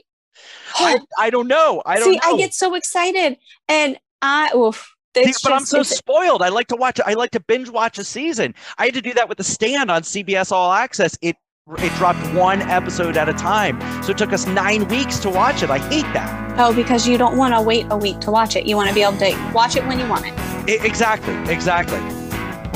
I, 0.74 0.98
I 1.18 1.30
don't 1.30 1.48
know. 1.48 1.82
I 1.84 1.96
don't 1.96 2.12
See, 2.12 2.16
know. 2.16 2.34
I 2.34 2.36
get 2.38 2.54
so 2.54 2.74
excited, 2.74 3.38
and 3.68 3.98
I 4.20 4.50
oof, 4.54 4.94
See, 5.14 5.32
but 5.42 5.52
I'm 5.52 5.64
so 5.64 5.82
spoiled. 5.82 6.42
I 6.42 6.48
like 6.48 6.68
to 6.68 6.76
watch. 6.76 6.98
I 7.04 7.14
like 7.14 7.32
to 7.32 7.40
binge 7.40 7.68
watch 7.68 7.98
a 7.98 8.04
season. 8.04 8.54
I 8.78 8.86
had 8.86 8.94
to 8.94 9.02
do 9.02 9.12
that 9.14 9.28
with 9.28 9.38
the 9.38 9.44
stand 9.44 9.90
on 9.90 10.02
CBS 10.02 10.52
All 10.52 10.72
Access. 10.72 11.18
It 11.20 11.36
it 11.78 11.92
dropped 11.94 12.20
one 12.34 12.62
episode 12.62 13.16
at 13.16 13.28
a 13.28 13.32
time, 13.32 13.80
so 14.02 14.10
it 14.12 14.18
took 14.18 14.32
us 14.32 14.46
nine 14.46 14.86
weeks 14.88 15.18
to 15.20 15.30
watch 15.30 15.62
it. 15.62 15.70
I 15.70 15.78
hate 15.78 16.02
that. 16.12 16.58
oh, 16.58 16.74
because 16.74 17.06
you 17.08 17.16
don't 17.16 17.36
want 17.36 17.54
to 17.54 17.62
wait 17.62 17.86
a 17.90 17.96
week 17.96 18.20
to 18.20 18.30
watch 18.30 18.56
it. 18.56 18.66
You 18.66 18.76
want 18.76 18.88
to 18.88 18.94
be 18.94 19.02
able 19.02 19.16
to 19.18 19.50
watch 19.54 19.76
it 19.76 19.86
when 19.86 19.98
you 19.98 20.06
want 20.08 20.26
it. 20.26 20.34
I- 20.38 20.84
exactly, 20.84 21.34
exactly. 21.52 21.98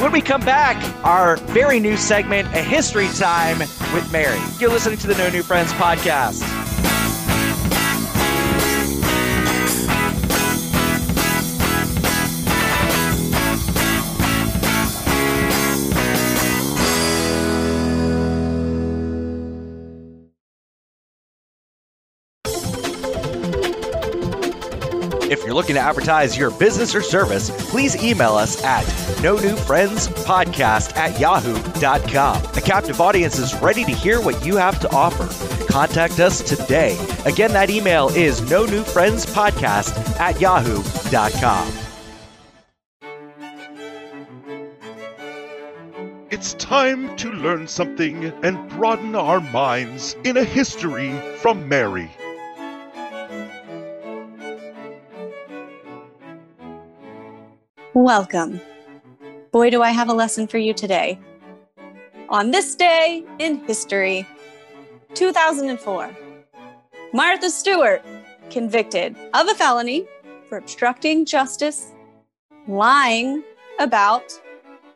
When 0.03 0.13
we 0.13 0.21
come 0.21 0.43
back, 0.43 0.77
our 1.05 1.37
very 1.37 1.81
new 1.81 1.97
segment, 1.97 2.49
a 2.49 2.63
history 2.63 3.09
time 3.19 3.59
with 3.95 4.09
Mary. 4.13 4.39
You're 4.59 4.71
listening 4.71 4.99
to 4.99 5.07
the 5.07 5.15
No 5.17 5.29
New 5.31 5.43
Friends 5.43 5.73
podcast. 5.75 6.43
If 25.29 25.45
you're 25.45 25.55
looking 25.55 25.75
to 25.75 25.81
advertise 25.81 26.39
your 26.39 26.53
business 26.53 26.95
or 26.95 27.03
service, 27.03 27.51
please 27.69 27.97
email 28.03 28.35
us 28.35 28.63
at 28.63 28.85
no 29.23 29.37
new 29.37 29.57
friends 29.57 30.07
podcast 30.09 30.97
at 30.97 31.19
yahoo.com. 31.19 32.43
A 32.57 32.61
captive 32.61 33.01
audience 33.01 33.37
is 33.39 33.53
ready 33.61 33.85
to 33.85 33.91
hear 33.91 34.21
what 34.21 34.47
you 34.47 34.57
have 34.57 34.79
to 34.81 34.95
offer. 34.95 35.27
Contact 35.67 36.21
us 36.21 36.43
today. 36.43 36.97
Again, 37.25 37.53
that 37.55 37.71
email 37.71 38.09
is 38.11 38.49
no 38.49 38.67
new 38.67 38.85
friends 38.85 39.27
podcast 39.27 39.97
at 40.21 40.41
yahoo.com. 40.41 41.73
It's 46.31 46.55
time 46.55 47.17
to 47.17 47.33
learn 47.33 47.67
something 47.67 48.27
and 48.45 48.69
broaden 48.71 49.17
our 49.17 49.41
minds 49.41 50.15
in 50.25 50.37
a 50.37 50.45
history 50.45 51.19
from 51.39 51.69
Mary. 51.69 52.11
Welcome. 57.97 58.61
Boy, 59.53 59.71
do 59.71 59.81
I 59.81 59.89
have 59.89 60.11
a 60.11 60.13
lesson 60.13 60.47
for 60.47 60.59
you 60.59 60.75
today. 60.75 61.19
On 62.29 62.51
this 62.51 62.75
day 62.75 63.25
in 63.39 63.65
history, 63.65 64.27
2004, 65.15 66.15
Martha 67.15 67.49
Stewart 67.49 68.05
convicted 68.51 69.17
of 69.33 69.49
a 69.49 69.55
felony 69.55 70.07
for 70.47 70.59
obstructing 70.59 71.25
justice, 71.25 71.95
lying 72.69 73.43
about 73.81 74.31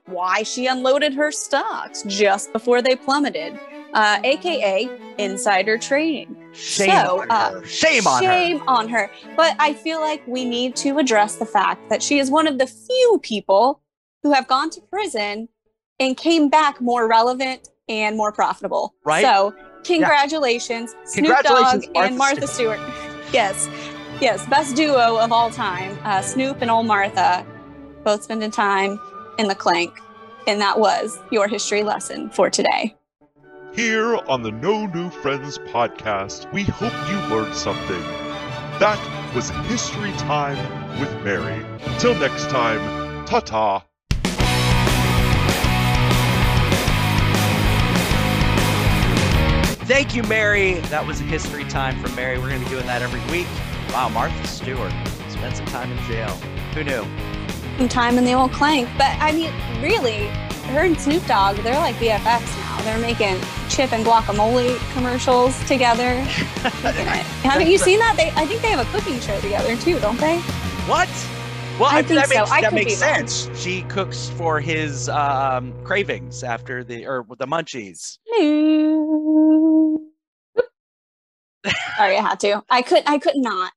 why 0.04 0.42
she 0.42 0.66
unloaded 0.66 1.14
her 1.14 1.32
stocks 1.32 2.02
just 2.06 2.52
before 2.52 2.82
they 2.82 2.96
plummeted, 2.96 3.58
uh, 3.94 4.18
aka 4.24 4.88
insider 5.18 5.78
trading. 5.78 6.36
Shame 6.52 6.90
So, 6.90 7.20
on 7.22 7.30
uh, 7.30 7.50
her. 7.52 7.64
Shame 7.64 8.06
on 8.06 8.24
her. 8.24 8.60
On 8.66 8.88
her. 8.88 9.10
But 9.36 9.54
I 9.58 9.74
feel 9.74 10.00
like 10.00 10.26
we 10.26 10.44
need 10.44 10.76
to 10.76 10.98
address 10.98 11.36
the 11.36 11.46
fact 11.46 11.88
that 11.90 12.02
she 12.02 12.18
is 12.18 12.30
one 12.30 12.46
of 12.46 12.58
the 12.58 12.66
few 12.66 13.20
people 13.22 13.80
who 14.22 14.32
have 14.32 14.46
gone 14.48 14.70
to 14.70 14.80
prison 14.82 15.48
and 15.98 16.16
came 16.16 16.48
back 16.48 16.80
more 16.80 17.06
relevant 17.08 17.68
and 17.88 18.16
more 18.16 18.32
profitable. 18.32 18.94
Right? 19.04 19.22
So, 19.22 19.54
congratulations, 19.84 20.94
Snoop 21.04 21.26
Congratulations, 21.26 21.86
Dogg 21.86 21.94
Martha 21.94 22.08
and 22.08 22.18
Martha 22.18 22.46
Stewart. 22.46 22.80
yes. 23.32 23.68
Yes, 24.20 24.46
best 24.48 24.76
duo 24.76 25.18
of 25.18 25.32
all 25.32 25.50
time. 25.50 25.98
Uh, 26.04 26.20
Snoop 26.20 26.60
and 26.60 26.70
old 26.70 26.86
Martha 26.86 27.46
both 28.04 28.22
spending 28.22 28.50
time 28.50 28.98
in 29.38 29.48
the 29.48 29.54
clank, 29.54 29.98
And 30.46 30.60
that 30.60 30.78
was 30.78 31.18
your 31.30 31.48
history 31.48 31.82
lesson 31.82 32.30
for 32.30 32.50
today. 32.50 32.94
Here 33.72 34.16
on 34.26 34.42
the 34.42 34.50
No 34.50 34.86
New 34.86 35.10
Friends 35.10 35.56
podcast, 35.58 36.52
we 36.52 36.64
hope 36.64 36.92
you 37.08 37.16
learned 37.34 37.54
something. 37.54 38.02
That 38.80 38.98
was 39.32 39.50
History 39.68 40.10
Time 40.12 40.58
with 40.98 41.12
Mary. 41.22 41.64
Till 42.00 42.16
next 42.16 42.50
time, 42.50 43.24
ta 43.26 43.38
ta. 43.38 43.84
Thank 49.86 50.16
you, 50.16 50.24
Mary. 50.24 50.80
That 50.88 51.06
was 51.06 51.20
a 51.20 51.24
history 51.24 51.64
time 51.64 52.00
from 52.02 52.14
Mary. 52.16 52.38
We're 52.38 52.48
going 52.48 52.60
to 52.60 52.66
be 52.66 52.70
doing 52.72 52.86
that 52.86 53.02
every 53.02 53.20
week. 53.30 53.46
Wow, 53.92 54.08
Martha 54.08 54.46
Stewart 54.48 54.92
spent 55.28 55.56
some 55.56 55.66
time 55.66 55.92
in 55.92 55.98
jail. 56.06 56.30
Who 56.74 56.82
knew? 56.82 57.06
some 57.78 57.88
time 57.88 58.18
in 58.18 58.24
the 58.24 58.34
old 58.34 58.52
clank. 58.52 58.88
But 58.98 59.16
I 59.20 59.32
mean, 59.32 59.52
really, 59.80 60.28
her 60.70 60.84
and 60.84 60.98
Snoop 60.98 61.24
Dogg, 61.26 61.56
they're 61.58 61.74
like 61.74 61.94
BFFs 61.96 62.56
now. 62.58 62.80
They're 62.82 62.98
making 62.98 63.38
chip 63.68 63.92
and 63.92 64.04
guacamole 64.04 64.78
commercials 64.92 65.58
together. 65.66 66.14
Haven't 67.42 67.68
you 67.68 67.78
seen 67.78 67.98
that? 67.98 68.16
They, 68.16 68.30
I 68.30 68.46
think 68.46 68.62
they 68.62 68.68
have 68.68 68.86
a 68.86 68.90
cooking 68.90 69.20
show 69.20 69.38
together 69.40 69.76
too, 69.76 69.98
don't 70.00 70.18
they? 70.18 70.38
What? 70.86 71.08
Well, 71.78 71.88
I 71.90 71.98
I, 71.98 72.02
think 72.02 72.20
that 72.20 72.28
so. 72.28 72.40
makes, 72.40 72.50
I 72.50 72.60
that 72.60 72.74
makes 72.74 73.00
be 73.00 73.06
wrong. 73.06 73.26
sense. 73.26 73.50
She 73.58 73.82
cooks 73.82 74.28
for 74.30 74.60
his 74.60 75.08
um, 75.08 75.72
cravings 75.82 76.44
after 76.44 76.84
the 76.84 77.06
or 77.06 77.24
the 77.38 77.46
munchies. 77.46 78.18
Sorry, 81.96 82.16
I 82.16 82.22
had 82.22 82.40
to. 82.40 82.62
I 82.68 82.82
could. 82.82 83.02
I 83.06 83.18
could 83.18 83.36
not. 83.36 83.72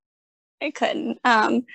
I 0.61 0.71
couldn't. 0.71 1.19
Um, 1.23 1.65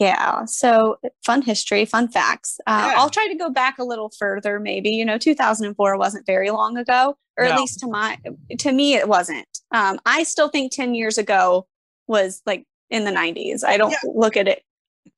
yeah. 0.00 0.44
So 0.46 0.98
fun 1.24 1.42
history, 1.42 1.84
fun 1.84 2.08
facts. 2.08 2.58
Uh, 2.66 2.90
Yeah. 2.92 3.00
I'll 3.00 3.10
try 3.10 3.28
to 3.28 3.34
go 3.36 3.50
back 3.50 3.78
a 3.78 3.84
little 3.84 4.10
further. 4.18 4.58
Maybe 4.58 4.90
you 4.90 5.04
know, 5.04 5.18
2004 5.18 5.96
wasn't 5.98 6.26
very 6.26 6.50
long 6.50 6.76
ago, 6.76 7.16
or 7.38 7.44
at 7.44 7.58
least 7.60 7.78
to 7.80 7.86
my 7.86 8.18
to 8.58 8.72
me, 8.72 8.94
it 8.94 9.06
wasn't. 9.08 9.46
Um, 9.72 10.00
I 10.06 10.24
still 10.24 10.48
think 10.48 10.72
10 10.72 10.94
years 10.94 11.18
ago 11.18 11.66
was 12.08 12.42
like 12.46 12.64
in 12.90 13.04
the 13.04 13.12
90s. 13.12 13.62
I 13.62 13.76
don't 13.76 13.90
Yeah. 13.92 13.98
look 14.12 14.36
at 14.36 14.48
it. 14.48 14.62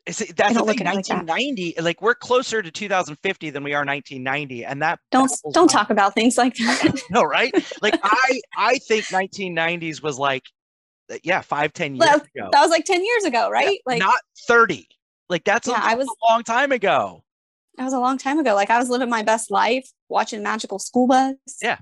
Is 0.04 0.20
it, 0.20 0.36
that's 0.36 0.52
the 0.52 0.58
don't 0.58 0.66
look 0.66 0.78
thing. 0.78 0.86
at 0.88 0.94
like 0.96 1.06
that. 1.06 1.24
1990, 1.26 1.80
like 1.80 2.02
we're 2.02 2.14
closer 2.16 2.60
to 2.60 2.70
2050 2.70 3.50
than 3.50 3.62
we 3.64 3.72
are 3.72 3.84
1990, 3.84 4.64
and 4.64 4.82
that 4.82 4.98
Don't 5.12 5.30
don't 5.52 5.68
talk 5.68 5.90
about 5.90 6.14
things 6.14 6.36
like 6.36 6.56
that. 6.56 7.00
No, 7.10 7.22
right? 7.22 7.52
Like 7.80 7.98
I, 8.02 8.40
I 8.56 8.78
think 8.78 9.04
1990s 9.06 10.02
was 10.02 10.18
like, 10.18 10.42
yeah, 11.22 11.40
five, 11.40 11.72
ten 11.72 11.94
years 11.94 12.00
Well, 12.06 12.16
ago. 12.16 12.48
that 12.52 12.60
was 12.60 12.70
like 12.70 12.84
10 12.84 13.04
years 13.04 13.24
ago, 13.24 13.50
right? 13.50 13.78
like 13.86 13.98
not 13.98 14.20
30. 14.46 14.86
Like 15.28 15.44
that's 15.44 15.66
Yeah, 15.68 15.80
I 15.80 15.94
was- 15.94 16.06
a 16.08 16.32
long 16.32 16.42
time 16.42 16.72
ago. 16.72 17.22
that 17.76 17.84
was 17.84 17.92
a 17.94 17.98
long 17.98 18.18
time 18.18 18.38
ago. 18.38 18.54
Like 18.54 18.70
I 18.70 18.78
was 18.78 18.88
living 18.88 19.08
my 19.08 19.22
best 19.22 19.50
life, 19.50 19.88
watching 20.08 20.42
Magical 20.42 20.78
School 20.78 21.06
Bus. 21.06 21.34
Yeah. 21.62 21.78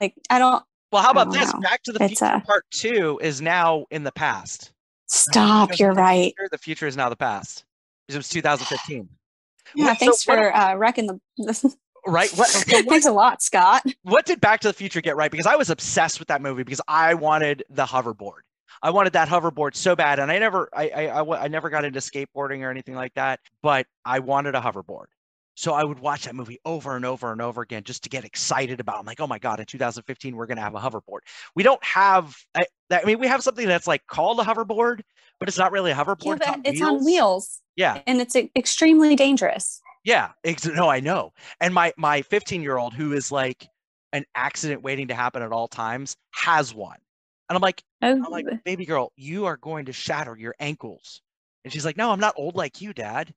Like 0.00 0.14
I 0.30 0.38
don't. 0.38 0.64
Well, 0.92 1.02
how 1.02 1.10
about 1.10 1.32
this? 1.32 1.52
wow. 1.52 1.60
Back 1.60 1.82
to 1.84 1.92
the 1.92 2.02
It's 2.04 2.20
Future 2.20 2.34
a- 2.36 2.40
Part 2.40 2.64
Two 2.70 3.18
is 3.22 3.42
now 3.42 3.84
in 3.90 4.04
the 4.04 4.12
past. 4.12 4.72
Stop. 5.08 5.78
You're 5.78 5.92
right. 5.92 6.32
Future- 6.36 6.48
The 6.50 6.58
future 6.58 6.86
is 6.86 6.96
now 6.96 7.08
the 7.08 7.16
past. 7.16 7.64
It 8.08 8.16
was 8.16 8.28
2015, 8.28 9.08
Yeah, 9.74 9.84
What- 9.86 9.98
so 9.98 10.04
thanks 10.06 10.26
what- 10.26 10.36
for 10.38 10.56
uh, 10.56 10.74
wrecking 10.76 11.06
the. 11.08 11.18
the 11.38 11.74
right? 12.06 12.30
What, 12.36 12.48
so 12.48 12.76
what, 12.76 12.86
thanks 12.86 13.06
a 13.06 13.12
lot, 13.12 13.42
Scott. 13.42 13.82
what 14.02 14.24
did 14.26 14.40
Back 14.40 14.60
to 14.60 14.68
the 14.68 14.74
Future 14.74 15.00
get 15.00 15.16
right? 15.16 15.30
Because 15.30 15.46
I 15.46 15.56
was 15.56 15.68
obsessed 15.70 16.18
with 16.20 16.28
that 16.28 16.40
movie 16.40 16.62
because 16.62 16.80
I 16.88 17.14
wanted 17.14 17.64
the 17.70 17.84
hoverboard. 17.84 18.40
I 18.82 18.90
wanted 18.90 19.12
that 19.14 19.28
hoverboard 19.28 19.74
so 19.74 19.96
bad, 19.96 20.18
and 20.18 20.30
I 20.30 20.38
never, 20.38 20.68
I, 20.72 20.88
I, 20.88 21.06
I, 21.20 21.44
I 21.44 21.48
never 21.48 21.70
got 21.70 21.84
into 21.84 22.00
skateboarding 22.00 22.60
or 22.60 22.70
anything 22.70 22.94
like 22.94 23.14
that. 23.14 23.40
But 23.62 23.86
I 24.04 24.18
wanted 24.18 24.54
a 24.54 24.60
hoverboard, 24.60 25.06
so 25.54 25.72
I 25.72 25.84
would 25.84 26.00
watch 26.00 26.24
that 26.24 26.34
movie 26.34 26.58
over 26.64 26.96
and 26.96 27.04
over 27.04 27.32
and 27.32 27.40
over 27.40 27.62
again 27.62 27.84
just 27.84 28.02
to 28.04 28.08
get 28.08 28.24
excited 28.24 28.80
about. 28.80 28.96
it. 28.96 29.00
I'm 29.00 29.06
like, 29.06 29.20
oh 29.20 29.26
my 29.26 29.38
god, 29.38 29.60
in 29.60 29.66
2015 29.66 30.36
we're 30.36 30.46
gonna 30.46 30.60
have 30.60 30.74
a 30.74 30.80
hoverboard. 30.80 31.20
We 31.54 31.62
don't 31.62 31.82
have, 31.84 32.36
I, 32.54 32.66
that, 32.90 33.02
I 33.02 33.06
mean, 33.06 33.18
we 33.18 33.26
have 33.26 33.42
something 33.42 33.66
that's 33.66 33.86
like 33.86 34.06
called 34.06 34.40
a 34.40 34.42
hoverboard, 34.42 35.00
but 35.38 35.48
it's 35.48 35.58
not 35.58 35.72
really 35.72 35.90
a 35.90 35.94
hoverboard. 35.94 36.40
Yeah, 36.40 36.56
but 36.56 36.60
it's 36.64 36.82
on 36.82 37.04
wheels 37.04 37.60
Yeah, 37.76 38.00
and 38.06 38.20
it's 38.20 38.36
extremely 38.56 39.16
dangerous. 39.16 39.80
yeah, 40.04 40.30
ex- 40.44 40.66
no, 40.66 40.88
I 40.88 41.00
know. 41.00 41.32
And 41.60 41.72
my 41.72 41.92
my 41.96 42.22
15 42.22 42.62
year 42.62 42.76
old 42.76 42.92
who 42.92 43.12
is 43.12 43.30
like 43.32 43.66
an 44.12 44.24
accident 44.34 44.82
waiting 44.82 45.08
to 45.08 45.14
happen 45.14 45.42
at 45.42 45.50
all 45.50 45.66
times 45.66 46.16
has 46.32 46.74
one, 46.74 46.98
and 47.48 47.56
I'm 47.56 47.62
like, 47.62 47.82
Oh, 48.02 48.22
I'm 48.24 48.30
like, 48.30 48.46
baby 48.64 48.84
girl, 48.86 49.12
you 49.16 49.46
are 49.46 49.56
going 49.56 49.86
to 49.86 49.92
shatter 49.92 50.36
your 50.36 50.54
ankles. 50.60 51.20
And 51.64 51.72
she's 51.72 51.84
like, 51.84 51.96
no, 51.96 52.10
I'm 52.10 52.20
not 52.20 52.34
old 52.36 52.56
like 52.56 52.80
you, 52.80 52.92
dad. 52.92 53.32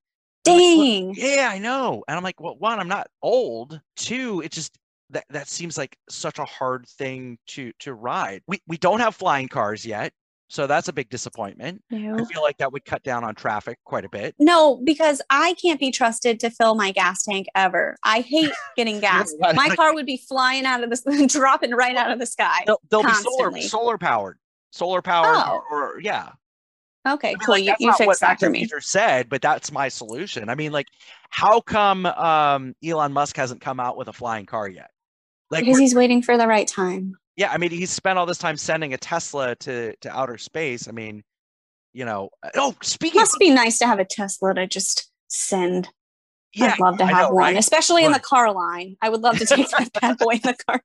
I'm 0.46 0.54
like, 0.54 0.64
"Well, 0.76 0.86
dang. 0.86 1.14
yeah, 1.16 1.50
I 1.52 1.60
know. 1.60 2.04
And 2.08 2.18
I'm 2.18 2.24
like, 2.24 2.40
well, 2.40 2.56
one, 2.58 2.80
I'm 2.80 2.88
not 2.88 3.08
old. 3.22 3.80
Two, 3.96 4.42
it 4.42 4.52
just 4.52 4.78
that 5.10 5.26
that 5.30 5.48
seems 5.48 5.78
like 5.78 5.98
such 6.10 6.40
a 6.40 6.46
hard 6.46 6.88
thing 6.88 7.38
to 7.48 7.72
to 7.80 7.94
ride. 7.94 8.44
We 8.48 8.62
we 8.68 8.78
don't 8.78 9.00
have 9.00 9.16
flying 9.16 9.48
cars 9.48 9.86
yet, 9.86 10.14
so 10.50 10.66
that's 10.68 10.88
a 10.88 10.94
big 10.94 11.10
disappointment. 11.10 11.82
I 11.92 11.98
feel 12.26 12.42
like 12.42 12.58
that 12.58 12.72
would 12.72 12.86
cut 12.86 13.04
down 13.04 13.24
on 13.24 13.36
traffic 13.36 13.80
quite 13.84 14.06
a 14.06 14.10
bit. 14.10 14.34
No, 14.40 14.82
because 14.84 15.22
I 15.30 15.54
can't 15.56 15.80
be 15.80 15.92
trusted 15.92 16.40
to 16.40 16.50
fill 16.50 16.76
my 16.76 16.92
gas 16.92 17.24
tank 17.24 17.48
ever. 17.56 17.96
I 18.04 18.22
hate 18.22 18.52
getting 18.76 19.00
gas. 19.02 19.34
My 19.40 19.70
car 19.76 19.94
would 19.94 20.06
be 20.06 20.18
flying 20.18 20.66
out 20.66 20.84
of 20.84 20.90
the 20.90 21.28
dropping 21.32 21.72
right 21.72 21.96
out 21.96 22.12
of 22.12 22.20
the 22.20 22.26
sky. 22.26 22.60
They'll, 22.66 22.80
they'll 22.90 23.04
be 23.04 23.14
solar 23.14 23.62
solar 23.62 23.98
powered, 23.98 24.38
solar 24.72 25.02
powered, 25.02 25.36
Oh. 25.38 25.62
or, 25.70 25.96
or 25.96 26.00
yeah. 26.00 26.30
Okay, 27.08 27.30
I 27.30 27.32
mean, 27.32 27.40
cool. 27.40 27.54
like, 27.56 27.64
you 27.64 27.74
you 27.80 27.88
not 27.88 28.00
what 28.00 28.08
fixed 28.10 28.22
that 28.22 28.40
for 28.40 28.50
me. 28.50 28.68
Said, 28.80 29.30
but 29.30 29.42
that's 29.42 29.72
my 29.72 29.88
solution. 29.88 30.50
I 30.50 30.56
mean, 30.56 30.74
like, 30.74 30.88
how 31.30 31.62
come 31.62 32.06
um, 32.06 32.76
Elon 32.86 33.14
Musk 33.14 33.38
hasn't 33.38 33.62
come 33.62 33.80
out 33.80 33.96
with 33.98 34.10
a 34.10 34.14
flying 34.14 34.46
car 34.46 34.68
yet? 34.68 34.92
Like, 35.50 35.64
Because 35.64 35.78
he's 35.80 35.96
waiting 35.96 36.22
for 36.22 36.38
the 36.38 36.48
right 36.48 36.68
time. 36.68 37.16
Yeah, 37.38 37.52
I 37.52 37.58
mean, 37.58 37.70
he 37.70 37.86
spent 37.86 38.18
all 38.18 38.26
this 38.26 38.40
time 38.40 38.58
sending 38.58 38.94
a 38.94 38.98
Tesla 38.98 39.56
to 39.58 39.96
to 39.98 40.10
outer 40.10 40.38
space. 40.38 40.88
I 40.88 40.92
mean, 40.92 41.24
you 41.94 42.04
know, 42.04 42.30
uh, 42.44 42.50
oh, 42.56 42.76
speaking, 42.82 43.22
of, 43.22 43.28
Must 43.28 43.40
be 43.40 43.52
nice 43.52 43.78
to 43.78 43.86
have 43.86 44.00
a 44.00 44.06
Tesla 44.06 44.56
to 44.56 44.68
just 44.68 45.12
send. 45.28 45.88
yeah, 46.54 46.74
I'd 46.74 46.80
love 46.80 46.98
to 46.98 47.06
have 47.06 47.30
know, 47.30 47.36
one, 47.36 47.44
right? 47.44 47.58
especially 47.58 48.04
in 48.04 48.12
the 48.12 48.20
car 48.20 48.52
line. 48.52 48.98
I 49.04 49.10
would 49.10 49.22
love 49.22 49.38
to 49.38 49.46
take 49.46 49.70
that 49.70 49.94
bad 50.02 50.18
boy 50.18 50.34
in 50.34 50.42
the 50.44 50.58
car. 50.68 50.82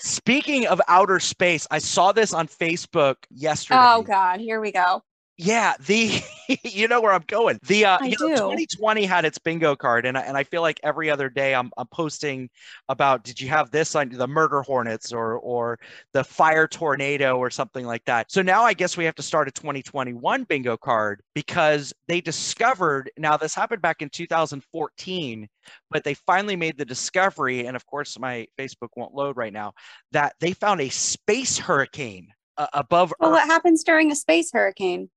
Speaking 0.00 0.66
of 0.66 0.80
outer 0.86 1.18
space, 1.18 1.66
I 1.70 1.78
saw 1.78 2.12
this 2.12 2.34
on 2.34 2.46
Facebook 2.46 3.16
yesterday. 3.30 3.80
Oh 3.82 4.02
God, 4.02 4.40
here 4.40 4.60
we 4.60 4.72
go. 4.72 5.02
Yeah, 5.42 5.72
the 5.86 6.22
you 6.64 6.86
know 6.86 7.00
where 7.00 7.14
I'm 7.14 7.24
going. 7.26 7.58
The 7.62 7.86
uh 7.86 7.98
you 8.02 8.14
know, 8.20 8.28
2020 8.28 9.06
had 9.06 9.24
its 9.24 9.38
bingo 9.38 9.74
card 9.74 10.04
and 10.04 10.18
I, 10.18 10.20
and 10.20 10.36
I 10.36 10.44
feel 10.44 10.60
like 10.60 10.78
every 10.82 11.08
other 11.08 11.30
day 11.30 11.54
I'm 11.54 11.70
I'm 11.78 11.86
posting 11.86 12.50
about 12.90 13.24
did 13.24 13.40
you 13.40 13.48
have 13.48 13.70
this 13.70 13.94
on 13.94 14.10
the 14.10 14.28
murder 14.28 14.60
hornets 14.60 15.14
or 15.14 15.38
or 15.38 15.78
the 16.12 16.22
fire 16.22 16.68
tornado 16.68 17.38
or 17.38 17.48
something 17.48 17.86
like 17.86 18.04
that. 18.04 18.30
So 18.30 18.42
now 18.42 18.64
I 18.64 18.74
guess 18.74 18.98
we 18.98 19.06
have 19.06 19.14
to 19.14 19.22
start 19.22 19.48
a 19.48 19.50
2021 19.50 20.44
bingo 20.44 20.76
card 20.76 21.22
because 21.34 21.94
they 22.06 22.20
discovered 22.20 23.10
now 23.16 23.38
this 23.38 23.54
happened 23.54 23.80
back 23.80 24.02
in 24.02 24.10
2014 24.10 25.48
but 25.90 26.04
they 26.04 26.14
finally 26.14 26.56
made 26.56 26.76
the 26.76 26.84
discovery 26.84 27.64
and 27.64 27.76
of 27.76 27.86
course 27.86 28.18
my 28.18 28.46
Facebook 28.58 28.90
won't 28.94 29.14
load 29.14 29.38
right 29.38 29.54
now 29.54 29.72
that 30.12 30.34
they 30.40 30.52
found 30.52 30.82
a 30.82 30.90
space 30.90 31.56
hurricane 31.56 32.28
uh, 32.58 32.66
above 32.74 33.14
Well, 33.18 33.30
Earth 33.30 33.36
what 33.36 33.46
happens 33.46 33.82
during 33.82 34.12
a 34.12 34.14
space 34.14 34.52
hurricane? 34.52 35.08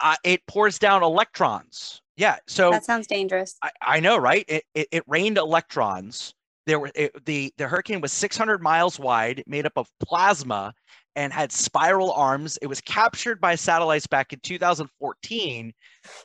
Uh, 0.00 0.16
it 0.24 0.46
pours 0.46 0.78
down 0.78 1.02
electrons. 1.02 2.00
Yeah. 2.16 2.36
So 2.46 2.70
That 2.70 2.84
sounds 2.84 3.06
dangerous. 3.06 3.56
I, 3.62 3.70
I 3.80 4.00
know, 4.00 4.18
right? 4.18 4.44
It, 4.48 4.64
it, 4.74 4.88
it 4.92 5.04
rained 5.06 5.38
electrons. 5.38 6.34
There 6.66 6.78
were 6.78 6.90
it, 6.94 7.24
the 7.24 7.52
the 7.56 7.66
hurricane 7.66 8.00
was 8.00 8.12
600 8.12 8.62
miles 8.62 8.98
wide, 8.98 9.42
made 9.46 9.64
up 9.64 9.72
of 9.76 9.88
plasma, 10.04 10.74
and 11.16 11.32
had 11.32 11.50
spiral 11.50 12.12
arms. 12.12 12.58
It 12.60 12.66
was 12.66 12.80
captured 12.82 13.40
by 13.40 13.54
satellites 13.54 14.06
back 14.06 14.32
in 14.32 14.40
2014, 14.40 15.72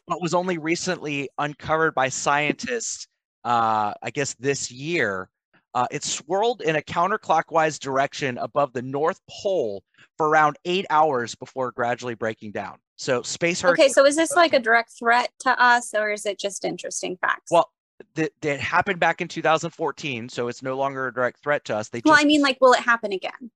but 0.08 0.22
was 0.22 0.34
only 0.34 0.58
recently 0.58 1.30
uncovered 1.38 1.96
by 1.96 2.10
scientists. 2.10 3.08
Uh, 3.44 3.94
I 4.02 4.10
guess 4.12 4.34
this 4.36 4.72
year. 4.72 5.30
Uh, 5.74 5.88
it 5.92 6.06
swirled 6.06 6.62
in 6.62 6.78
a 6.78 6.82
counterclockwise 6.82 7.78
direction 7.78 8.38
above 8.38 8.72
the 8.72 8.82
North 8.82 9.20
Pole 9.30 9.84
for 10.18 10.30
around 10.30 10.56
eight 10.64 10.86
hours 10.90 11.36
before 11.36 11.74
gradually 11.74 12.16
breaking 12.16 12.54
down. 12.54 12.78
So 12.98 13.22
space 13.22 13.62
hurricane. 13.62 13.86
Okay, 13.86 13.92
so 13.92 14.06
is 14.06 14.16
this 14.16 14.36
like 14.36 14.54
a 14.54 14.60
direct 14.60 14.92
threat 14.98 15.30
to 15.42 15.62
us, 15.62 15.94
or 15.94 16.12
is 16.12 16.26
it 16.26 16.40
just 16.40 16.64
interesting 16.64 17.18
facts? 17.18 17.52
Well, 17.52 17.70
that 18.16 18.32
that 18.42 18.60
happened 18.60 19.00
back 19.00 19.22
in 19.22 19.28
2014, 19.28 20.30
so 20.30 20.48
it's 20.48 20.64
no 20.64 20.78
longer 20.78 21.08
a 21.08 21.14
direct 21.14 21.42
threat 21.42 21.66
to 21.66 21.76
us. 21.76 21.90
They 21.90 22.00
just, 22.00 22.06
well, 22.06 22.20
I 22.20 22.26
mean, 22.26 22.42
like, 22.42 22.58
will 22.62 22.74
it 22.74 22.80
happen 22.80 23.12
again? 23.12 23.52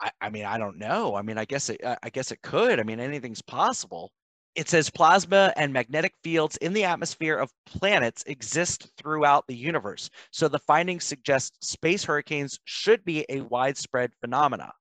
I, 0.00 0.10
I 0.20 0.30
mean, 0.30 0.44
I 0.44 0.58
don't 0.58 0.78
know. 0.78 1.14
I 1.14 1.22
mean, 1.22 1.38
I 1.38 1.44
guess 1.44 1.68
it, 1.70 1.80
I 1.84 2.10
guess 2.10 2.30
it 2.30 2.40
could. 2.42 2.80
I 2.80 2.82
mean, 2.82 3.00
anything's 3.00 3.42
possible. 3.42 4.10
It 4.54 4.68
says 4.68 4.90
plasma 4.90 5.52
and 5.56 5.72
magnetic 5.72 6.14
fields 6.24 6.56
in 6.56 6.72
the 6.72 6.84
atmosphere 6.84 7.36
of 7.36 7.52
planets 7.66 8.24
exist 8.26 8.90
throughout 8.96 9.46
the 9.46 9.54
universe. 9.54 10.10
So 10.32 10.48
the 10.48 10.58
findings 10.58 11.04
suggest 11.04 11.62
space 11.62 12.04
hurricanes 12.04 12.58
should 12.64 13.04
be 13.04 13.24
a 13.28 13.42
widespread 13.42 14.12
phenomena. 14.20 14.72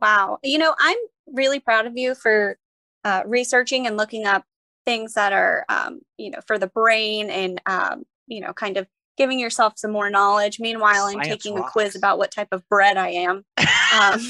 Wow. 0.00 0.38
You 0.42 0.58
know, 0.58 0.74
I'm 0.78 0.96
really 1.26 1.60
proud 1.60 1.86
of 1.86 1.96
you 1.96 2.14
for 2.14 2.56
uh, 3.04 3.22
researching 3.26 3.86
and 3.86 3.96
looking 3.96 4.26
up 4.26 4.44
things 4.84 5.14
that 5.14 5.32
are, 5.32 5.64
um, 5.68 6.00
you 6.18 6.30
know, 6.30 6.40
for 6.46 6.58
the 6.58 6.66
brain 6.66 7.30
and, 7.30 7.60
um, 7.66 8.04
you 8.26 8.40
know, 8.40 8.52
kind 8.52 8.76
of 8.76 8.86
giving 9.16 9.38
yourself 9.38 9.74
some 9.76 9.92
more 9.92 10.10
knowledge. 10.10 10.58
Meanwhile, 10.58 11.04
I'm 11.06 11.14
Science 11.14 11.28
taking 11.28 11.58
a 11.58 11.62
quiz 11.62 11.94
about 11.94 12.18
what 12.18 12.30
type 12.30 12.48
of 12.52 12.66
bread 12.68 12.96
I 12.96 13.08
am. 13.10 13.44
Um, 13.92 14.22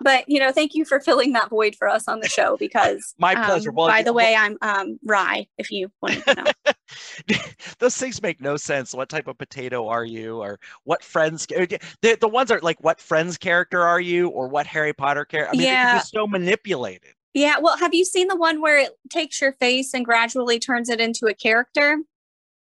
but, 0.00 0.24
you 0.28 0.38
know, 0.38 0.52
thank 0.52 0.74
you 0.74 0.84
for 0.84 1.00
filling 1.00 1.32
that 1.32 1.50
void 1.50 1.74
for 1.76 1.88
us 1.88 2.06
on 2.08 2.20
the 2.20 2.28
show 2.28 2.56
because, 2.58 3.14
My 3.18 3.34
pleasure. 3.34 3.70
um, 3.70 3.74
Well, 3.76 3.88
by 3.88 4.02
the 4.02 4.12
well- 4.12 4.24
way, 4.26 4.34
I'm 4.36 4.56
um, 4.62 4.98
rye, 5.04 5.46
if 5.58 5.70
you 5.70 5.90
want 6.02 6.24
to 6.24 6.34
know. 6.34 7.34
Those 7.78 7.96
things 7.96 8.20
make 8.22 8.40
no 8.40 8.56
sense. 8.56 8.94
What 8.94 9.08
type 9.08 9.28
of 9.28 9.38
potato 9.38 9.88
are 9.88 10.04
you, 10.04 10.38
or 10.38 10.58
what 10.84 11.02
friends? 11.04 11.46
The, 11.46 12.16
the 12.20 12.28
ones 12.28 12.50
are 12.50 12.60
like, 12.60 12.82
what 12.82 13.00
friends 13.00 13.38
character 13.38 13.82
are 13.82 14.00
you, 14.00 14.28
or 14.28 14.48
what 14.48 14.66
Harry 14.66 14.92
Potter 14.92 15.24
character? 15.24 15.54
I 15.54 15.56
mean, 15.56 15.66
Yeah. 15.68 15.98
be 15.98 16.04
so 16.04 16.26
manipulated. 16.26 17.14
yeah. 17.34 17.58
Well, 17.60 17.76
have 17.78 17.94
you 17.94 18.04
seen 18.04 18.28
the 18.28 18.36
one 18.36 18.60
where 18.60 18.78
it 18.78 18.90
takes 19.08 19.40
your 19.40 19.52
face 19.52 19.94
and 19.94 20.04
gradually 20.04 20.58
turns 20.58 20.88
it 20.88 21.00
into 21.00 21.26
a 21.26 21.34
character? 21.34 21.98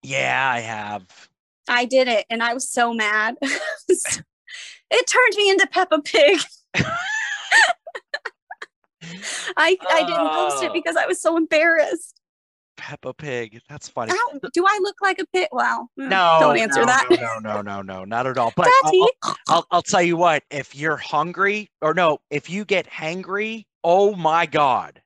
Yeah, 0.01 0.51
I 0.53 0.59
have. 0.61 1.05
I 1.67 1.85
did 1.85 2.07
it 2.07 2.25
and 2.29 2.41
I 2.43 2.53
was 2.53 2.69
so 2.69 2.93
mad. 2.93 3.35
it 4.93 5.07
turned 5.07 5.35
me 5.35 5.49
into 5.49 5.67
Peppa 5.67 6.01
Pig. 6.01 6.39
I 9.57 9.77
I 9.89 10.03
didn't 10.05 10.29
post 10.29 10.63
it 10.63 10.69
Oh. 10.69 10.73
because 10.73 10.95
I 10.95 11.05
was 11.05 11.21
so 11.21 11.35
embarrassed. 11.37 12.19
Peppa 12.77 13.13
Pig. 13.13 13.59
That's 13.69 13.87
funny. 13.87 14.11
Ow, 14.13 14.39
do 14.53 14.65
I 14.65 14.79
look 14.81 14.95
like 15.01 15.19
a 15.19 15.25
pig? 15.27 15.47
Well, 15.51 15.89
mm, 15.99 16.09
No, 16.09 16.37
don't 16.39 16.57
answer 16.57 16.79
no, 16.81 16.85
that. 16.87 17.05
No, 17.11 17.37
no, 17.39 17.61
no, 17.61 17.61
no, 17.61 17.81
no, 17.81 18.05
not 18.05 18.25
at 18.27 18.37
all. 18.37 18.51
But 18.55 18.67
I'll- 18.83 18.91
I'll, 19.23 19.35
I'll, 19.47 19.67
I'll 19.71 19.81
tell 19.81 20.01
you 20.01 20.17
what. 20.17 20.43
If 20.49 20.75
you're 20.75 20.97
hungry, 20.97 21.69
or 21.81 21.93
no, 21.93 22.19
if 22.29 22.49
you 22.49 22.65
get 22.65 22.87
hangry, 22.87 23.65
oh 23.83 24.15
my 24.15 24.45
god. 24.45 25.01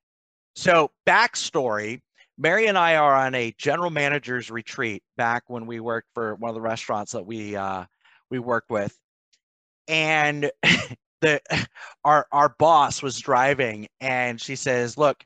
So 0.56 0.92
backstory: 1.06 2.00
Mary 2.38 2.68
and 2.68 2.78
I 2.78 2.96
are 2.96 3.16
on 3.16 3.36
a 3.36 3.54
general 3.58 3.90
manager's 3.90 4.50
retreat 4.50 5.04
back 5.18 5.44
when 5.48 5.66
we 5.66 5.80
worked 5.80 6.08
for 6.14 6.36
one 6.36 6.50
of 6.50 6.56
the 6.56 6.62
restaurants 6.62 7.12
that 7.12 7.26
we 7.26 7.56
uh, 7.56 7.86
we 8.32 8.40
worked 8.40 8.70
with, 8.70 8.98
and 9.88 10.52
the 11.22 11.42
our 12.04 12.28
our 12.32 12.56
boss 12.60 13.02
was 13.02 13.20
driving, 13.20 13.88
and 14.00 14.40
she 14.40 14.56
says, 14.56 14.98
"Look." 14.98 15.24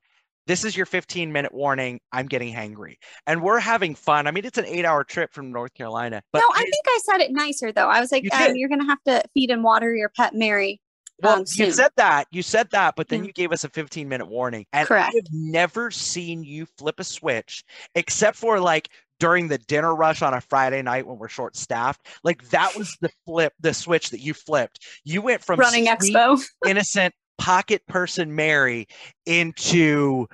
This 0.47 0.66
is 0.66 0.76
your 0.76 0.88
15 0.88 1.32
minute 1.32 1.53
warning. 1.53 2.01
I'm 2.12 2.26
getting 2.26 2.53
hangry 2.53 2.95
and 3.28 3.43
we're 3.43 3.59
having 3.59 3.93
fun. 3.93 4.26
I 4.26 4.32
mean, 4.32 4.43
it's 4.43 4.57
an 4.57 4.66
eight 4.66 4.86
hour 4.86 5.03
trip 5.03 5.32
from 5.32 5.51
North 5.51 5.74
Carolina, 5.76 6.22
but 6.34 6.39
no, 6.39 6.45
I 6.53 6.64
think 6.64 6.84
I 6.88 6.99
said 7.05 7.22
it 7.22 7.32
nicer 7.32 7.72
though. 7.72 7.88
I 7.88 8.01
was 8.01 8.12
like, 8.12 8.24
you 8.24 8.32
um, 8.34 8.55
you're 8.55 8.68
gonna 8.68 8.88
have 8.88 9.01
to 9.05 9.22
feed 9.36 9.51
and 9.51 9.64
water 9.64 9.95
your 9.95 10.09
pet 10.09 10.34
Mary. 10.34 10.82
well, 11.22 11.36
um, 11.36 11.39
you 11.41 11.45
soon. 11.45 11.72
said 11.72 11.91
that, 11.97 12.28
you 12.32 12.41
said 12.41 12.70
that, 12.72 12.95
but 12.97 13.07
then 13.07 13.20
Yeah. 13.20 13.28
you 13.28 13.34
gave 13.34 13.51
us 13.51 13.64
a 13.64 13.70
15 13.70 14.09
minute 14.09 14.28
warning. 14.28 14.66
And 14.74 14.88
Correct. 14.88 15.14
I 15.14 15.16
have 15.16 15.28
never 15.32 15.91
seen 15.91 16.43
you 16.43 16.66
flip 16.78 16.99
a 16.99 17.03
switch 17.03 17.64
except 17.93 18.36
for 18.36 18.59
like 18.59 18.89
during 19.22 19.47
the 19.47 19.59
dinner 19.59 19.95
rush 19.95 20.24
on 20.24 20.34
a 20.34 20.41
Friday 20.41 20.82
night 20.82 21.05
when 21.05 21.19
we're 21.19 21.30
short 21.30 21.55
staffed. 21.55 22.07
Like 22.24 22.49
that 22.49 22.76
was 22.76 22.97
the 23.01 23.11
flip, 23.26 23.53
the 23.61 23.74
switch 23.74 24.09
that 24.09 24.19
you 24.19 24.34
flipped. 24.34 24.80
You 25.05 25.22
went 25.22 25.43
from 25.43 25.59
Running 25.59 25.86
sweet, 25.99 26.15
Expo. 26.15 26.43
innocent 26.67 27.13
pocket 27.38 27.86
person 27.88 28.36
Mary 28.36 28.88
into 29.28 30.28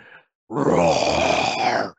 roar. 0.49 1.95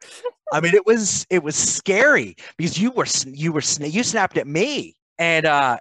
I 0.50 0.60
mean, 0.62 0.74
it 0.74 0.86
was 0.86 1.26
it 1.28 1.42
was 1.42 1.54
scary 1.54 2.34
because 2.56 2.78
you 2.78 2.90
were 2.90 3.06
sn- 3.06 3.34
you 3.34 3.52
were 3.52 3.60
sn- 3.60 3.90
you 3.90 4.02
snapped 4.02 4.38
at 4.38 4.46
me, 4.46 4.96
and 5.18 5.44
uh, 5.44 5.78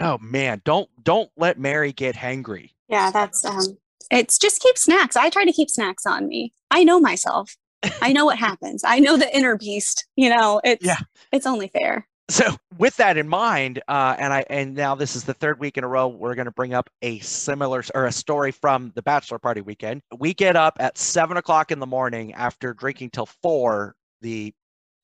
oh 0.00 0.18
man, 0.20 0.62
don't 0.64 0.90
don't 1.04 1.30
let 1.36 1.60
Mary 1.60 1.92
get 1.92 2.16
hangry. 2.16 2.70
Yeah, 2.88 3.12
that's 3.12 3.44
um 3.44 3.78
it's 4.10 4.36
just 4.36 4.60
keep 4.60 4.76
snacks. 4.76 5.14
I 5.14 5.30
try 5.30 5.44
to 5.44 5.52
keep 5.52 5.70
snacks 5.70 6.04
on 6.06 6.26
me. 6.26 6.52
I 6.72 6.82
know 6.82 6.98
myself. 6.98 7.56
I 8.02 8.12
know 8.12 8.24
what 8.24 8.38
happens. 8.38 8.82
I 8.84 8.98
know 8.98 9.16
the 9.16 9.34
inner 9.36 9.56
beast. 9.56 10.06
You 10.16 10.30
know, 10.30 10.60
it's 10.64 10.84
Yeah. 10.84 10.98
it's 11.32 11.46
only 11.46 11.68
fair. 11.68 12.06
So 12.30 12.44
with 12.78 12.96
that 12.96 13.18
in 13.18 13.28
mind, 13.28 13.82
uh, 13.86 14.16
and 14.18 14.32
I 14.32 14.44
and 14.48 14.74
now 14.74 14.94
this 14.94 15.14
is 15.14 15.24
the 15.24 15.34
third 15.34 15.60
week 15.60 15.76
in 15.76 15.84
a 15.84 15.88
row 15.88 16.08
we're 16.08 16.34
going 16.34 16.46
to 16.46 16.50
bring 16.52 16.72
up 16.72 16.88
a 17.02 17.18
similar 17.18 17.84
or 17.94 18.06
a 18.06 18.12
story 18.12 18.50
from 18.50 18.92
the 18.94 19.02
bachelor 19.02 19.38
party 19.38 19.60
weekend. 19.60 20.00
We 20.16 20.32
get 20.32 20.56
up 20.56 20.76
at 20.80 20.96
seven 20.96 21.36
o'clock 21.36 21.70
in 21.70 21.80
the 21.80 21.86
morning 21.86 22.32
after 22.32 22.72
drinking 22.72 23.10
till 23.10 23.26
four 23.26 23.94
the 24.22 24.54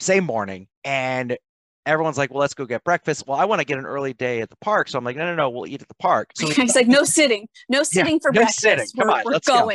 same 0.00 0.24
morning, 0.24 0.66
and 0.82 1.36
everyone's 1.84 2.16
like, 2.16 2.30
"Well, 2.30 2.40
let's 2.40 2.54
go 2.54 2.64
get 2.64 2.82
breakfast." 2.84 3.26
Well, 3.26 3.38
I 3.38 3.44
want 3.44 3.60
to 3.60 3.66
get 3.66 3.76
an 3.76 3.84
early 3.84 4.14
day 4.14 4.40
at 4.40 4.48
the 4.48 4.56
park, 4.62 4.88
so 4.88 4.96
I'm 4.96 5.04
like, 5.04 5.16
"No, 5.16 5.26
no, 5.26 5.34
no, 5.34 5.50
we'll 5.50 5.66
eat 5.66 5.82
at 5.82 5.88
the 5.88 5.94
park." 5.96 6.30
So 6.36 6.46
He's 6.50 6.74
like, 6.74 6.88
no 6.88 7.04
sitting, 7.04 7.48
no 7.68 7.82
sitting 7.82 8.18
for 8.18 8.32
no 8.32 8.38
breakfast. 8.40 8.60
sitting. 8.60 8.86
Come 8.96 9.08
we're 9.08 9.14
on, 9.14 9.22
we're 9.26 9.32
let's 9.32 9.46
go." 9.46 9.68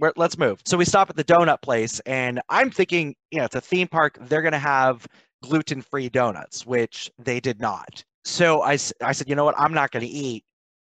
we're, 0.00 0.12
let's 0.16 0.38
move. 0.38 0.60
So 0.64 0.76
we 0.76 0.84
stop 0.84 1.10
at 1.10 1.16
the 1.16 1.24
donut 1.24 1.62
place, 1.62 2.00
and 2.00 2.40
I'm 2.48 2.70
thinking, 2.70 3.14
you 3.30 3.38
know, 3.38 3.44
it's 3.44 3.54
a 3.54 3.60
theme 3.60 3.88
park. 3.88 4.18
They're 4.20 4.42
going 4.42 4.52
to 4.52 4.58
have 4.58 5.06
gluten 5.42 5.82
free 5.82 6.08
donuts, 6.08 6.64
which 6.66 7.10
they 7.18 7.40
did 7.40 7.60
not. 7.60 8.04
So 8.24 8.62
I, 8.62 8.78
I 9.02 9.12
said, 9.12 9.28
you 9.28 9.34
know 9.34 9.44
what? 9.44 9.58
I'm 9.58 9.74
not 9.74 9.90
going 9.90 10.04
to 10.04 10.10
eat 10.10 10.44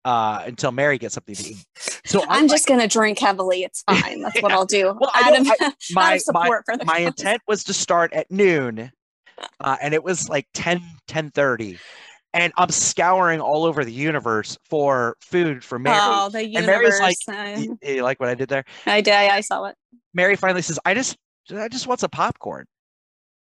uh, 0.06 0.44
until 0.46 0.72
Mary 0.72 0.98
gets 0.98 1.14
something 1.16 1.36
to 1.36 1.50
eat. 1.52 1.66
So 2.06 2.24
I'm 2.30 2.48
just 2.48 2.68
gonna 2.68 2.88
drink 2.88 3.20
heavily. 3.20 3.64
It's 3.64 3.84
fine. 3.90 4.22
That's 4.22 4.42
what 4.42 4.52
I'll 4.52 4.66
do. 4.66 4.96
Well, 5.00 5.12
I 5.14 5.22
out, 5.30 5.34
don't- 5.34 5.46
my, 5.60 5.66
out 5.68 5.74
my, 5.92 6.18
support 6.18 6.64
for 6.66 6.78
the 6.78 6.86
my 6.86 7.00
cause. 7.00 7.08
intent 7.08 7.42
was 7.48 7.64
to 7.66 7.74
start 7.74 8.14
at 8.14 8.30
noon, 8.32 8.92
uh, 9.60 9.78
and 9.82 9.94
it 9.94 10.04
was 10.04 10.30
like 10.30 10.48
10, 10.54 10.82
10.30. 11.08 11.80
And 12.34 12.54
I'm 12.58 12.70
scouring 12.70 13.42
all 13.42 13.66
over 13.66 13.84
the 13.84 13.92
universe 13.92 14.58
for 14.70 15.18
food 15.20 15.64
for 15.64 15.78
Mary. 15.80 15.98
Oh, 15.98 16.30
the 16.30 16.44
And 16.44 16.66
Mary's 16.66 17.00
universe. 17.00 17.28
like, 17.28 17.38
uh, 17.38 17.62
Y- 17.82 17.94
you 17.96 18.04
like 18.04 18.20
what 18.20 18.30
I 18.30 18.36
did 18.36 18.48
there? 18.50 18.64
I 18.86 19.02
did. 19.02 19.14
I 19.14 19.42
saw 19.42 19.66
it. 19.66 19.76
Mary 20.14 20.36
finally 20.36 20.62
says, 20.62 20.80
I 20.86 20.94
just 20.94 21.18
I 21.56 21.68
just 21.68 21.88
want 21.88 22.00
some 22.00 22.10
popcorn. 22.10 22.66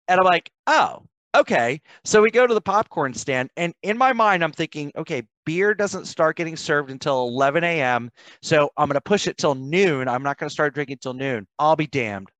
And 0.06 0.20
I'm 0.20 0.24
like, 0.26 0.50
oh, 0.66 1.02
okay. 1.34 1.80
So 2.04 2.22
we 2.22 2.30
go 2.30 2.46
to 2.46 2.54
the 2.54 2.60
popcorn 2.60 3.12
stand, 3.14 3.50
and 3.56 3.74
in 3.82 3.98
my 3.98 4.12
mind, 4.12 4.42
I'm 4.44 4.52
thinking, 4.52 4.92
okay, 4.96 5.22
beer 5.44 5.74
doesn't 5.74 6.06
start 6.06 6.36
getting 6.36 6.56
served 6.56 6.90
until 6.90 7.28
11 7.28 7.64
a.m. 7.64 8.10
So 8.42 8.70
I'm 8.76 8.88
gonna 8.88 9.00
push 9.00 9.26
it 9.26 9.36
till 9.38 9.54
noon. 9.54 10.08
I'm 10.08 10.22
not 10.22 10.38
gonna 10.38 10.50
start 10.50 10.74
drinking 10.74 10.98
till 11.02 11.14
noon. 11.14 11.46
I'll 11.58 11.76
be 11.76 11.86
damned. 11.86 12.30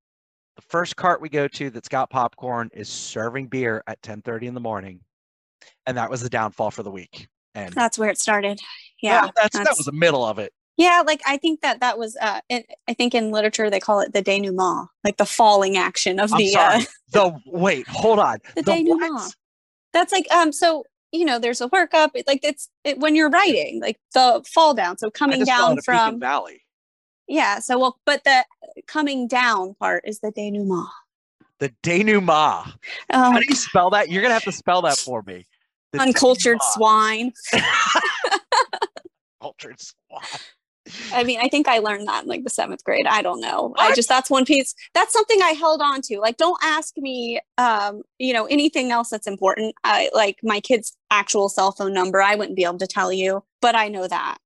The 0.55 0.61
first 0.69 0.95
cart 0.95 1.21
we 1.21 1.29
go 1.29 1.47
to 1.47 1.69
that's 1.69 1.87
got 1.89 2.09
popcorn 2.09 2.69
is 2.73 2.89
serving 2.89 3.47
beer 3.47 3.83
at 3.87 4.01
10:30 4.01 4.47
in 4.47 4.53
the 4.53 4.59
morning, 4.59 4.99
and 5.85 5.97
that 5.97 6.09
was 6.09 6.21
the 6.21 6.29
downfall 6.29 6.71
for 6.71 6.83
the 6.83 6.91
week. 6.91 7.27
And 7.55 7.73
That's 7.73 7.97
where 7.97 8.09
it 8.09 8.19
started. 8.19 8.59
Yeah. 9.01 9.23
well, 9.23 9.31
that's, 9.35 9.57
that 9.57 9.75
was 9.77 9.85
the 9.85 9.91
middle 9.91 10.23
of 10.25 10.39
it. 10.39 10.53
Yeah, 10.77 11.03
like 11.05 11.19
I 11.27 11.35
think 11.35 11.59
that 11.61 11.81
that 11.81 11.97
was. 11.97 12.15
Uh, 12.21 12.39
it, 12.49 12.65
I 12.87 12.93
think 12.93 13.13
in 13.13 13.31
literature 13.31 13.69
they 13.69 13.81
call 13.81 13.99
it 13.99 14.13
the 14.13 14.21
denouement, 14.21 14.87
like 15.03 15.17
the 15.17 15.25
falling 15.25 15.75
action 15.77 16.19
of 16.21 16.31
I'm 16.31 16.37
the 16.37 16.47
sorry. 16.47 16.75
uh, 16.77 16.85
the 17.11 17.39
wait, 17.47 17.85
hold 17.87 18.17
on. 18.19 18.37
the, 18.55 18.61
The 18.61 18.71
denouement. 18.71 19.13
what? 19.13 19.35
That's 19.91 20.13
like 20.13 20.31
um. 20.31 20.53
So 20.53 20.85
you 21.11 21.25
know, 21.25 21.37
there's 21.37 21.59
a 21.59 21.67
workup. 21.67 22.11
It, 22.13 22.25
like 22.27 22.39
it's 22.43 22.69
it, 22.85 22.97
when 22.99 23.13
you're 23.13 23.29
writing, 23.29 23.81
like 23.81 23.99
the 24.13 24.41
fall 24.47 24.73
down. 24.73 24.97
So 24.97 25.11
coming 25.11 25.43
down 25.43 25.81
from 25.81 26.17
Valley. 26.17 26.61
yeah. 27.27 27.59
So 27.59 27.77
well, 27.77 27.99
but 28.05 28.23
the 28.23 28.45
coming 28.87 29.27
down 29.27 29.73
part 29.81 30.03
is 30.07 30.19
the 30.19 30.31
denouement. 30.31 30.87
The 31.59 31.73
denouement. 31.83 32.73
Oh, 33.11 33.31
How 33.31 33.39
do 33.39 33.45
you 33.47 33.55
spell 33.55 33.89
that? 33.91 34.09
You're 34.09 34.21
gonna 34.21 34.33
have 34.33 34.43
to 34.43 34.51
spell 34.51 34.81
that 34.83 34.97
for 34.97 35.21
me. 35.23 35.45
The 35.91 35.99
uncultured 35.99 36.59
denouement. 36.59 37.33
swine. 37.43 37.61
Cultured 39.41 39.79
swine. 39.79 40.41
I 41.13 41.23
mean, 41.23 41.39
I 41.41 41.49
think 41.49 41.67
I 41.67 41.79
learned 41.79 42.07
that 42.07 42.23
in 42.23 42.29
like 42.29 42.43
the 42.43 42.49
seventh 42.49 42.83
grade. 42.83 43.05
I 43.07 43.21
don't 43.21 43.41
know. 43.41 43.73
I 43.77 43.93
just 43.93 44.09
that's 44.09 44.29
one 44.29 44.45
piece. 44.45 44.73
That's 44.93 45.13
something 45.13 45.41
I 45.41 45.51
held 45.51 45.81
on 45.81 46.01
to. 46.03 46.19
Like, 46.19 46.37
don't 46.37 46.57
ask 46.63 46.97
me, 46.97 47.39
um, 47.57 48.01
you 48.17 48.33
know, 48.33 48.45
anything 48.45 48.91
else 48.91 49.09
that's 49.09 49.27
important. 49.27 49.75
I 49.83 50.09
like 50.13 50.37
my 50.43 50.59
kid's 50.59 50.95
actual 51.11 51.49
cell 51.49 51.71
phone 51.71 51.93
number. 51.93 52.21
I 52.21 52.35
wouldn't 52.35 52.55
be 52.55 52.63
able 52.63 52.79
to 52.79 52.87
tell 52.87 53.11
you, 53.13 53.43
but 53.61 53.75
I 53.75 53.87
know 53.87 54.07
that. 54.07 54.37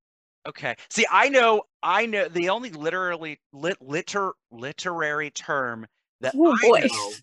Okay. 0.47 0.75
See, 0.89 1.05
I 1.09 1.29
know. 1.29 1.63
I 1.81 2.05
know 2.05 2.27
the 2.27 2.49
only 2.49 2.71
literally 2.71 3.39
lit, 3.51 3.77
liter 3.81 4.33
literary 4.51 5.29
term 5.31 5.87
that 6.23 6.33
Oh, 6.37 6.55
I 6.57 6.61
boy. 6.61 6.87
know 6.91 7.13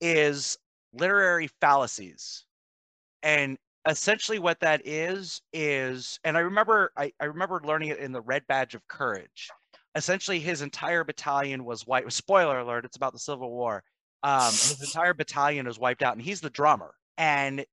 is 0.00 0.58
literary 0.92 1.48
fallacies, 1.60 2.44
and 3.22 3.58
essentially 3.88 4.38
what 4.38 4.60
that 4.60 4.82
is 4.84 5.42
is, 5.52 6.18
and 6.24 6.36
I 6.36 6.40
remember 6.40 6.92
I, 6.96 7.12
I 7.20 7.26
remember 7.26 7.60
learning 7.64 7.90
it 7.90 7.98
in 7.98 8.12
the 8.12 8.20
Red 8.20 8.46
Badge 8.48 8.74
of 8.74 8.86
Courage. 8.88 9.50
Essentially, 9.94 10.38
his 10.40 10.62
entire 10.62 11.04
battalion 11.04 11.64
was 11.64 11.86
white. 11.86 12.10
Spoiler 12.12 12.60
alert! 12.60 12.84
It's 12.84 12.96
about 12.96 13.12
the 13.12 13.18
Civil 13.18 13.50
War. 13.50 13.82
Um, 14.22 14.50
his 14.50 14.80
entire 14.94 15.14
battalion 15.14 15.66
was 15.66 15.78
wiped 15.78 16.02
out, 16.02 16.14
and 16.14 16.22
he's 16.22 16.40
the 16.40 16.50
drummer, 16.50 16.94
and 17.18 17.64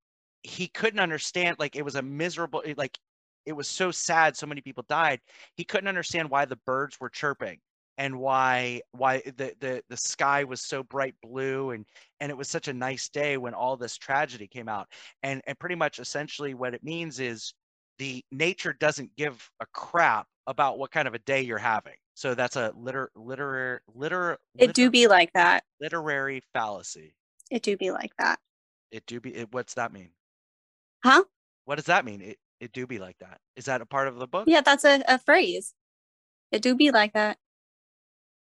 he 0.43 0.67
couldn't 0.67 0.99
understand. 0.99 1.57
Like 1.59 1.75
it 1.75 1.85
was 1.85 1.95
a 1.95 2.01
miserable. 2.01 2.63
Like 2.75 2.97
it 3.45 3.53
was 3.53 3.67
so 3.67 3.91
sad 3.91 4.35
so 4.35 4.45
many 4.45 4.59
people 4.59 4.83
died 4.89 5.21
he 5.55 5.63
couldn't 5.63 5.87
understand 5.87 6.29
why 6.29 6.43
the 6.43 6.57
birds 6.65 6.99
were 6.99 7.09
chirping 7.09 7.57
and 7.97 8.17
why 8.19 8.81
why 8.91 9.21
the, 9.25 9.53
the 9.59 9.83
the 9.89 9.97
sky 9.97 10.43
was 10.43 10.61
so 10.61 10.83
bright 10.83 11.15
blue 11.21 11.71
and 11.71 11.85
and 12.19 12.31
it 12.31 12.37
was 12.37 12.49
such 12.49 12.67
a 12.67 12.73
nice 12.73 13.09
day 13.09 13.37
when 13.37 13.53
all 13.53 13.77
this 13.77 13.97
tragedy 13.97 14.47
came 14.47 14.69
out 14.69 14.87
and 15.23 15.41
and 15.47 15.57
pretty 15.59 15.75
much 15.75 15.99
essentially 15.99 16.53
what 16.53 16.73
it 16.73 16.83
means 16.83 17.19
is 17.19 17.53
the 17.99 18.23
nature 18.31 18.73
doesn't 18.73 19.15
give 19.15 19.49
a 19.59 19.65
crap 19.73 20.27
about 20.45 20.77
what 20.77 20.91
kind 20.91 21.07
of 21.07 21.13
a 21.13 21.19
day 21.19 21.41
you're 21.41 21.57
having 21.57 21.95
so 22.13 22.33
that's 22.35 22.55
a 22.55 22.71
liter 22.75 23.09
literary 23.15 23.79
liter, 23.93 24.37
It 24.57 24.73
do 24.73 24.89
be 24.89 25.07
like 25.07 25.33
that. 25.33 25.63
literary 25.79 26.41
fallacy 26.53 27.15
It 27.51 27.61
do 27.63 27.75
be 27.77 27.91
like 27.91 28.15
that. 28.17 28.39
it 28.91 29.05
do 29.05 29.19
be 29.21 29.33
it, 29.35 29.51
what's 29.53 29.73
that 29.75 29.91
mean 29.93 30.09
Huh? 31.03 31.23
what 31.65 31.75
does 31.75 31.85
that 31.85 32.05
mean 32.05 32.21
it, 32.21 32.37
it 32.59 32.71
do 32.71 32.87
be 32.87 32.99
like 32.99 33.17
that 33.19 33.39
is 33.55 33.65
that 33.65 33.81
a 33.81 33.85
part 33.85 34.07
of 34.07 34.17
the 34.17 34.27
book 34.27 34.47
Yeah, 34.47 34.61
that's 34.61 34.85
a, 34.85 35.03
a 35.07 35.19
phrase. 35.19 35.73
It 36.51 36.61
do 36.61 36.75
be 36.75 36.91
like 36.91 37.13
that. 37.13 37.37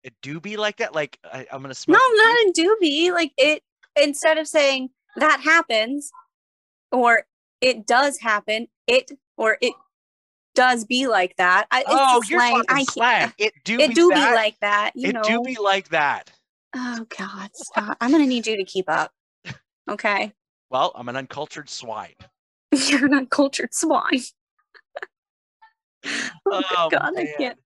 It 0.04 0.14
do 0.22 0.40
be 0.40 0.56
like 0.56 0.76
that 0.78 0.94
like 0.94 1.18
I, 1.24 1.46
i'm 1.52 1.62
gonna 1.62 1.74
smoke 1.74 1.98
No, 1.98 1.98
a 1.98 2.16
not 2.16 2.36
a 2.36 2.52
do 2.54 2.76
be. 2.80 3.12
Like 3.12 3.32
it 3.36 3.62
instead 4.00 4.38
of 4.38 4.46
saying 4.46 4.90
that 5.16 5.40
happens 5.40 6.10
or 6.92 7.24
it 7.60 7.86
does 7.86 8.18
happen, 8.18 8.68
it 8.86 9.10
or 9.36 9.58
it 9.60 9.74
does 10.54 10.84
be 10.84 11.06
like 11.08 11.36
that. 11.36 11.66
I, 11.70 11.80
it's 11.80 11.88
oh, 11.90 12.22
you're 12.28 12.40
slang. 12.40 12.62
I 12.68 12.84
slang. 12.84 13.32
It 13.38 13.52
do 13.64 13.78
It 13.78 13.88
be 13.88 13.94
do 13.94 14.08
that. 14.10 14.30
be 14.30 14.34
like 14.34 14.56
that. 14.60 14.92
You 14.94 15.08
it 15.10 15.12
know. 15.14 15.22
do 15.22 15.42
be 15.42 15.56
like 15.60 15.88
that. 15.90 16.30
oh 16.74 17.06
God, 17.16 17.50
stop! 17.54 17.96
I'm 18.00 18.10
gonna 18.10 18.26
need 18.26 18.46
you 18.46 18.56
to 18.56 18.64
keep 18.64 18.88
up. 18.88 19.12
Okay, 19.90 20.32
Well, 20.70 20.92
I'm 20.94 21.08
an 21.08 21.16
uncultured 21.16 21.70
swine. 21.70 22.14
you're 22.72 23.06
an 23.06 23.14
uncultured 23.14 23.72
swine. 23.72 24.20
oh, 26.04 26.62
Oh, 26.70 26.88
God, 26.90 27.12
I 27.16 27.34
can't. 27.38 27.58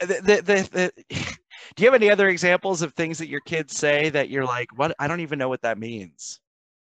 The, 0.00 0.06
the, 0.06 0.92
the, 1.10 1.26
do 1.74 1.82
you 1.82 1.90
have 1.90 2.00
any 2.00 2.10
other 2.10 2.28
examples 2.28 2.82
of 2.82 2.94
things 2.94 3.18
that 3.18 3.28
your 3.28 3.40
kids 3.40 3.76
say 3.76 4.08
that 4.10 4.28
you're 4.28 4.44
like, 4.44 4.68
what? 4.76 4.94
I 4.98 5.08
don't 5.08 5.20
even 5.20 5.38
know 5.38 5.48
what 5.48 5.62
that 5.62 5.78
means. 5.78 6.40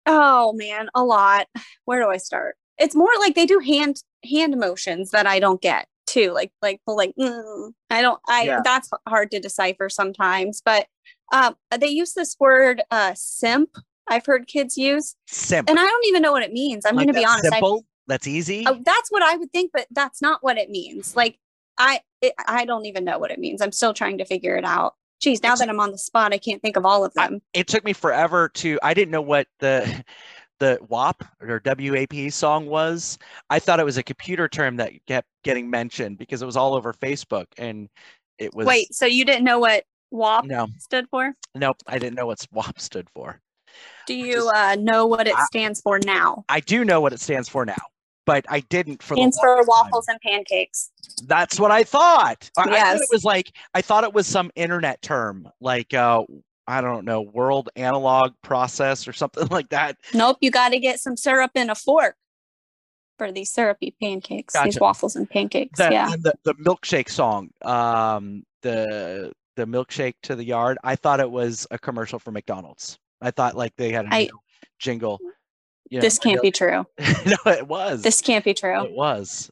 Oh 0.05 0.53
man, 0.53 0.89
a 0.95 1.03
lot. 1.03 1.47
Where 1.85 2.01
do 2.01 2.09
I 2.09 2.17
start? 2.17 2.55
It's 2.77 2.95
more 2.95 3.11
like 3.19 3.35
they 3.35 3.45
do 3.45 3.59
hand 3.59 4.01
hand 4.29 4.57
motions 4.57 5.11
that 5.11 5.27
I 5.27 5.39
don't 5.39 5.61
get 5.61 5.87
too. 6.07 6.31
Like 6.31 6.51
like 6.61 6.81
like 6.87 7.13
mm, 7.19 7.71
I 7.89 8.01
don't 8.01 8.19
I 8.27 8.43
Yeah. 8.43 8.61
that's 8.63 8.89
hard 9.07 9.31
to 9.31 9.39
decipher 9.39 9.89
sometimes. 9.89 10.61
But 10.63 10.87
um, 11.31 11.55
they 11.77 11.87
use 11.87 12.13
this 12.13 12.35
word 12.39 12.81
uh, 12.91 13.13
simp. 13.15 13.69
I've 14.09 14.25
heard 14.25 14.47
kids 14.47 14.77
use, 14.77 15.15
Simp. 15.27 15.69
and 15.69 15.79
I 15.79 15.83
don't 15.85 16.05
even 16.07 16.21
know 16.21 16.33
what 16.33 16.43
it 16.43 16.51
means. 16.51 16.85
I'm 16.85 16.95
like 16.95 17.05
going 17.05 17.15
to 17.15 17.19
be 17.21 17.25
honest. 17.25 17.45
I, 17.45 17.49
Simple. 17.51 17.85
that's 18.07 18.27
easy. 18.27 18.65
oh, 18.67 18.81
that's 18.83 19.09
what 19.09 19.21
I 19.23 19.37
would 19.37 19.51
think, 19.53 19.71
but 19.73 19.87
that's 19.91 20.21
not 20.21 20.39
what 20.43 20.57
it 20.57 20.69
means. 20.69 21.15
Like 21.15 21.37
I 21.81 21.99
it, 22.21 22.33
I 22.47 22.65
don't 22.65 22.85
even 22.85 23.03
know 23.03 23.17
what 23.19 23.31
it 23.31 23.39
means. 23.39 23.61
I'm 23.61 23.71
still 23.71 23.93
trying 23.93 24.17
to 24.19 24.25
figure 24.25 24.55
it 24.55 24.63
out. 24.65 24.93
Geez, 25.19 25.41
now 25.43 25.49
It's- 25.49 25.59
that 25.59 25.69
I'm 25.69 25.79
on 25.79 25.91
the 25.91 25.97
spot, 25.97 26.33
I 26.33 26.37
can't 26.37 26.61
think 26.61 26.75
of 26.77 26.85
all 26.85 27.03
of 27.05 27.13
them. 27.13 27.41
it 27.53 27.67
took 27.67 27.83
me 27.83 27.93
forever 27.93 28.49
to. 28.49 28.79
I 28.83 28.93
didn't 28.93 29.11
know 29.11 29.21
what 29.21 29.47
the 29.59 30.03
the 30.59 30.77
WAP 30.89 31.23
or 31.41 31.59
WAP 31.65 32.31
song 32.31 32.67
was. 32.67 33.17
I 33.49 33.57
thought 33.59 33.79
it 33.79 33.85
was 33.85 33.97
a 33.97 34.03
computer 34.03 34.47
term 34.47 34.75
that 34.77 34.93
kept 35.07 35.27
getting 35.43 35.69
mentioned 35.69 36.19
because 36.19 36.41
it 36.43 36.45
was 36.45 36.55
all 36.55 36.75
over 36.75 36.93
Facebook 36.93 37.47
and 37.57 37.89
it 38.37 38.53
was. 38.53 38.67
Wait, 38.67 38.93
so 38.93 39.05
you 39.07 39.25
didn't 39.25 39.43
know 39.43 39.57
what 39.59 39.85
WAP 40.11 40.45
No, 40.45 40.67
stood 40.77 41.07
for? 41.09 41.33
nope. 41.55 41.77
I 41.87 41.97
didn't 41.97 42.15
know 42.15 42.27
what 42.27 42.45
WAP 42.51 42.79
stood 42.79 43.09
for. 43.15 43.41
Do 44.05 44.13
you 44.13 44.49
uh, 44.49 44.75
know 44.79 45.05
what 45.07 45.27
it 45.27 45.35
I- 45.35 45.45
stands 45.45 45.81
for 45.81 45.97
now? 46.05 46.45
I 46.49 46.59
do 46.59 46.83
know 46.85 47.01
what 47.01 47.13
it 47.13 47.19
stands 47.19 47.47
for 47.49 47.65
now, 47.65 47.77
but 48.31 48.45
I 48.47 48.61
didn't 48.61 49.03
for 49.03 49.15
Stands 49.15 49.37
for 49.39 49.47
longest 49.49 49.69
time. 49.69 49.83
waffles 49.83 50.05
and 50.07 50.19
pancakes. 50.21 50.89
That's 51.27 51.59
what 51.59 51.69
I 51.69 51.83
thought. 51.83 52.49
I, 52.57 52.61
I 52.61 52.63
thought 52.63 52.71
Yes. 52.73 53.01
it 53.01 53.09
was 53.11 53.25
like 53.25 53.51
I 53.73 53.81
thought 53.81 54.05
it 54.05 54.13
was 54.13 54.25
some 54.25 54.51
internet 54.55 55.01
term, 55.01 55.49
like 55.59 55.93
uh, 55.93 56.23
I 56.65 56.79
don't 56.79 57.03
know, 57.03 57.21
world 57.21 57.67
analog 57.75 58.31
process 58.41 59.05
or 59.05 59.11
something 59.11 59.47
like 59.51 59.67
that. 59.69 59.97
Nope, 60.13 60.37
you 60.39 60.49
got 60.49 60.69
to 60.69 60.79
get 60.79 61.01
some 61.01 61.17
syrup 61.17 61.51
in 61.55 61.69
a 61.69 61.75
fork 61.75 62.15
for 63.17 63.33
these 63.33 63.49
syrupy 63.53 63.93
pancakes, 64.01 64.55
these 64.63 64.79
waffles 64.79 65.17
and 65.17 65.29
pancakes. 65.29 65.77
The, 65.77 65.89
yeah. 65.91 66.13
and 66.13 66.23
the, 66.23 66.33
the 66.45 66.53
milkshake 66.55 67.09
song, 67.09 67.49
um, 67.63 68.43
the 68.61 69.33
the 69.57 69.65
milkshake 69.65 70.13
to 70.23 70.35
the 70.37 70.45
yard. 70.45 70.77
I 70.85 70.95
thought 70.95 71.19
it 71.19 71.29
was 71.29 71.67
a 71.71 71.77
commercial 71.77 72.17
for 72.17 72.31
McDonald's. 72.31 72.97
I 73.21 73.31
thought 73.31 73.55
like 73.57 73.75
they 73.75 73.91
had 73.91 74.05
a 74.05 74.13
I- 74.13 74.29
jingle. 74.79 75.19
You 75.91 75.97
know, 75.97 76.01
This 76.01 76.17
can't 76.17 76.41
be 76.41 76.51
true. 76.51 76.85
no, 77.25 77.51
it 77.51 77.67
was. 77.67 78.01
This 78.01 78.21
can't 78.21 78.45
be 78.45 78.53
true. 78.53 78.85
It 78.85 78.93
was. 78.93 79.51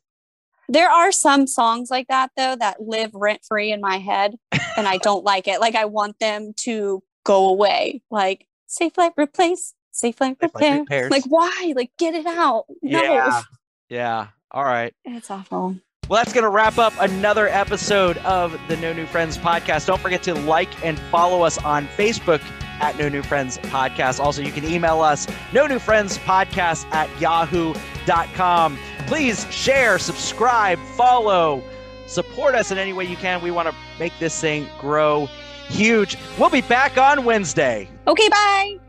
There 0.69 0.89
are 0.89 1.11
some 1.11 1.47
songs 1.47 1.91
like 1.91 2.07
that 2.07 2.31
though 2.37 2.55
that 2.55 2.81
live 2.81 3.11
rent 3.13 3.41
free 3.45 3.71
in 3.71 3.81
my 3.81 3.97
head 3.97 4.35
and 4.77 4.87
I 4.87 4.97
don't 4.97 5.25
like 5.25 5.47
it. 5.47 5.59
Like 5.59 5.75
I 5.75 5.85
want 5.85 6.17
them 6.19 6.53
to 6.61 7.03
go 7.25 7.49
away. 7.49 8.01
Like 8.09 8.47
Safelite 8.69 9.13
replace, 9.17 9.73
Safelite 9.93 10.41
repair. 10.41 10.79
repairs. 10.79 11.11
Like 11.11 11.25
why? 11.27 11.73
Like 11.75 11.91
get 11.97 12.15
it 12.15 12.25
out. 12.25 12.65
No. 12.81 13.01
Yeah. 13.01 13.41
Yeah. 13.89 14.27
All 14.51 14.63
right. 14.63 14.93
It's 15.03 15.29
awful. 15.29 15.75
Well, 16.07 16.23
that's 16.23 16.33
going 16.33 16.43
to 16.43 16.49
wrap 16.49 16.77
up 16.79 16.93
another 16.99 17.47
episode 17.49 18.17
of 18.19 18.59
the 18.67 18.77
No 18.77 18.93
New 18.93 19.05
Friends 19.05 19.37
podcast. 19.37 19.85
Don't 19.85 20.01
forget 20.01 20.23
to 20.23 20.33
like 20.33 20.83
and 20.83 20.97
follow 21.11 21.43
us 21.43 21.57
on 21.59 21.85
Facebook 21.89 22.41
at 22.79 22.97
No 22.97 23.09
New 23.09 23.23
Friends 23.23 23.57
Podcast. 23.57 24.19
Also, 24.19 24.41
you 24.41 24.51
can 24.51 24.65
email 24.65 25.01
us, 25.01 25.27
No 25.53 25.67
New 25.67 25.79
Friends 25.79 26.17
Podcast 26.19 26.85
at 26.91 27.09
yahoo.com. 27.19 28.77
Please 29.07 29.45
share, 29.51 29.99
subscribe, 29.99 30.79
follow, 30.95 31.63
support 32.07 32.55
us 32.55 32.71
in 32.71 32.77
any 32.77 32.93
way 32.93 33.05
you 33.05 33.17
can. 33.17 33.41
We 33.41 33.51
want 33.51 33.69
to 33.69 33.75
make 33.99 34.13
this 34.19 34.39
thing 34.39 34.67
grow 34.79 35.27
huge. 35.69 36.17
We'll 36.37 36.49
be 36.49 36.61
back 36.61 36.97
on 36.97 37.23
Wednesday. 37.23 37.87
Okay, 38.07 38.29
bye. 38.29 38.88